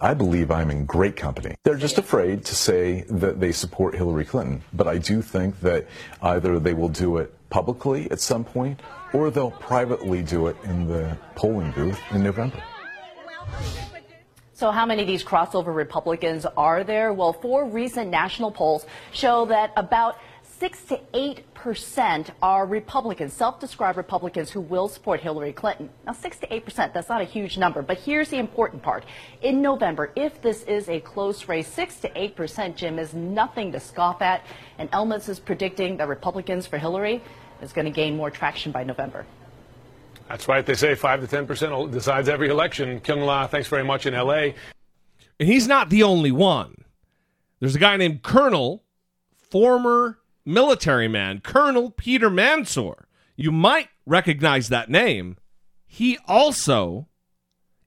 I 0.00 0.14
believe 0.14 0.50
I'm 0.50 0.70
in 0.70 0.86
great 0.86 1.16
company. 1.16 1.54
They're 1.64 1.76
just 1.76 1.98
afraid 1.98 2.44
to 2.46 2.54
say 2.54 3.02
that 3.08 3.40
they 3.40 3.52
support 3.52 3.94
Hillary 3.94 4.24
Clinton, 4.24 4.62
but 4.72 4.86
I 4.86 4.98
do 4.98 5.22
think 5.22 5.60
that 5.60 5.86
either 6.22 6.58
they 6.58 6.74
will 6.74 6.88
do 6.88 7.18
it 7.18 7.34
publicly 7.50 8.10
at 8.10 8.20
some 8.20 8.44
point 8.44 8.80
or 9.12 9.30
they'll 9.30 9.50
privately 9.50 10.22
do 10.22 10.46
it 10.48 10.56
in 10.64 10.86
the 10.86 11.16
polling 11.34 11.72
booth 11.72 12.00
in 12.10 12.22
November. 12.22 12.62
So, 14.52 14.72
how 14.72 14.86
many 14.86 15.02
of 15.02 15.08
these 15.08 15.22
crossover 15.22 15.74
Republicans 15.74 16.44
are 16.56 16.82
there? 16.82 17.12
Well, 17.12 17.32
four 17.32 17.64
recent 17.64 18.10
national 18.10 18.50
polls 18.50 18.86
show 19.12 19.46
that 19.46 19.72
about 19.76 20.18
six 20.42 20.82
to 20.86 21.00
eight 21.14 21.44
percent 21.58 22.30
are 22.40 22.64
Republicans, 22.64 23.32
self-described 23.32 23.96
Republicans 23.96 24.48
who 24.50 24.60
will 24.60 24.86
support 24.86 25.20
Hillary 25.20 25.52
Clinton. 25.52 25.90
Now, 26.06 26.12
six 26.12 26.38
to 26.38 26.54
eight 26.54 26.64
percent, 26.64 26.94
that's 26.94 27.08
not 27.08 27.20
a 27.20 27.24
huge 27.24 27.58
number, 27.58 27.82
but 27.82 27.98
here's 27.98 28.28
the 28.28 28.38
important 28.38 28.82
part. 28.82 29.04
In 29.42 29.60
November, 29.60 30.12
if 30.14 30.40
this 30.40 30.62
is 30.62 30.88
a 30.88 31.00
close 31.00 31.48
race, 31.48 31.66
six 31.66 31.96
to 32.00 32.18
eight 32.18 32.36
percent, 32.36 32.76
Jim, 32.76 32.98
is 32.98 33.12
nothing 33.12 33.72
to 33.72 33.80
scoff 33.80 34.22
at, 34.22 34.44
and 34.78 34.88
Elmets 34.92 35.28
is 35.28 35.40
predicting 35.40 35.96
that 35.96 36.06
Republicans 36.06 36.66
for 36.66 36.78
Hillary 36.78 37.20
is 37.60 37.72
going 37.72 37.86
to 37.86 37.90
gain 37.90 38.16
more 38.16 38.30
traction 38.30 38.70
by 38.70 38.84
November. 38.84 39.26
That's 40.28 40.46
right. 40.46 40.64
They 40.64 40.74
say 40.74 40.94
5 40.94 41.22
to 41.22 41.26
10 41.26 41.46
percent 41.46 41.90
decides 41.90 42.28
every 42.28 42.50
election. 42.50 43.00
Kyung 43.00 43.22
Lah, 43.22 43.48
thanks 43.48 43.66
very 43.66 43.84
much 43.84 44.06
in 44.06 44.14
L.A. 44.14 44.54
And 45.40 45.48
he's 45.48 45.66
not 45.66 45.90
the 45.90 46.04
only 46.04 46.30
one. 46.30 46.74
There's 47.60 47.74
a 47.74 47.80
guy 47.80 47.96
named 47.96 48.22
Colonel, 48.22 48.84
former 49.50 50.18
military 50.48 51.08
man, 51.08 51.40
Colonel 51.40 51.90
Peter 51.90 52.30
Mansoor. 52.30 53.06
You 53.36 53.52
might 53.52 53.90
recognize 54.06 54.68
that 54.68 54.88
name. 54.88 55.36
He 55.86 56.18
also 56.26 57.06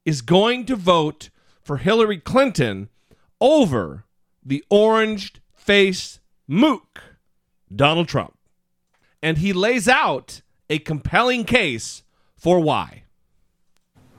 is 0.06 0.22
going 0.22 0.66
to 0.68 0.76
vote 0.76 1.30
for 1.62 1.78
Hillary 1.78 2.20
Clinton 2.20 2.90
over 3.40 4.06
the 4.46 4.64
orange 4.70 5.34
faced 5.54 6.20
mook, 6.48 7.18
Donald 7.76 8.08
Trump. 8.08 8.38
And 9.22 9.40
he 9.40 9.54
lays 9.54 9.88
out 9.88 10.42
a 10.70 10.80
compelling 10.80 11.44
case 11.44 12.04
for 12.36 12.60
why. 12.60 13.04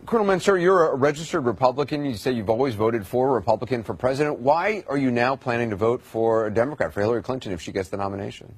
Colonel 0.05 0.27
Mansoor, 0.27 0.59
you're 0.59 0.89
a 0.89 0.97
registered 0.97 1.45
Republican. 1.45 2.05
You 2.05 2.15
say 2.17 2.33
you've 2.33 2.51
always 2.51 2.75
voted 2.75 3.07
for 3.07 3.29
a 3.29 3.33
Republican 3.33 3.85
for 3.85 3.95
president. 3.95 4.41
Why 4.41 4.83
are 4.89 4.97
you 4.97 5.13
now 5.13 5.37
planning 5.37 5.71
to 5.71 5.77
vote 5.77 6.03
for 6.03 6.47
a 6.47 6.53
Democrat, 6.53 6.93
for 6.93 7.01
Hillary 7.01 7.23
Clinton, 7.23 7.53
if 7.53 7.61
she 7.61 7.71
gets 7.71 7.89
the 7.89 7.97
nomination? 7.97 8.53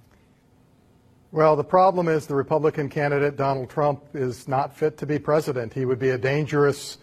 Well, 1.33 1.55
the 1.55 1.65
problem 1.65 2.09
is 2.09 2.27
the 2.27 2.35
Republican 2.35 2.89
candidate, 2.89 3.37
Donald 3.37 3.69
Trump, 3.69 4.03
is 4.15 4.49
not 4.49 4.75
fit 4.75 4.97
to 4.99 5.07
be 5.07 5.19
president. 5.19 5.75
He 5.75 5.85
would 5.85 5.99
be 5.99 6.11
a 6.11 6.19
dangerous 6.19 6.97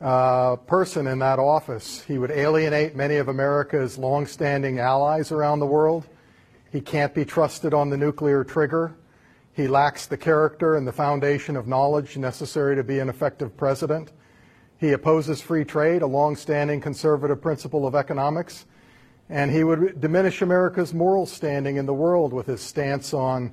uh, 0.00 0.56
person 0.56 1.06
in 1.06 1.20
that 1.20 1.38
office. 1.38 2.02
He 2.02 2.18
would 2.18 2.32
alienate 2.32 2.96
many 2.96 3.16
of 3.16 3.28
America's 3.28 3.98
longstanding 3.98 4.80
allies 4.80 5.30
around 5.30 5.60
the 5.60 5.66
world. 5.66 6.06
He 6.72 6.80
can't 6.80 7.14
be 7.14 7.24
trusted 7.24 7.72
on 7.72 7.90
the 7.90 7.96
nuclear 7.96 8.42
trigger. 8.42 8.96
He 9.56 9.68
lacks 9.68 10.04
the 10.04 10.18
character 10.18 10.76
and 10.76 10.86
the 10.86 10.92
foundation 10.92 11.56
of 11.56 11.66
knowledge 11.66 12.18
necessary 12.18 12.76
to 12.76 12.84
be 12.84 12.98
an 12.98 13.08
effective 13.08 13.56
president. 13.56 14.12
He 14.76 14.92
opposes 14.92 15.40
free 15.40 15.64
trade, 15.64 16.02
a 16.02 16.06
long-standing 16.06 16.82
conservative 16.82 17.40
principle 17.40 17.86
of 17.86 17.94
economics. 17.94 18.66
And 19.30 19.50
he 19.50 19.64
would 19.64 19.98
diminish 19.98 20.42
America's 20.42 20.92
moral 20.92 21.24
standing 21.24 21.76
in 21.76 21.86
the 21.86 21.94
world 21.94 22.34
with 22.34 22.44
his 22.44 22.60
stance 22.60 23.14
on 23.14 23.50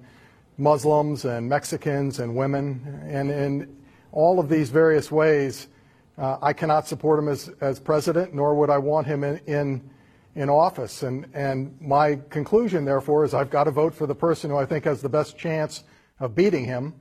Muslims 0.58 1.24
and 1.24 1.48
Mexicans 1.48 2.20
and 2.20 2.36
women. 2.36 3.02
And 3.08 3.32
in 3.32 3.78
all 4.12 4.42
of 4.42 4.50
these 4.50 4.72
various 4.72 5.10
ways, 5.10 5.70
uh, 6.18 6.38
I 6.42 6.52
cannot 6.52 6.86
support 6.86 7.18
him 7.18 7.30
as, 7.30 7.50
as 7.62 7.80
president, 7.80 8.34
nor 8.34 8.56
would 8.56 8.70
I 8.70 8.78
want 8.78 9.08
him 9.08 9.24
in, 9.24 9.38
in, 9.48 9.90
in 10.36 10.50
office. 10.50 11.04
And, 11.04 11.28
and 11.34 11.80
my 11.80 12.20
conclusion, 12.30 12.84
therefore, 12.84 13.24
is 13.24 13.34
I've 13.34 13.50
got 13.50 13.64
to 13.64 13.72
vote 13.72 13.96
for 13.96 14.06
the 14.06 14.14
person 14.14 14.50
who 14.50 14.58
I 14.58 14.66
think 14.66 14.84
has 14.84 15.02
the 15.02 15.08
best 15.08 15.38
chance 15.38 15.86
of 16.24 16.36
beating 16.36 16.66
him, 16.66 16.94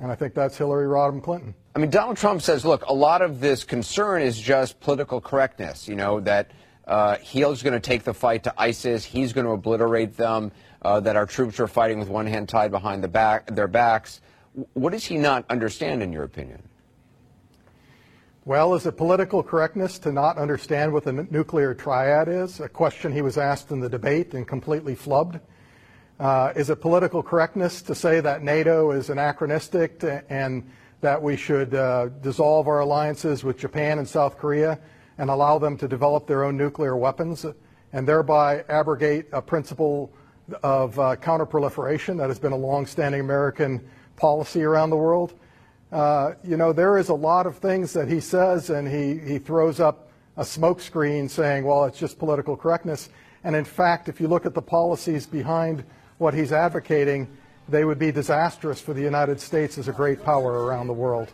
and 0.00 0.10
I 0.10 0.14
think 0.14 0.34
that's 0.34 0.56
Hillary 0.56 0.86
Rodham 0.86 1.22
Clinton. 1.22 1.54
I 1.74 1.78
mean, 1.80 1.90
Donald 1.90 2.16
Trump 2.16 2.42
says, 2.42 2.64
look, 2.64 2.84
a 2.86 2.92
lot 2.92 3.22
of 3.22 3.40
this 3.40 3.64
concern 3.64 4.22
is 4.22 4.38
just 4.38 4.80
political 4.80 5.20
correctness, 5.20 5.88
you 5.88 5.96
know, 5.96 6.20
that 6.20 6.50
uh, 6.86 7.16
he's 7.16 7.62
going 7.62 7.74
to 7.74 7.80
take 7.80 8.04
the 8.04 8.14
fight 8.14 8.44
to 8.44 8.54
ISIS, 8.56 9.04
he's 9.04 9.32
going 9.32 9.46
to 9.46 9.52
obliterate 9.52 10.16
them, 10.16 10.52
uh, 10.82 11.00
that 11.00 11.16
our 11.16 11.26
troops 11.26 11.60
are 11.60 11.66
fighting 11.66 11.98
with 11.98 12.08
one 12.08 12.26
hand 12.26 12.48
tied 12.48 12.70
behind 12.70 13.02
the 13.02 13.08
back, 13.08 13.54
their 13.54 13.68
backs. 13.68 14.20
What 14.72 14.92
does 14.92 15.04
he 15.04 15.18
not 15.18 15.44
understand, 15.50 16.02
in 16.02 16.12
your 16.12 16.24
opinion? 16.24 16.62
Well, 18.44 18.74
is 18.74 18.86
it 18.86 18.96
political 18.96 19.42
correctness 19.42 19.98
to 19.98 20.12
not 20.12 20.38
understand 20.38 20.92
what 20.92 21.04
the 21.04 21.10
n- 21.10 21.28
nuclear 21.30 21.74
triad 21.74 22.28
is? 22.28 22.60
A 22.60 22.68
question 22.68 23.12
he 23.12 23.20
was 23.20 23.36
asked 23.36 23.70
in 23.70 23.80
the 23.80 23.90
debate 23.90 24.32
and 24.32 24.48
completely 24.48 24.96
flubbed. 24.96 25.40
Uh, 26.20 26.52
is 26.56 26.68
it 26.68 26.80
political 26.80 27.22
correctness 27.22 27.80
to 27.80 27.94
say 27.94 28.20
that 28.20 28.42
NATO 28.42 28.90
is 28.90 29.08
anachronistic 29.08 30.02
and 30.28 30.68
that 31.00 31.22
we 31.22 31.36
should 31.36 31.74
uh, 31.74 32.08
dissolve 32.22 32.66
our 32.66 32.80
alliances 32.80 33.44
with 33.44 33.56
Japan 33.56 33.98
and 33.98 34.08
South 34.08 34.36
Korea 34.36 34.80
and 35.16 35.30
allow 35.30 35.58
them 35.58 35.76
to 35.78 35.86
develop 35.86 36.26
their 36.26 36.42
own 36.42 36.56
nuclear 36.56 36.96
weapons 36.96 37.46
and 37.92 38.06
thereby 38.06 38.64
abrogate 38.68 39.26
a 39.32 39.40
principle 39.40 40.12
of 40.64 40.98
uh, 40.98 41.14
counterproliferation 41.16 42.16
that 42.18 42.28
has 42.28 42.40
been 42.40 42.52
a 42.52 42.56
longstanding 42.56 43.20
American 43.20 43.88
policy 44.16 44.64
around 44.64 44.90
the 44.90 44.96
world? 44.96 45.34
Uh, 45.92 46.32
you 46.42 46.56
know, 46.56 46.72
there 46.72 46.98
is 46.98 47.10
a 47.10 47.14
lot 47.14 47.46
of 47.46 47.58
things 47.58 47.92
that 47.92 48.08
he 48.08 48.18
says, 48.18 48.70
and 48.70 48.88
he, 48.88 49.18
he 49.18 49.38
throws 49.38 49.78
up 49.78 50.10
a 50.36 50.42
smokescreen 50.42 51.30
saying, 51.30 51.64
well, 51.64 51.84
it's 51.84 51.98
just 51.98 52.18
political 52.18 52.56
correctness. 52.56 53.08
And 53.44 53.54
in 53.54 53.64
fact, 53.64 54.08
if 54.08 54.20
you 54.20 54.26
look 54.26 54.46
at 54.46 54.54
the 54.54 54.62
policies 54.62 55.24
behind 55.24 55.84
what 56.18 56.34
he's 56.34 56.52
advocating, 56.52 57.28
they 57.68 57.84
would 57.84 57.98
be 57.98 58.12
disastrous 58.12 58.80
for 58.80 58.92
the 58.92 59.02
United 59.02 59.40
States 59.40 59.78
as 59.78 59.88
a 59.88 59.92
great 59.92 60.24
power 60.24 60.64
around 60.66 60.86
the 60.86 60.92
world. 60.92 61.32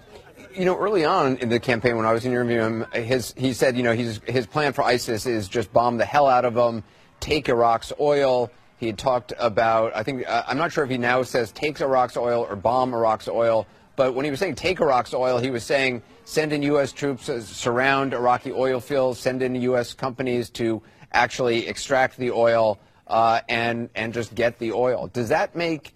You 0.55 0.65
know, 0.65 0.77
early 0.77 1.05
on 1.05 1.37
in 1.39 1.49
the 1.49 1.61
campaign, 1.61 1.97
when 1.97 2.07
I 2.07 2.13
was 2.13 2.25
interviewing 2.25 2.83
him, 2.83 2.87
his, 2.93 3.35
he 3.37 3.53
said, 3.53 3.77
you 3.77 3.83
know, 3.83 3.93
his, 3.95 4.21
his 4.27 4.47
plan 4.47 4.73
for 4.73 4.83
ISIS 4.83 5.27
is 5.27 5.49
just 5.49 5.73
bomb 5.73 5.97
the 5.97 6.05
hell 6.05 6.29
out 6.29 6.45
of 6.45 6.55
them, 6.55 6.85
take 7.21 7.49
Iraq's 7.49 7.93
oil. 7.99 8.51
He 8.77 8.87
had 8.87 8.99
talked 8.99 9.33
about, 9.39 9.97
I 9.97 10.03
think, 10.03 10.29
uh, 10.29 10.45
I'm 10.47 10.59
not 10.59 10.73
sure 10.73 10.85
if 10.85 10.91
he 10.91 10.99
now 10.99 11.23
says 11.23 11.51
takes 11.53 11.81
Iraq's 11.81 12.17
oil 12.17 12.47
or 12.49 12.57
bomb 12.57 12.93
Iraq's 12.93 13.29
oil, 13.29 13.67
but 13.97 14.15
when 14.15 14.25
he 14.25 14.31
was 14.31 14.41
saying 14.41 14.57
take 14.57 14.81
Iraq's 14.81 15.15
oil, 15.15 15.39
he 15.39 15.51
was 15.51 15.65
saying 15.65 16.03
send 16.25 16.53
in 16.53 16.63
U.S. 16.63 16.93
troops, 16.93 17.29
uh, 17.29 17.41
surround 17.41 18.13
Iraqi 18.13 18.53
oil 18.53 18.81
fields, 18.81 19.21
send 19.21 19.43
in 19.43 19.55
U.S. 19.55 19.95
companies 19.95 20.51
to 20.51 20.83
actually 21.13 21.69
extract 21.69 22.17
the 22.17 22.33
oil 22.33 22.79
uh, 23.07 23.41
and 23.49 23.89
and 23.95 24.13
just 24.13 24.35
get 24.35 24.59
the 24.59 24.73
oil. 24.73 25.09
Does 25.13 25.29
that 25.29 25.55
make 25.55 25.95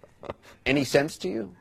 any 0.67 0.85
sense 0.85 1.17
to 1.19 1.29
you? 1.29 1.55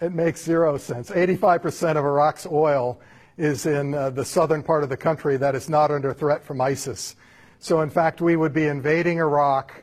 It 0.00 0.12
makes 0.12 0.42
zero 0.44 0.76
sense. 0.76 1.10
85% 1.10 1.92
of 1.92 2.04
Iraq's 2.04 2.46
oil 2.46 3.00
is 3.38 3.66
in 3.66 3.94
uh, 3.94 4.10
the 4.10 4.24
southern 4.24 4.62
part 4.62 4.82
of 4.82 4.88
the 4.88 4.96
country 4.96 5.36
that 5.38 5.54
is 5.54 5.68
not 5.68 5.90
under 5.90 6.12
threat 6.12 6.44
from 6.44 6.60
ISIS. 6.60 7.16
So, 7.58 7.80
in 7.80 7.90
fact, 7.90 8.20
we 8.20 8.36
would 8.36 8.52
be 8.52 8.66
invading 8.66 9.18
Iraq 9.18 9.82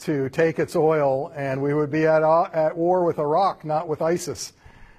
to 0.00 0.28
take 0.30 0.58
its 0.58 0.74
oil, 0.74 1.32
and 1.36 1.62
we 1.62 1.74
would 1.74 1.90
be 1.90 2.06
at, 2.06 2.22
uh, 2.22 2.48
at 2.52 2.76
war 2.76 3.04
with 3.04 3.18
Iraq, 3.18 3.64
not 3.64 3.86
with 3.86 4.02
ISIS. 4.02 4.52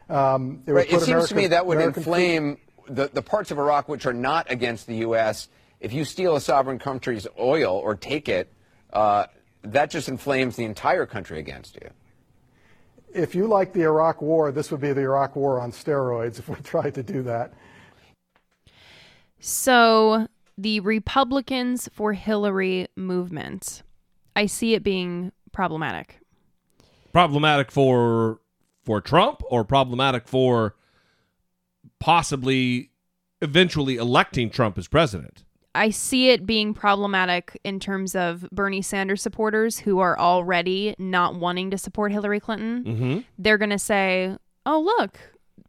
Um, 0.09 0.63
it 0.65 0.71
Right, 0.71 0.91
it 0.91 1.01
seems 1.01 1.27
to 1.29 1.35
me 1.35 1.47
that 1.47 1.65
would 1.65 1.77
American 1.77 2.01
inflame 2.01 2.57
the, 2.87 3.09
the 3.11 3.21
parts 3.21 3.51
of 3.51 3.57
Iraq 3.57 3.89
which 3.89 4.05
are 4.05 4.13
not 4.13 4.49
against 4.49 4.87
the 4.87 4.95
U.S. 4.97 5.49
If 5.79 5.93
you 5.93 6.05
steal 6.05 6.35
a 6.35 6.41
sovereign 6.41 6.79
country's 6.79 7.27
oil 7.37 7.75
or 7.75 7.95
take 7.95 8.29
it, 8.29 8.51
uh, 8.93 9.25
that 9.63 9.89
just 9.89 10.07
inflames 10.07 10.55
the 10.55 10.63
entire 10.63 11.05
country 11.05 11.39
against 11.39 11.75
you. 11.75 11.89
If 13.13 13.35
you 13.35 13.47
like 13.47 13.73
the 13.73 13.81
Iraq 13.81 14.21
War, 14.21 14.51
this 14.51 14.71
would 14.71 14.81
be 14.81 14.93
the 14.93 15.01
Iraq 15.01 15.35
War 15.35 15.59
on 15.59 15.71
steroids 15.71 16.39
if 16.39 16.47
we 16.47 16.55
tried 16.63 16.95
to 16.95 17.03
do 17.03 17.23
that. 17.23 17.53
So, 19.39 20.27
the 20.57 20.79
Republicans 20.79 21.89
for 21.91 22.13
Hillary 22.13 22.87
movement, 22.95 23.83
I 24.35 24.45
see 24.45 24.73
it 24.73 24.83
being 24.83 25.31
problematic. 25.51 26.19
Problematic 27.11 27.71
for 27.71 28.39
for 28.83 29.01
Trump 29.01 29.41
or 29.49 29.63
problematic 29.63 30.27
for 30.27 30.75
possibly 31.99 32.91
eventually 33.41 33.95
electing 33.97 34.49
Trump 34.49 34.77
as 34.77 34.87
president. 34.87 35.42
I 35.75 35.89
see 35.89 36.29
it 36.29 36.45
being 36.45 36.73
problematic 36.73 37.59
in 37.63 37.79
terms 37.79 38.15
of 38.15 38.47
Bernie 38.51 38.81
Sanders 38.81 39.21
supporters 39.21 39.79
who 39.79 39.99
are 39.99 40.17
already 40.19 40.95
not 40.99 41.35
wanting 41.35 41.71
to 41.71 41.77
support 41.77 42.11
Hillary 42.11 42.39
Clinton. 42.39 42.83
Mm-hmm. 42.83 43.19
They're 43.39 43.57
going 43.57 43.71
to 43.71 43.79
say, 43.79 44.37
oh, 44.65 44.79
look, 44.79 45.19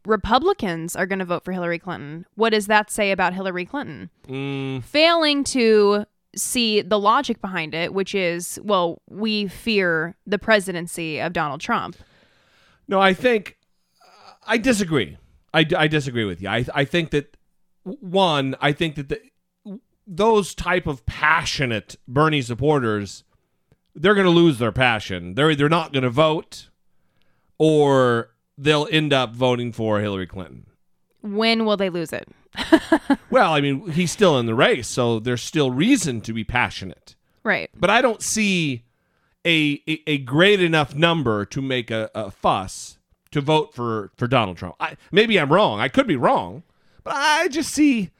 Republicans 0.05 0.95
are 0.95 1.05
going 1.07 1.19
to 1.19 1.25
vote 1.25 1.43
for 1.43 1.51
Hillary 1.51 1.79
Clinton. 1.79 2.25
What 2.35 2.51
does 2.51 2.67
that 2.67 2.91
say 2.91 3.11
about 3.11 3.33
Hillary 3.33 3.65
Clinton? 3.65 4.11
Mm, 4.27 4.83
Failing 4.83 5.43
to 5.45 6.05
see 6.35 6.81
the 6.81 6.99
logic 6.99 7.41
behind 7.41 7.73
it, 7.73 7.93
which 7.93 8.13
is, 8.13 8.59
well, 8.63 9.01
we 9.09 9.47
fear 9.47 10.15
the 10.27 10.37
presidency 10.37 11.19
of 11.19 11.33
Donald 11.33 11.61
Trump. 11.61 11.95
No, 12.87 12.99
I 12.99 13.13
think 13.13 13.57
I 14.45 14.57
disagree. 14.57 15.17
I, 15.53 15.65
I 15.75 15.87
disagree 15.87 16.25
with 16.25 16.41
you. 16.41 16.49
I 16.49 16.65
I 16.75 16.85
think 16.85 17.11
that 17.11 17.37
one, 17.83 18.55
I 18.61 18.73
think 18.73 18.95
that 18.95 19.09
the, 19.09 19.19
those 20.07 20.53
type 20.53 20.87
of 20.87 21.05
passionate 21.05 21.95
Bernie 22.07 22.41
supporters, 22.41 23.23
they're 23.93 24.13
going 24.13 24.25
to 24.25 24.31
lose 24.31 24.59
their 24.59 24.71
passion. 24.71 25.35
They're 25.35 25.51
either 25.51 25.69
not 25.69 25.93
going 25.93 26.03
to 26.03 26.09
vote, 26.09 26.69
or 27.57 28.31
they'll 28.57 28.87
end 28.91 29.13
up 29.13 29.33
voting 29.33 29.71
for 29.71 29.99
Hillary 29.99 30.27
Clinton. 30.27 30.65
When 31.21 31.65
will 31.65 31.77
they 31.77 31.89
lose 31.89 32.13
it? 32.13 32.27
Well, 33.31 33.53
I 33.53 33.59
mean, 33.59 33.91
he's 33.91 34.11
still 34.11 34.39
in 34.39 34.45
the 34.45 34.55
race, 34.55 34.87
so 34.87 35.19
there's 35.19 35.41
still 35.41 35.69
reason 35.69 36.21
to 36.21 36.31
be 36.31 36.45
passionate. 36.45 37.15
Right. 37.43 37.69
But 37.75 37.89
I 37.89 38.01
don't 38.01 38.21
see 38.21 38.85
a 39.45 39.81
a, 39.87 40.09
a 40.09 40.17
great 40.19 40.61
enough 40.61 40.95
number 40.95 41.43
to 41.47 41.61
make 41.61 41.91
a, 41.91 42.09
a 42.15 42.31
fuss 42.31 42.97
to 43.31 43.41
vote 43.41 43.73
for 43.73 44.11
for 44.15 44.27
Donald 44.27 44.55
Trump. 44.55 44.75
I, 44.79 44.95
maybe 45.11 45.37
I'm 45.37 45.51
wrong. 45.51 45.81
I 45.81 45.89
could 45.89 46.07
be 46.07 46.15
wrong, 46.15 46.63
but 47.03 47.13
I 47.13 47.49
just 47.49 47.73
see 47.73 48.11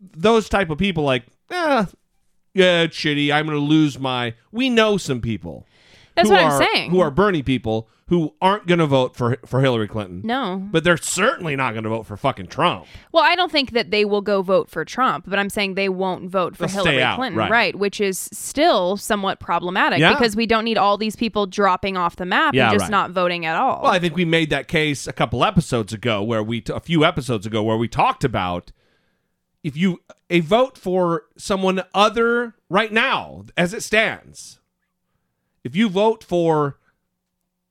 those 0.00 0.48
type 0.48 0.70
of 0.70 0.78
people 0.78 1.04
like, 1.04 1.24
eh, 1.50 1.84
yeah, 2.54 2.82
it's 2.82 2.96
shitty. 2.96 3.32
I'm 3.32 3.46
going 3.46 3.58
to 3.58 3.64
lose 3.64 3.98
my. 3.98 4.34
We 4.50 4.70
know 4.70 4.96
some 4.96 5.20
people. 5.20 5.66
That's 6.16 6.28
what 6.28 6.40
I'm 6.40 6.62
saying. 6.74 6.90
Who 6.90 7.00
are 7.00 7.10
Bernie 7.10 7.42
people 7.42 7.88
who 8.10 8.34
aren't 8.42 8.66
going 8.66 8.80
to 8.80 8.86
vote 8.86 9.14
for 9.14 9.38
for 9.46 9.60
Hillary 9.60 9.86
Clinton. 9.86 10.22
No. 10.24 10.56
But 10.72 10.82
they're 10.82 10.96
certainly 10.96 11.54
not 11.54 11.74
going 11.74 11.84
to 11.84 11.88
vote 11.88 12.06
for 12.06 12.16
fucking 12.16 12.48
Trump. 12.48 12.86
Well, 13.12 13.22
I 13.22 13.36
don't 13.36 13.52
think 13.52 13.70
that 13.70 13.92
they 13.92 14.04
will 14.04 14.20
go 14.20 14.42
vote 14.42 14.68
for 14.68 14.84
Trump, 14.84 15.26
but 15.28 15.38
I'm 15.38 15.48
saying 15.48 15.76
they 15.76 15.88
won't 15.88 16.28
vote 16.28 16.56
for 16.56 16.66
They'll 16.66 16.84
Hillary 16.84 17.02
out, 17.04 17.16
Clinton, 17.16 17.48
right. 17.48 17.76
Which 17.76 18.00
is 18.00 18.18
still 18.32 18.96
somewhat 18.96 19.38
problematic 19.38 20.00
Yeah. 20.00 20.12
because 20.12 20.34
we 20.34 20.46
don't 20.46 20.64
need 20.64 20.76
all 20.76 20.98
these 20.98 21.14
people 21.14 21.46
dropping 21.46 21.96
off 21.96 22.16
the 22.16 22.26
map 22.26 22.52
Yeah, 22.52 22.70
and 22.70 22.72
just 22.74 22.82
right. 22.82 22.90
not 22.90 23.12
voting 23.12 23.46
at 23.46 23.54
all. 23.54 23.82
Well, 23.84 23.92
I 23.92 24.00
think 24.00 24.16
we 24.16 24.24
made 24.24 24.50
that 24.50 24.66
case 24.66 25.06
a 25.06 25.12
couple 25.12 25.44
episodes 25.44 25.92
ago, 25.92 26.20
where 26.20 26.42
we 26.42 26.64
a 26.68 26.80
few 26.80 27.04
episodes 27.04 27.46
ago, 27.46 27.62
where 27.62 27.76
we 27.76 27.86
talked 27.86 28.24
about 28.24 28.72
if 29.62 29.76
you 29.76 30.00
a 30.28 30.40
vote 30.40 30.78
for 30.78 31.24
someone 31.36 31.82
other 31.94 32.54
right 32.68 32.92
now 32.92 33.44
as 33.56 33.74
it 33.74 33.82
stands. 33.82 34.60
If 35.62 35.76
you 35.76 35.88
vote 35.88 36.24
for, 36.24 36.78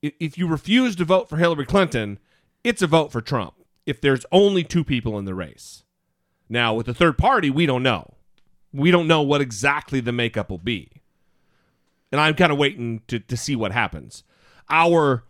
if 0.00 0.38
you 0.38 0.46
refuse 0.46 0.94
to 0.96 1.04
vote 1.04 1.28
for 1.28 1.36
Hillary 1.36 1.66
Clinton, 1.66 2.18
it's 2.62 2.82
a 2.82 2.86
vote 2.86 3.10
for 3.10 3.20
Trump. 3.20 3.54
If 3.86 4.00
there's 4.00 4.24
only 4.30 4.62
two 4.62 4.84
people 4.84 5.18
in 5.18 5.24
the 5.24 5.34
race, 5.34 5.82
now 6.48 6.74
with 6.74 6.86
the 6.86 6.94
third 6.94 7.18
party, 7.18 7.50
we 7.50 7.66
don't 7.66 7.82
know. 7.82 8.14
We 8.72 8.92
don't 8.92 9.08
know 9.08 9.22
what 9.22 9.40
exactly 9.40 9.98
the 9.98 10.12
makeup 10.12 10.48
will 10.48 10.58
be 10.58 11.00
and 12.12 12.20
I'm 12.20 12.34
kind 12.34 12.52
of 12.52 12.58
waiting 12.58 13.02
to, 13.08 13.18
to 13.18 13.36
see 13.36 13.56
what 13.56 13.72
happens. 13.72 14.24
Our 14.68 15.24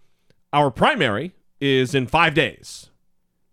our 0.52 0.70
primary 0.70 1.32
is 1.60 1.94
in 1.94 2.06
five 2.06 2.34
days. 2.34 2.89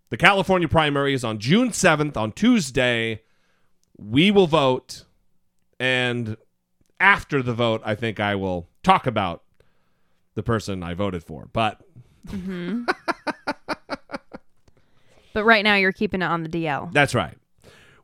The 0.10 0.18
California 0.18 0.68
primary 0.68 1.14
is 1.14 1.24
on 1.24 1.40
June 1.40 1.70
7th 1.70 2.16
on 2.16 2.32
Tuesday. 2.32 3.22
We 3.98 4.32
will 4.32 4.48
vote, 4.48 5.06
and 5.80 6.38
after 7.00 7.42
the 7.42 7.54
vote, 7.54 7.82
I 7.84 7.96
think 7.96 8.20
I 8.20 8.36
will 8.36 8.70
talk 8.84 9.06
about 9.06 9.44
the 10.36 10.44
person 10.44 10.84
I 10.84 10.94
voted 10.94 11.24
for. 11.24 11.50
But 11.52 11.82
hmm 12.30 12.84
but 15.34 15.44
right 15.44 15.64
now 15.64 15.76
you're 15.76 15.92
keeping 15.92 16.22
it 16.22 16.26
on 16.26 16.44
the 16.44 16.50
DL. 16.50 16.92
That's 16.94 17.16
right. 17.16 17.38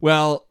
Well, 0.02 0.48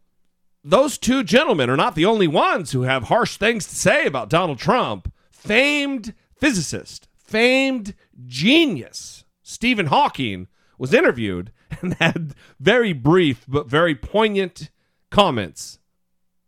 those 0.64 0.96
two 0.96 1.22
gentlemen 1.24 1.68
are 1.68 1.76
not 1.76 1.94
the 1.94 2.04
only 2.06 2.28
ones 2.28 2.72
who 2.72 2.82
have 2.82 3.04
harsh 3.04 3.36
things 3.36 3.66
to 3.66 3.74
say 3.74 4.06
about 4.06 4.30
Donald 4.30 4.58
Trump. 4.58 5.12
Famed 5.30 6.14
physicist, 6.36 7.08
famed 7.16 7.94
genius, 8.26 9.24
Stephen 9.42 9.86
Hawking 9.86 10.46
was 10.82 10.92
interviewed 10.92 11.52
and 11.80 11.94
had 12.00 12.34
very 12.58 12.92
brief 12.92 13.44
but 13.46 13.68
very 13.68 13.94
poignant 13.94 14.68
comments 15.10 15.78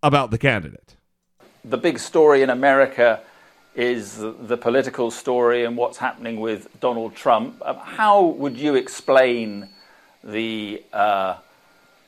about 0.02 0.32
the 0.32 0.38
candidate. 0.38 0.96
the 1.64 1.78
big 1.78 2.00
story 2.00 2.42
in 2.42 2.50
America 2.50 3.20
is 3.76 4.16
the, 4.16 4.32
the 4.32 4.56
political 4.56 5.12
story 5.12 5.64
and 5.64 5.76
what's 5.76 5.98
happening 5.98 6.40
with 6.40 6.66
Donald 6.80 7.14
Trump. 7.14 7.62
Um, 7.64 7.76
How 7.76 8.22
would 8.22 8.56
you 8.56 8.74
explain 8.74 9.68
the 10.24 10.82
uh, 10.92 11.36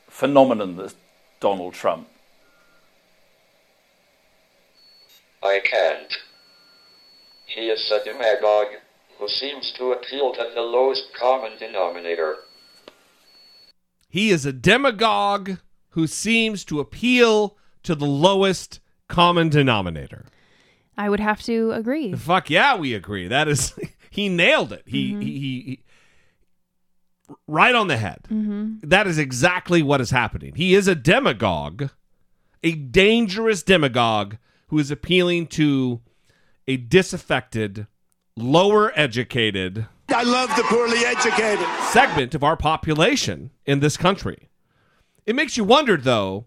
phenomenon 0.09 0.75
that's 0.75 0.95
Donald 1.39 1.75
Trump? 1.75 2.09
I 5.41 5.61
can't. 5.63 6.13
He 7.45 7.69
is 7.69 7.89
a 7.89 8.03
demagogue 8.03 8.73
who 9.19 9.27
seems 9.27 9.71
to 9.73 9.91
appeal 9.91 10.33
to 10.33 10.51
the 10.53 10.61
lowest 10.61 11.07
common 11.17 11.57
denominator. 11.57 12.37
He 14.09 14.29
is 14.29 14.45
a 14.45 14.53
demagogue 14.53 15.57
who 15.89 16.07
seems 16.07 16.63
to 16.65 16.79
appeal 16.79 17.57
to 17.83 17.95
the 17.95 18.05
lowest 18.05 18.79
common 19.07 19.49
denominator. 19.49 20.25
I 20.97 21.09
would 21.09 21.19
have 21.19 21.41
to 21.43 21.71
agree. 21.71 22.13
Fuck 22.13 22.49
yeah, 22.49 22.75
we 22.75 22.93
agree. 22.93 23.27
That 23.27 23.47
is, 23.47 23.77
he 24.09 24.29
nailed 24.29 24.73
it. 24.73 24.83
He, 24.85 25.13
Mhm. 25.13 25.21
he, 25.21 25.31
he, 25.39 25.61
he- 25.61 25.83
right 27.47 27.75
on 27.75 27.87
the 27.87 27.97
head. 27.97 28.19
Mhm. 28.31 28.79
That 28.83 29.05
is 29.07 29.17
exactly 29.17 29.81
what 29.83 30.01
is 30.01 30.11
happening. 30.11 30.53
He 30.55 30.73
is 30.73 30.87
a 30.87 30.95
demagogue, 30.95 31.89
a 32.63 32.71
dangerous 32.73 33.63
demagogue 33.63 34.35
who 34.69 34.79
is 34.79 34.91
appealing 34.91 35.47
to 35.47 36.01
a 36.67 36.77
disaffected, 36.77 37.87
lower 38.37 38.91
educated 38.97 39.87
I 40.09 40.23
love 40.23 40.49
the 40.55 40.63
poorly 40.63 40.99
educated. 40.99 41.67
segment 41.91 42.33
of 42.33 42.41
our 42.43 42.55
population 42.55 43.51
in 43.65 43.81
this 43.81 43.97
country. 43.97 44.47
It 45.25 45.35
makes 45.35 45.57
you 45.57 45.65
wonder, 45.65 45.97
though, 45.97 46.45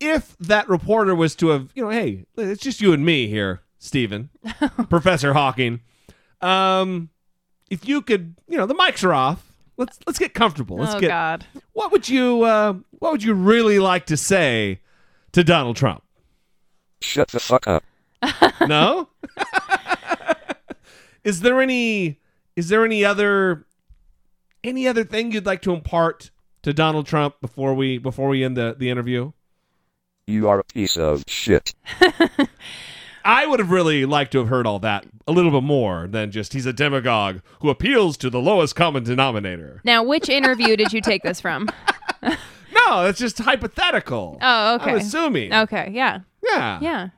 if 0.00 0.36
that 0.38 0.68
reporter 0.68 1.14
was 1.14 1.36
to 1.36 1.48
have, 1.50 1.70
you 1.76 1.84
know, 1.84 1.90
hey, 1.90 2.24
it's 2.36 2.60
just 2.60 2.80
you 2.80 2.92
and 2.92 3.06
me 3.06 3.28
here, 3.28 3.60
Stephen, 3.78 4.30
Professor 4.90 5.34
Hawking. 5.34 5.82
Um, 6.40 7.10
if 7.70 7.86
you 7.86 8.02
could, 8.02 8.34
you 8.48 8.58
know, 8.58 8.66
the 8.66 8.74
mics 8.74 9.04
are 9.04 9.14
off. 9.14 9.44
Let's 9.76 10.00
let's 10.08 10.18
get 10.18 10.34
comfortable. 10.34 10.78
Let's 10.78 10.94
Oh, 10.96 11.00
get. 11.00 11.08
God. 11.08 11.46
What 11.74 11.92
would 11.92 12.08
you 12.08 12.42
uh, 12.42 12.74
What 12.98 13.12
would 13.12 13.22
you 13.22 13.34
really 13.34 13.78
like 13.78 14.06
to 14.06 14.16
say 14.16 14.80
to 15.30 15.44
Donald 15.44 15.76
Trump? 15.76 16.02
Shut 17.00 17.28
the 17.28 17.38
fuck 17.38 17.68
up. 17.68 17.84
No. 18.66 19.08
is 21.24 21.40
there 21.40 21.60
any 21.60 22.20
is 22.56 22.68
there 22.68 22.84
any 22.84 23.04
other 23.04 23.66
any 24.64 24.86
other 24.88 25.04
thing 25.04 25.32
you'd 25.32 25.46
like 25.46 25.62
to 25.62 25.72
impart 25.72 26.30
to 26.62 26.72
Donald 26.72 27.06
Trump 27.06 27.40
before 27.40 27.74
we 27.74 27.98
before 27.98 28.28
we 28.28 28.44
end 28.44 28.56
the, 28.56 28.74
the 28.78 28.90
interview? 28.90 29.32
You 30.26 30.48
are 30.48 30.58
a 30.58 30.64
piece 30.64 30.96
of 30.96 31.24
shit. 31.26 31.74
I 33.24 33.46
would 33.46 33.58
have 33.60 33.70
really 33.70 34.04
liked 34.06 34.32
to 34.32 34.38
have 34.38 34.48
heard 34.48 34.66
all 34.66 34.78
that 34.80 35.06
a 35.26 35.32
little 35.32 35.50
bit 35.50 35.62
more 35.62 36.06
than 36.06 36.30
just 36.30 36.52
he's 36.52 36.66
a 36.66 36.72
demagogue 36.72 37.40
who 37.60 37.68
appeals 37.68 38.16
to 38.18 38.30
the 38.30 38.40
lowest 38.40 38.74
common 38.74 39.04
denominator. 39.04 39.80
Now, 39.84 40.02
which 40.02 40.28
interview 40.28 40.76
did 40.76 40.92
you 40.92 41.00
take 41.00 41.22
this 41.22 41.40
from? 41.40 41.68
No, 42.88 43.02
that's 43.02 43.18
just 43.18 43.38
hypothetical. 43.38 44.38
Oh, 44.40 44.74
okay. 44.76 44.92
I'm 44.92 44.96
assuming. 44.98 45.52
Okay, 45.52 45.90
yeah. 45.92 46.20
Yeah. 46.42 46.78
Yeah. 46.80 47.08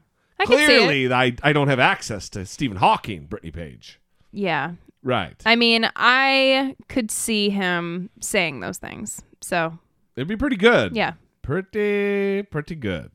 I 0.41 0.47
can 0.47 0.57
see 0.57 0.63
it. 0.63 0.67
Clearly, 0.67 1.13
I 1.13 1.35
I 1.43 1.53
don't 1.53 1.69
have 1.69 1.79
access 1.79 2.29
to 2.31 2.47
Stephen 2.47 2.79
Hawking, 2.79 3.27
Brittany 3.27 3.51
Page. 3.53 4.01
Yeah. 4.33 4.73
Right. 5.03 5.41
I 5.47 5.57
mean, 5.57 5.89
I 5.97 6.77
could 6.89 7.11
see 7.11 7.51
him 7.51 8.11
saying 8.21 8.61
those 8.61 8.79
things. 8.79 9.23
So, 9.41 9.79
It'd 10.17 10.29
be 10.29 10.37
pretty 10.37 10.57
good. 10.57 10.95
yeah. 10.95 11.15
Pretty, 11.43 12.43
pretty 12.43 12.75
good. 12.75 13.11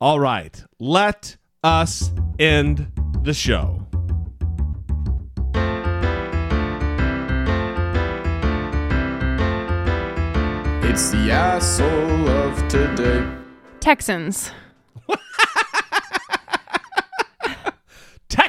All 0.00 0.18
right. 0.20 0.62
Let 0.80 1.36
us 1.62 2.10
end 2.38 2.90
the 3.22 3.32
show. 3.32 3.86
It's 10.88 11.10
the 11.10 11.30
asshole 11.30 12.28
of 12.28 12.56
today. 12.68 13.26
Texans. 13.80 14.50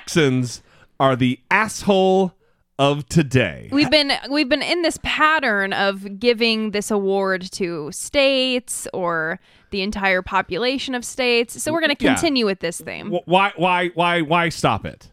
Texans 0.07 0.63
are 1.01 1.17
the 1.17 1.37
asshole 1.51 2.31
of 2.79 3.09
today. 3.09 3.67
We've 3.73 3.91
been 3.91 4.13
we've 4.29 4.47
been 4.47 4.61
in 4.61 4.81
this 4.81 4.97
pattern 5.03 5.73
of 5.73 6.17
giving 6.17 6.71
this 6.71 6.89
award 6.89 7.51
to 7.53 7.91
states 7.91 8.87
or 8.93 9.37
the 9.71 9.81
entire 9.81 10.21
population 10.21 10.95
of 10.95 11.03
states. 11.03 11.61
So 11.61 11.73
we're 11.73 11.81
going 11.81 11.93
to 11.93 12.01
Yeah. 12.01 12.13
continue 12.13 12.45
with 12.45 12.61
this 12.61 12.79
theme. 12.79 13.11
Why, 13.25 13.51
why, 13.57 13.89
why, 13.95 14.21
why 14.21 14.47
stop 14.47 14.85
it? 14.85 15.11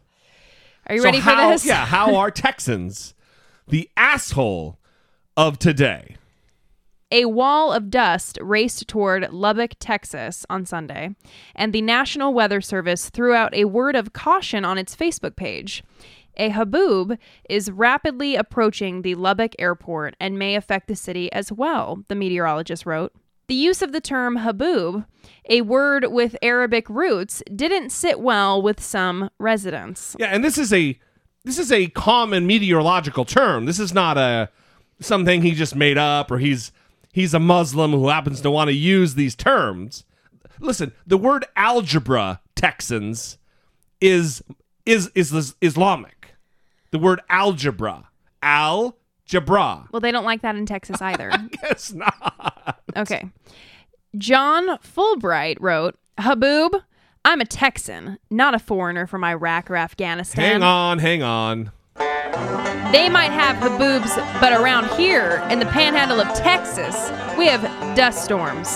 Are 0.87 0.95
you 0.95 1.01
So 1.01 1.05
ready 1.05 1.19
for 1.19 1.35
this? 1.35 1.65
Yeah. 1.65 1.85
How 1.85 2.15
are 2.15 2.31
Texans 2.47 3.13
the 3.67 3.89
asshole 3.97 4.79
of 5.35 5.59
today? 5.59 6.15
A 7.15 7.23
wall 7.23 7.71
of 7.71 7.89
dust 7.89 8.37
raced 8.41 8.89
toward 8.89 9.31
Lubbock, 9.31 9.75
Texas 9.79 10.45
on 10.49 10.65
Sunday, 10.65 11.15
and 11.55 11.71
the 11.71 11.81
National 11.81 12.33
Weather 12.33 12.59
Service 12.59 13.09
threw 13.09 13.33
out 13.33 13.55
a 13.55 13.63
word 13.63 13.95
of 13.95 14.11
caution 14.11 14.65
on 14.65 14.77
its 14.77 14.93
Facebook 14.93 15.37
page. 15.37 15.81
A 16.35 16.49
haboob 16.49 17.17
is 17.49 17.71
rapidly 17.71 18.35
approaching 18.35 19.01
the 19.01 19.15
Lubbock 19.15 19.53
airport 19.57 20.17
and 20.19 20.37
may 20.37 20.55
affect 20.55 20.89
the 20.89 20.95
city 20.97 21.31
as 21.31 21.53
well, 21.53 22.03
the 22.09 22.15
meteorologist 22.15 22.85
wrote. 22.85 23.13
The 23.47 23.55
use 23.55 23.81
of 23.81 23.93
the 23.93 24.01
term 24.01 24.39
haboob, 24.39 25.05
a 25.49 25.61
word 25.61 26.07
with 26.11 26.35
Arabic 26.41 26.89
roots, 26.89 27.41
didn't 27.55 27.91
sit 27.91 28.19
well 28.19 28.61
with 28.61 28.83
some 28.83 29.29
residents. 29.39 30.17
Yeah, 30.19 30.31
and 30.35 30.43
this 30.43 30.57
is 30.57 30.73
a 30.73 30.99
this 31.45 31.59
is 31.59 31.71
a 31.71 31.87
common 31.87 32.45
meteorological 32.45 33.23
term. 33.23 33.67
This 33.67 33.79
is 33.79 33.93
not 33.93 34.17
a 34.17 34.49
something 34.99 35.43
he 35.43 35.51
just 35.51 35.77
made 35.77 35.97
up 35.97 36.29
or 36.29 36.39
he's 36.39 36.73
he's 37.15 37.33
a 37.33 37.39
Muslim 37.39 37.91
who 37.91 38.09
happens 38.09 38.41
to 38.41 38.51
want 38.51 38.67
to 38.67 38.73
use 38.73 39.15
these 39.15 39.35
terms. 39.35 40.03
Listen, 40.59 40.91
the 41.07 41.17
word 41.17 41.45
algebra 41.55 42.41
Texans 42.55 43.37
is 44.01 44.43
is 44.85 45.09
is, 45.15 45.33
is 45.33 45.55
Islamic. 45.61 46.35
The 46.91 46.99
word 46.99 47.21
algebra, 47.29 48.09
al 48.43 48.97
Jabra. 49.27 49.91
Well, 49.91 50.01
they 50.01 50.11
don't 50.11 50.25
like 50.25 50.41
that 50.41 50.55
in 50.55 50.65
Texas 50.65 51.01
either. 51.01 51.31
Guess 51.61 51.93
not. 51.93 52.79
Okay. 52.95 53.29
John 54.17 54.77
Fulbright 54.77 55.57
wrote, 55.59 55.97
Haboob, 56.19 56.81
I'm 57.25 57.41
a 57.41 57.45
Texan, 57.45 58.19
not 58.29 58.53
a 58.53 58.59
foreigner 58.59 59.07
from 59.07 59.23
Iraq 59.23 59.71
or 59.71 59.75
Afghanistan. 59.75 60.61
Hang 60.61 60.63
on, 60.63 60.99
hang 60.99 61.23
on. 61.23 61.71
They 62.95 63.09
might 63.09 63.31
have 63.31 63.57
haboobs, 63.57 64.15
but 64.39 64.53
around 64.53 64.87
here 64.97 65.45
in 65.49 65.59
the 65.59 65.65
panhandle 65.65 66.21
of 66.21 66.33
Texas, 66.33 66.95
we 67.37 67.45
have 67.45 67.61
dust 67.93 68.23
storms. 68.23 68.69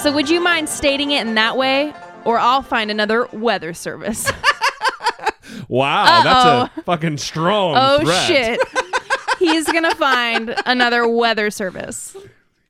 So 0.00 0.10
would 0.14 0.30
you 0.30 0.40
mind 0.40 0.66
stating 0.66 1.10
it 1.10 1.26
in 1.26 1.34
that 1.34 1.58
way? 1.58 1.92
Or 2.24 2.38
I'll 2.38 2.62
find 2.62 2.90
another 2.90 3.26
weather 3.32 3.74
service. 3.74 4.30
Wow, 5.68 6.04
Uh-oh. 6.04 6.22
that's 6.24 6.78
a 6.78 6.82
fucking 6.82 7.18
strong 7.18 7.74
oh 7.78 8.00
threat. 8.00 8.26
shit. 8.26 8.60
He's 9.38 9.70
gonna 9.70 9.94
find 9.94 10.54
another 10.66 11.06
weather 11.08 11.50
service. 11.50 12.16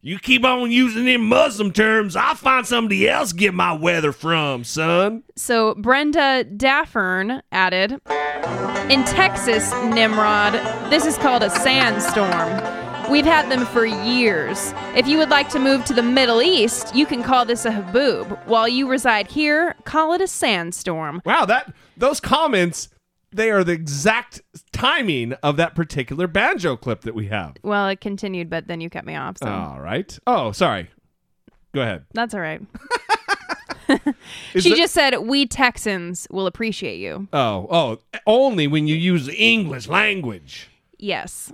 You 0.03 0.18
keep 0.18 0.45
on 0.45 0.70
using 0.70 1.05
them 1.05 1.22
Muslim 1.28 1.72
terms, 1.72 2.16
I'll 2.16 2.34
find 2.34 2.66
somebody 2.66 3.09
else 3.09 3.32
get 3.32 3.55
my 3.55 3.72
weather 3.72 4.11
from, 4.12 4.64
son. 4.64 5.22
So 5.36 5.74
Brenda 5.76 6.45
Daffern 6.45 7.43
added, 7.53 8.01
In 8.91 9.05
Texas, 9.05 9.72
Nimrod, 9.85 10.53
this 10.91 11.07
is 11.07 11.16
called 11.16 11.43
a 11.43 11.49
sandstorm. 11.51 13.11
We've 13.11 13.24
had 13.24 13.51
them 13.51 13.64
for 13.66 13.87
years. 13.87 14.74
If 14.95 15.07
you 15.07 15.16
would 15.18 15.30
like 15.30 15.49
to 15.51 15.59
move 15.59 15.85
to 15.87 15.95
the 15.95 16.03
Middle 16.03 16.43
East, 16.43 16.95
you 16.95 17.07
can 17.07 17.22
call 17.22 17.45
this 17.47 17.64
a 17.64 17.70
haboob. 17.70 18.45
While 18.47 18.68
you 18.68 18.89
reside 18.89 19.28
here, 19.28 19.74
call 19.85 20.12
it 20.12 20.20
a 20.20 20.26
sandstorm. 20.26 21.22
Wow, 21.24 21.47
that 21.47 21.72
those 21.97 22.20
comments, 22.20 22.89
they 23.30 23.51
are 23.51 23.64
the 23.64 23.72
exact 23.72 24.43
timing 24.72 25.33
of 25.43 25.57
that 25.57 25.74
particular 25.74 26.26
banjo 26.26 26.76
clip 26.76 27.03
that 27.03 27.14
we 27.14 27.28
have. 27.28 27.55
Well, 27.62 27.89
it 27.89 28.01
continued, 28.01 28.51
but 28.51 28.66
then 28.66 28.80
you 28.80 28.91
cut 28.91 29.07
me 29.07 29.14
off, 29.16 29.39
so 29.39 29.49
All 29.49 29.80
right. 29.80 30.18
Oh, 30.26 30.53
sorry. 30.53 30.91
Go 31.74 31.80
ahead. 31.80 32.05
that's 32.12 32.35
all 32.35 32.41
right. 32.41 32.61
She 34.59 34.74
just 34.74 34.95
said, 34.95 35.16
We 35.18 35.47
Texans 35.47 36.26
will 36.30 36.47
appreciate 36.47 36.99
you. 36.99 37.28
Oh, 37.32 37.66
oh, 37.70 37.99
only 38.26 38.66
when 38.66 38.86
you 38.86 38.95
use 38.95 39.26
the 39.26 39.34
English 39.34 39.88
language. 39.88 40.68
Yes. 40.99 41.53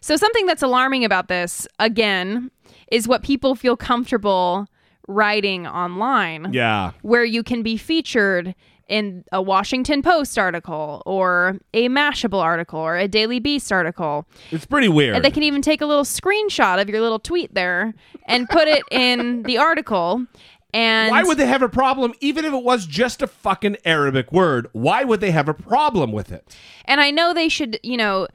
So, 0.00 0.16
something 0.16 0.46
that's 0.46 0.62
alarming 0.62 1.04
about 1.04 1.28
this, 1.28 1.66
again, 1.78 2.50
is 2.90 3.06
what 3.06 3.22
people 3.22 3.54
feel 3.54 3.76
comfortable 3.76 4.66
writing 5.08 5.66
online. 5.66 6.52
Yeah. 6.52 6.92
Where 7.02 7.24
you 7.24 7.42
can 7.42 7.62
be 7.62 7.76
featured 7.76 8.54
in 8.88 9.24
a 9.32 9.40
Washington 9.40 10.02
Post 10.02 10.38
article 10.38 11.02
or 11.06 11.58
a 11.72 11.88
Mashable 11.88 12.42
article 12.42 12.78
or 12.78 12.96
a 12.96 13.08
Daily 13.08 13.38
Beast 13.38 13.72
article. 13.72 14.26
It's 14.50 14.66
pretty 14.66 14.88
weird. 14.88 15.16
And 15.16 15.24
they 15.24 15.30
can 15.30 15.42
even 15.42 15.62
take 15.62 15.80
a 15.80 15.86
little 15.86 16.04
screenshot 16.04 16.80
of 16.80 16.90
your 16.90 17.00
little 17.00 17.18
tweet 17.18 17.54
there 17.54 17.94
and 18.26 18.48
put 18.48 18.68
it 18.68 18.82
in 18.90 19.44
the 19.44 19.56
article. 19.56 20.26
And 20.74 21.10
Why 21.10 21.22
would 21.22 21.36
they 21.36 21.46
have 21.46 21.60
a 21.62 21.68
problem, 21.68 22.14
even 22.20 22.44
if 22.46 22.52
it 22.54 22.62
was 22.62 22.86
just 22.86 23.20
a 23.20 23.26
fucking 23.26 23.76
Arabic 23.84 24.32
word? 24.32 24.68
Why 24.72 25.04
would 25.04 25.20
they 25.20 25.30
have 25.30 25.46
a 25.48 25.52
problem 25.54 26.12
with 26.12 26.32
it? 26.32 26.56
And 26.86 27.00
I 27.00 27.10
know 27.10 27.34
they 27.34 27.48
should, 27.50 27.78
you 27.82 27.96
know, 27.98 28.26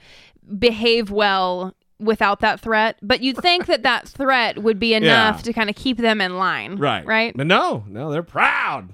behave 0.59 1.09
well 1.09 1.75
without 1.99 2.39
that 2.41 2.59
threat, 2.59 2.97
but 3.01 3.21
you'd 3.21 3.37
think 3.37 3.65
that 3.65 3.81
that 3.81 4.07
threat 4.07 4.59
would 4.61 4.77
be 4.79 4.93
enough 4.93 5.37
Yeah. 5.37 5.41
to 5.41 5.53
kind 5.53 5.67
of 5.69 5.75
keep 5.75 5.97
them 5.97 6.21
in 6.21 6.37
line. 6.37 6.75
Right. 6.75 7.03
Right. 7.05 7.35
But 7.35 7.47
no, 7.47 7.83
no, 7.87 8.11
they're 8.11 8.21
proud. 8.21 8.93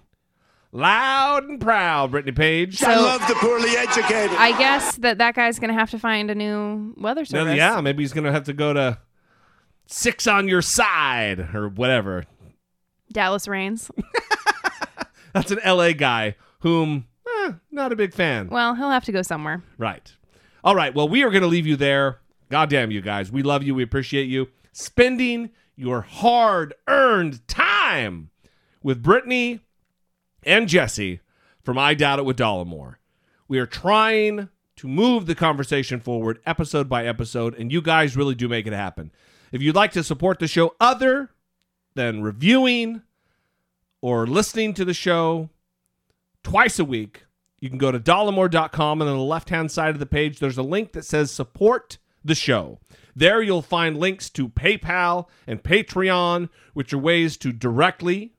Loud 0.72 1.44
and 1.44 1.60
proud, 1.62 2.12
Brittany 2.12 2.32
Page. 2.32 2.82
I 2.82 2.96
love 2.96 3.22
the 3.28 3.36
poorly 3.36 3.72
educated. 3.78 4.36
I 4.38 4.58
guess 4.58 4.96
that 4.96 5.20
that 5.20 5.36
guy's 5.36 5.60
going 5.60 5.68
to 5.68 5.76
have 5.76 5.92
to 5.92 6.00
find 6.00 6.32
a 6.32 6.36
new 6.36 6.96
weather 6.98 7.22
No, 7.22 7.26
service. 7.44 7.58
yeah, 7.58 7.80
maybe 7.82 8.02
he's 8.02 8.14
going 8.14 8.24
to 8.24 8.32
have 8.32 8.46
to 8.46 8.54
go 8.54 8.74
to 8.74 8.98
Six 9.86 10.26
on 10.26 10.48
Your 10.48 10.64
Side 10.64 11.54
or 11.54 11.70
whatever. 11.70 12.24
Dallas 13.14 13.48
Raines. 13.48 13.90
That's 15.34 15.52
an 15.52 15.60
LA 15.66 15.94
guy 15.94 16.36
whom, 16.60 17.08
eh, 17.28 17.54
not 17.72 17.92
a 17.92 17.96
big 17.96 18.14
fan. 18.14 18.50
Well, 18.50 18.76
he'll 18.76 18.90
have 18.90 19.06
to 19.06 19.12
go 19.12 19.22
somewhere. 19.22 19.64
Right. 19.78 20.14
All 20.64 20.76
right. 20.76 20.94
Well, 20.94 21.10
we 21.10 21.24
are 21.24 21.30
going 21.30 21.42
to 21.42 21.48
leave 21.48 21.68
you 21.68 21.76
there. 21.76 22.20
Goddamn 22.50 22.92
you 22.92 23.02
guys. 23.02 23.32
We 23.32 23.42
love 23.42 23.64
you. 23.64 23.74
We 23.74 23.84
appreciate 23.84 24.26
you 24.26 24.50
spending 24.72 25.50
your 25.76 26.02
hard 26.02 26.74
earned 26.88 27.48
time 27.48 28.30
with 28.84 29.02
Brittany 29.02 29.62
and 30.44 30.68
Jesse 30.68 31.22
from 31.64 31.78
I 31.78 31.94
Doubt 31.94 32.20
It 32.20 32.26
with 32.26 32.38
Dollemore. 32.38 32.96
We 33.48 33.60
are 33.60 33.66
trying 33.66 34.50
to 34.76 34.88
move 34.88 35.26
the 35.26 35.36
conversation 35.36 36.00
forward 36.00 36.40
episode 36.46 36.90
by 36.90 37.06
episode, 37.06 37.56
and 37.56 37.72
you 37.72 37.82
guys 37.82 38.18
really 38.18 38.36
do 38.36 38.48
make 38.48 38.68
it 38.68 38.74
happen. 38.74 39.12
If 39.52 39.62
you'd 39.62 39.76
like 39.76 39.92
to 39.94 40.04
support 40.04 40.40
the 40.40 40.48
show 40.48 40.76
other 40.80 41.32
than 41.96 42.24
reviewing 42.24 43.02
or 44.04 44.28
listening 44.28 44.74
to 44.74 44.84
the 44.84 44.94
show 44.94 45.50
twice 46.44 46.78
a 46.78 46.84
week, 46.84 47.24
you 47.62 47.70
can 47.70 47.78
go 47.78 47.90
to 47.90 48.02
dollemore.com 48.02 49.02
and 49.02 49.10
on 49.10 49.16
the 49.16 49.24
left 49.24 49.48
hand 49.48 49.72
side 49.72 49.92
of 49.92 50.00
the 50.00 50.06
page, 50.06 50.40
there's 50.40 50.58
a 50.58 50.62
link 50.62 50.92
that 50.92 51.06
says 51.06 51.32
support 51.32 51.98
the 52.22 52.36
show. 52.36 52.82
There 53.16 53.42
you'll 53.42 53.62
find 53.62 53.98
links 53.98 54.30
to 54.32 54.50
PayPal 54.50 55.30
and 55.48 55.64
Patreon, 55.64 56.50
which 56.74 56.92
are 56.92 56.98
ways 56.98 57.38
to 57.38 57.54
directly 57.54 58.34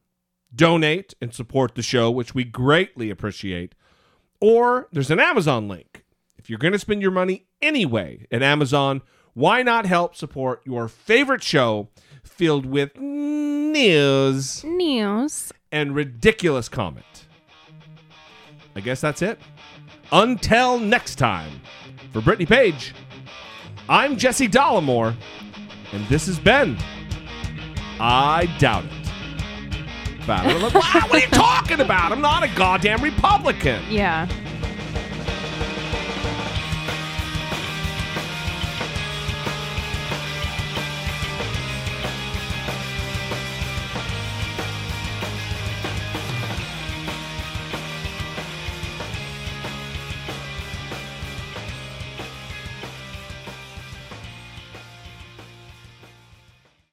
donate 0.55 1.15
and 1.23 1.32
support 1.32 1.77
the 1.77 1.82
show, 1.82 2.11
which 2.11 2.35
we 2.35 2.45
greatly 2.45 3.09
appreciate. 3.09 3.74
Or 4.43 4.89
there's 4.93 5.11
an 5.11 5.19
Amazon 5.19 5.66
link. 5.66 6.05
If 6.36 6.51
you're 6.51 6.59
going 6.59 6.74
to 6.74 6.78
spend 6.78 7.01
your 7.01 7.11
money 7.11 7.47
anyway 7.62 8.27
at 8.31 8.43
Amazon, 8.43 9.01
why 9.32 9.62
not 9.62 9.86
help 9.86 10.15
support 10.15 10.61
your 10.66 10.89
favorite 10.89 11.43
show 11.43 11.89
filled 12.24 12.66
with 12.66 12.96
news 12.98 14.64
News. 14.64 15.52
and 15.70 15.94
ridiculous 15.94 16.68
comment? 16.68 17.26
I 18.76 18.80
guess 18.80 19.01
that's 19.01 19.22
it. 19.22 19.38
Until 20.12 20.78
next 20.78 21.16
time, 21.16 21.60
for 22.12 22.20
Brittany 22.20 22.46
Page, 22.46 22.94
I'm 23.88 24.16
Jesse 24.16 24.48
Dollemore, 24.48 25.14
and 25.92 26.06
this 26.09 26.26
has 26.26 26.38
been 26.38 26.76
I 28.01 28.52
Doubt 28.59 28.84
It. 28.84 28.90
Wow, 30.26 30.42
what 30.46 31.12
are 31.12 31.18
you 31.18 31.26
talking 31.26 31.80
about? 31.80 32.10
I'm 32.10 32.22
not 32.22 32.42
a 32.42 32.48
goddamn 32.56 33.02
Republican. 33.02 33.84
Yeah. 33.90 34.26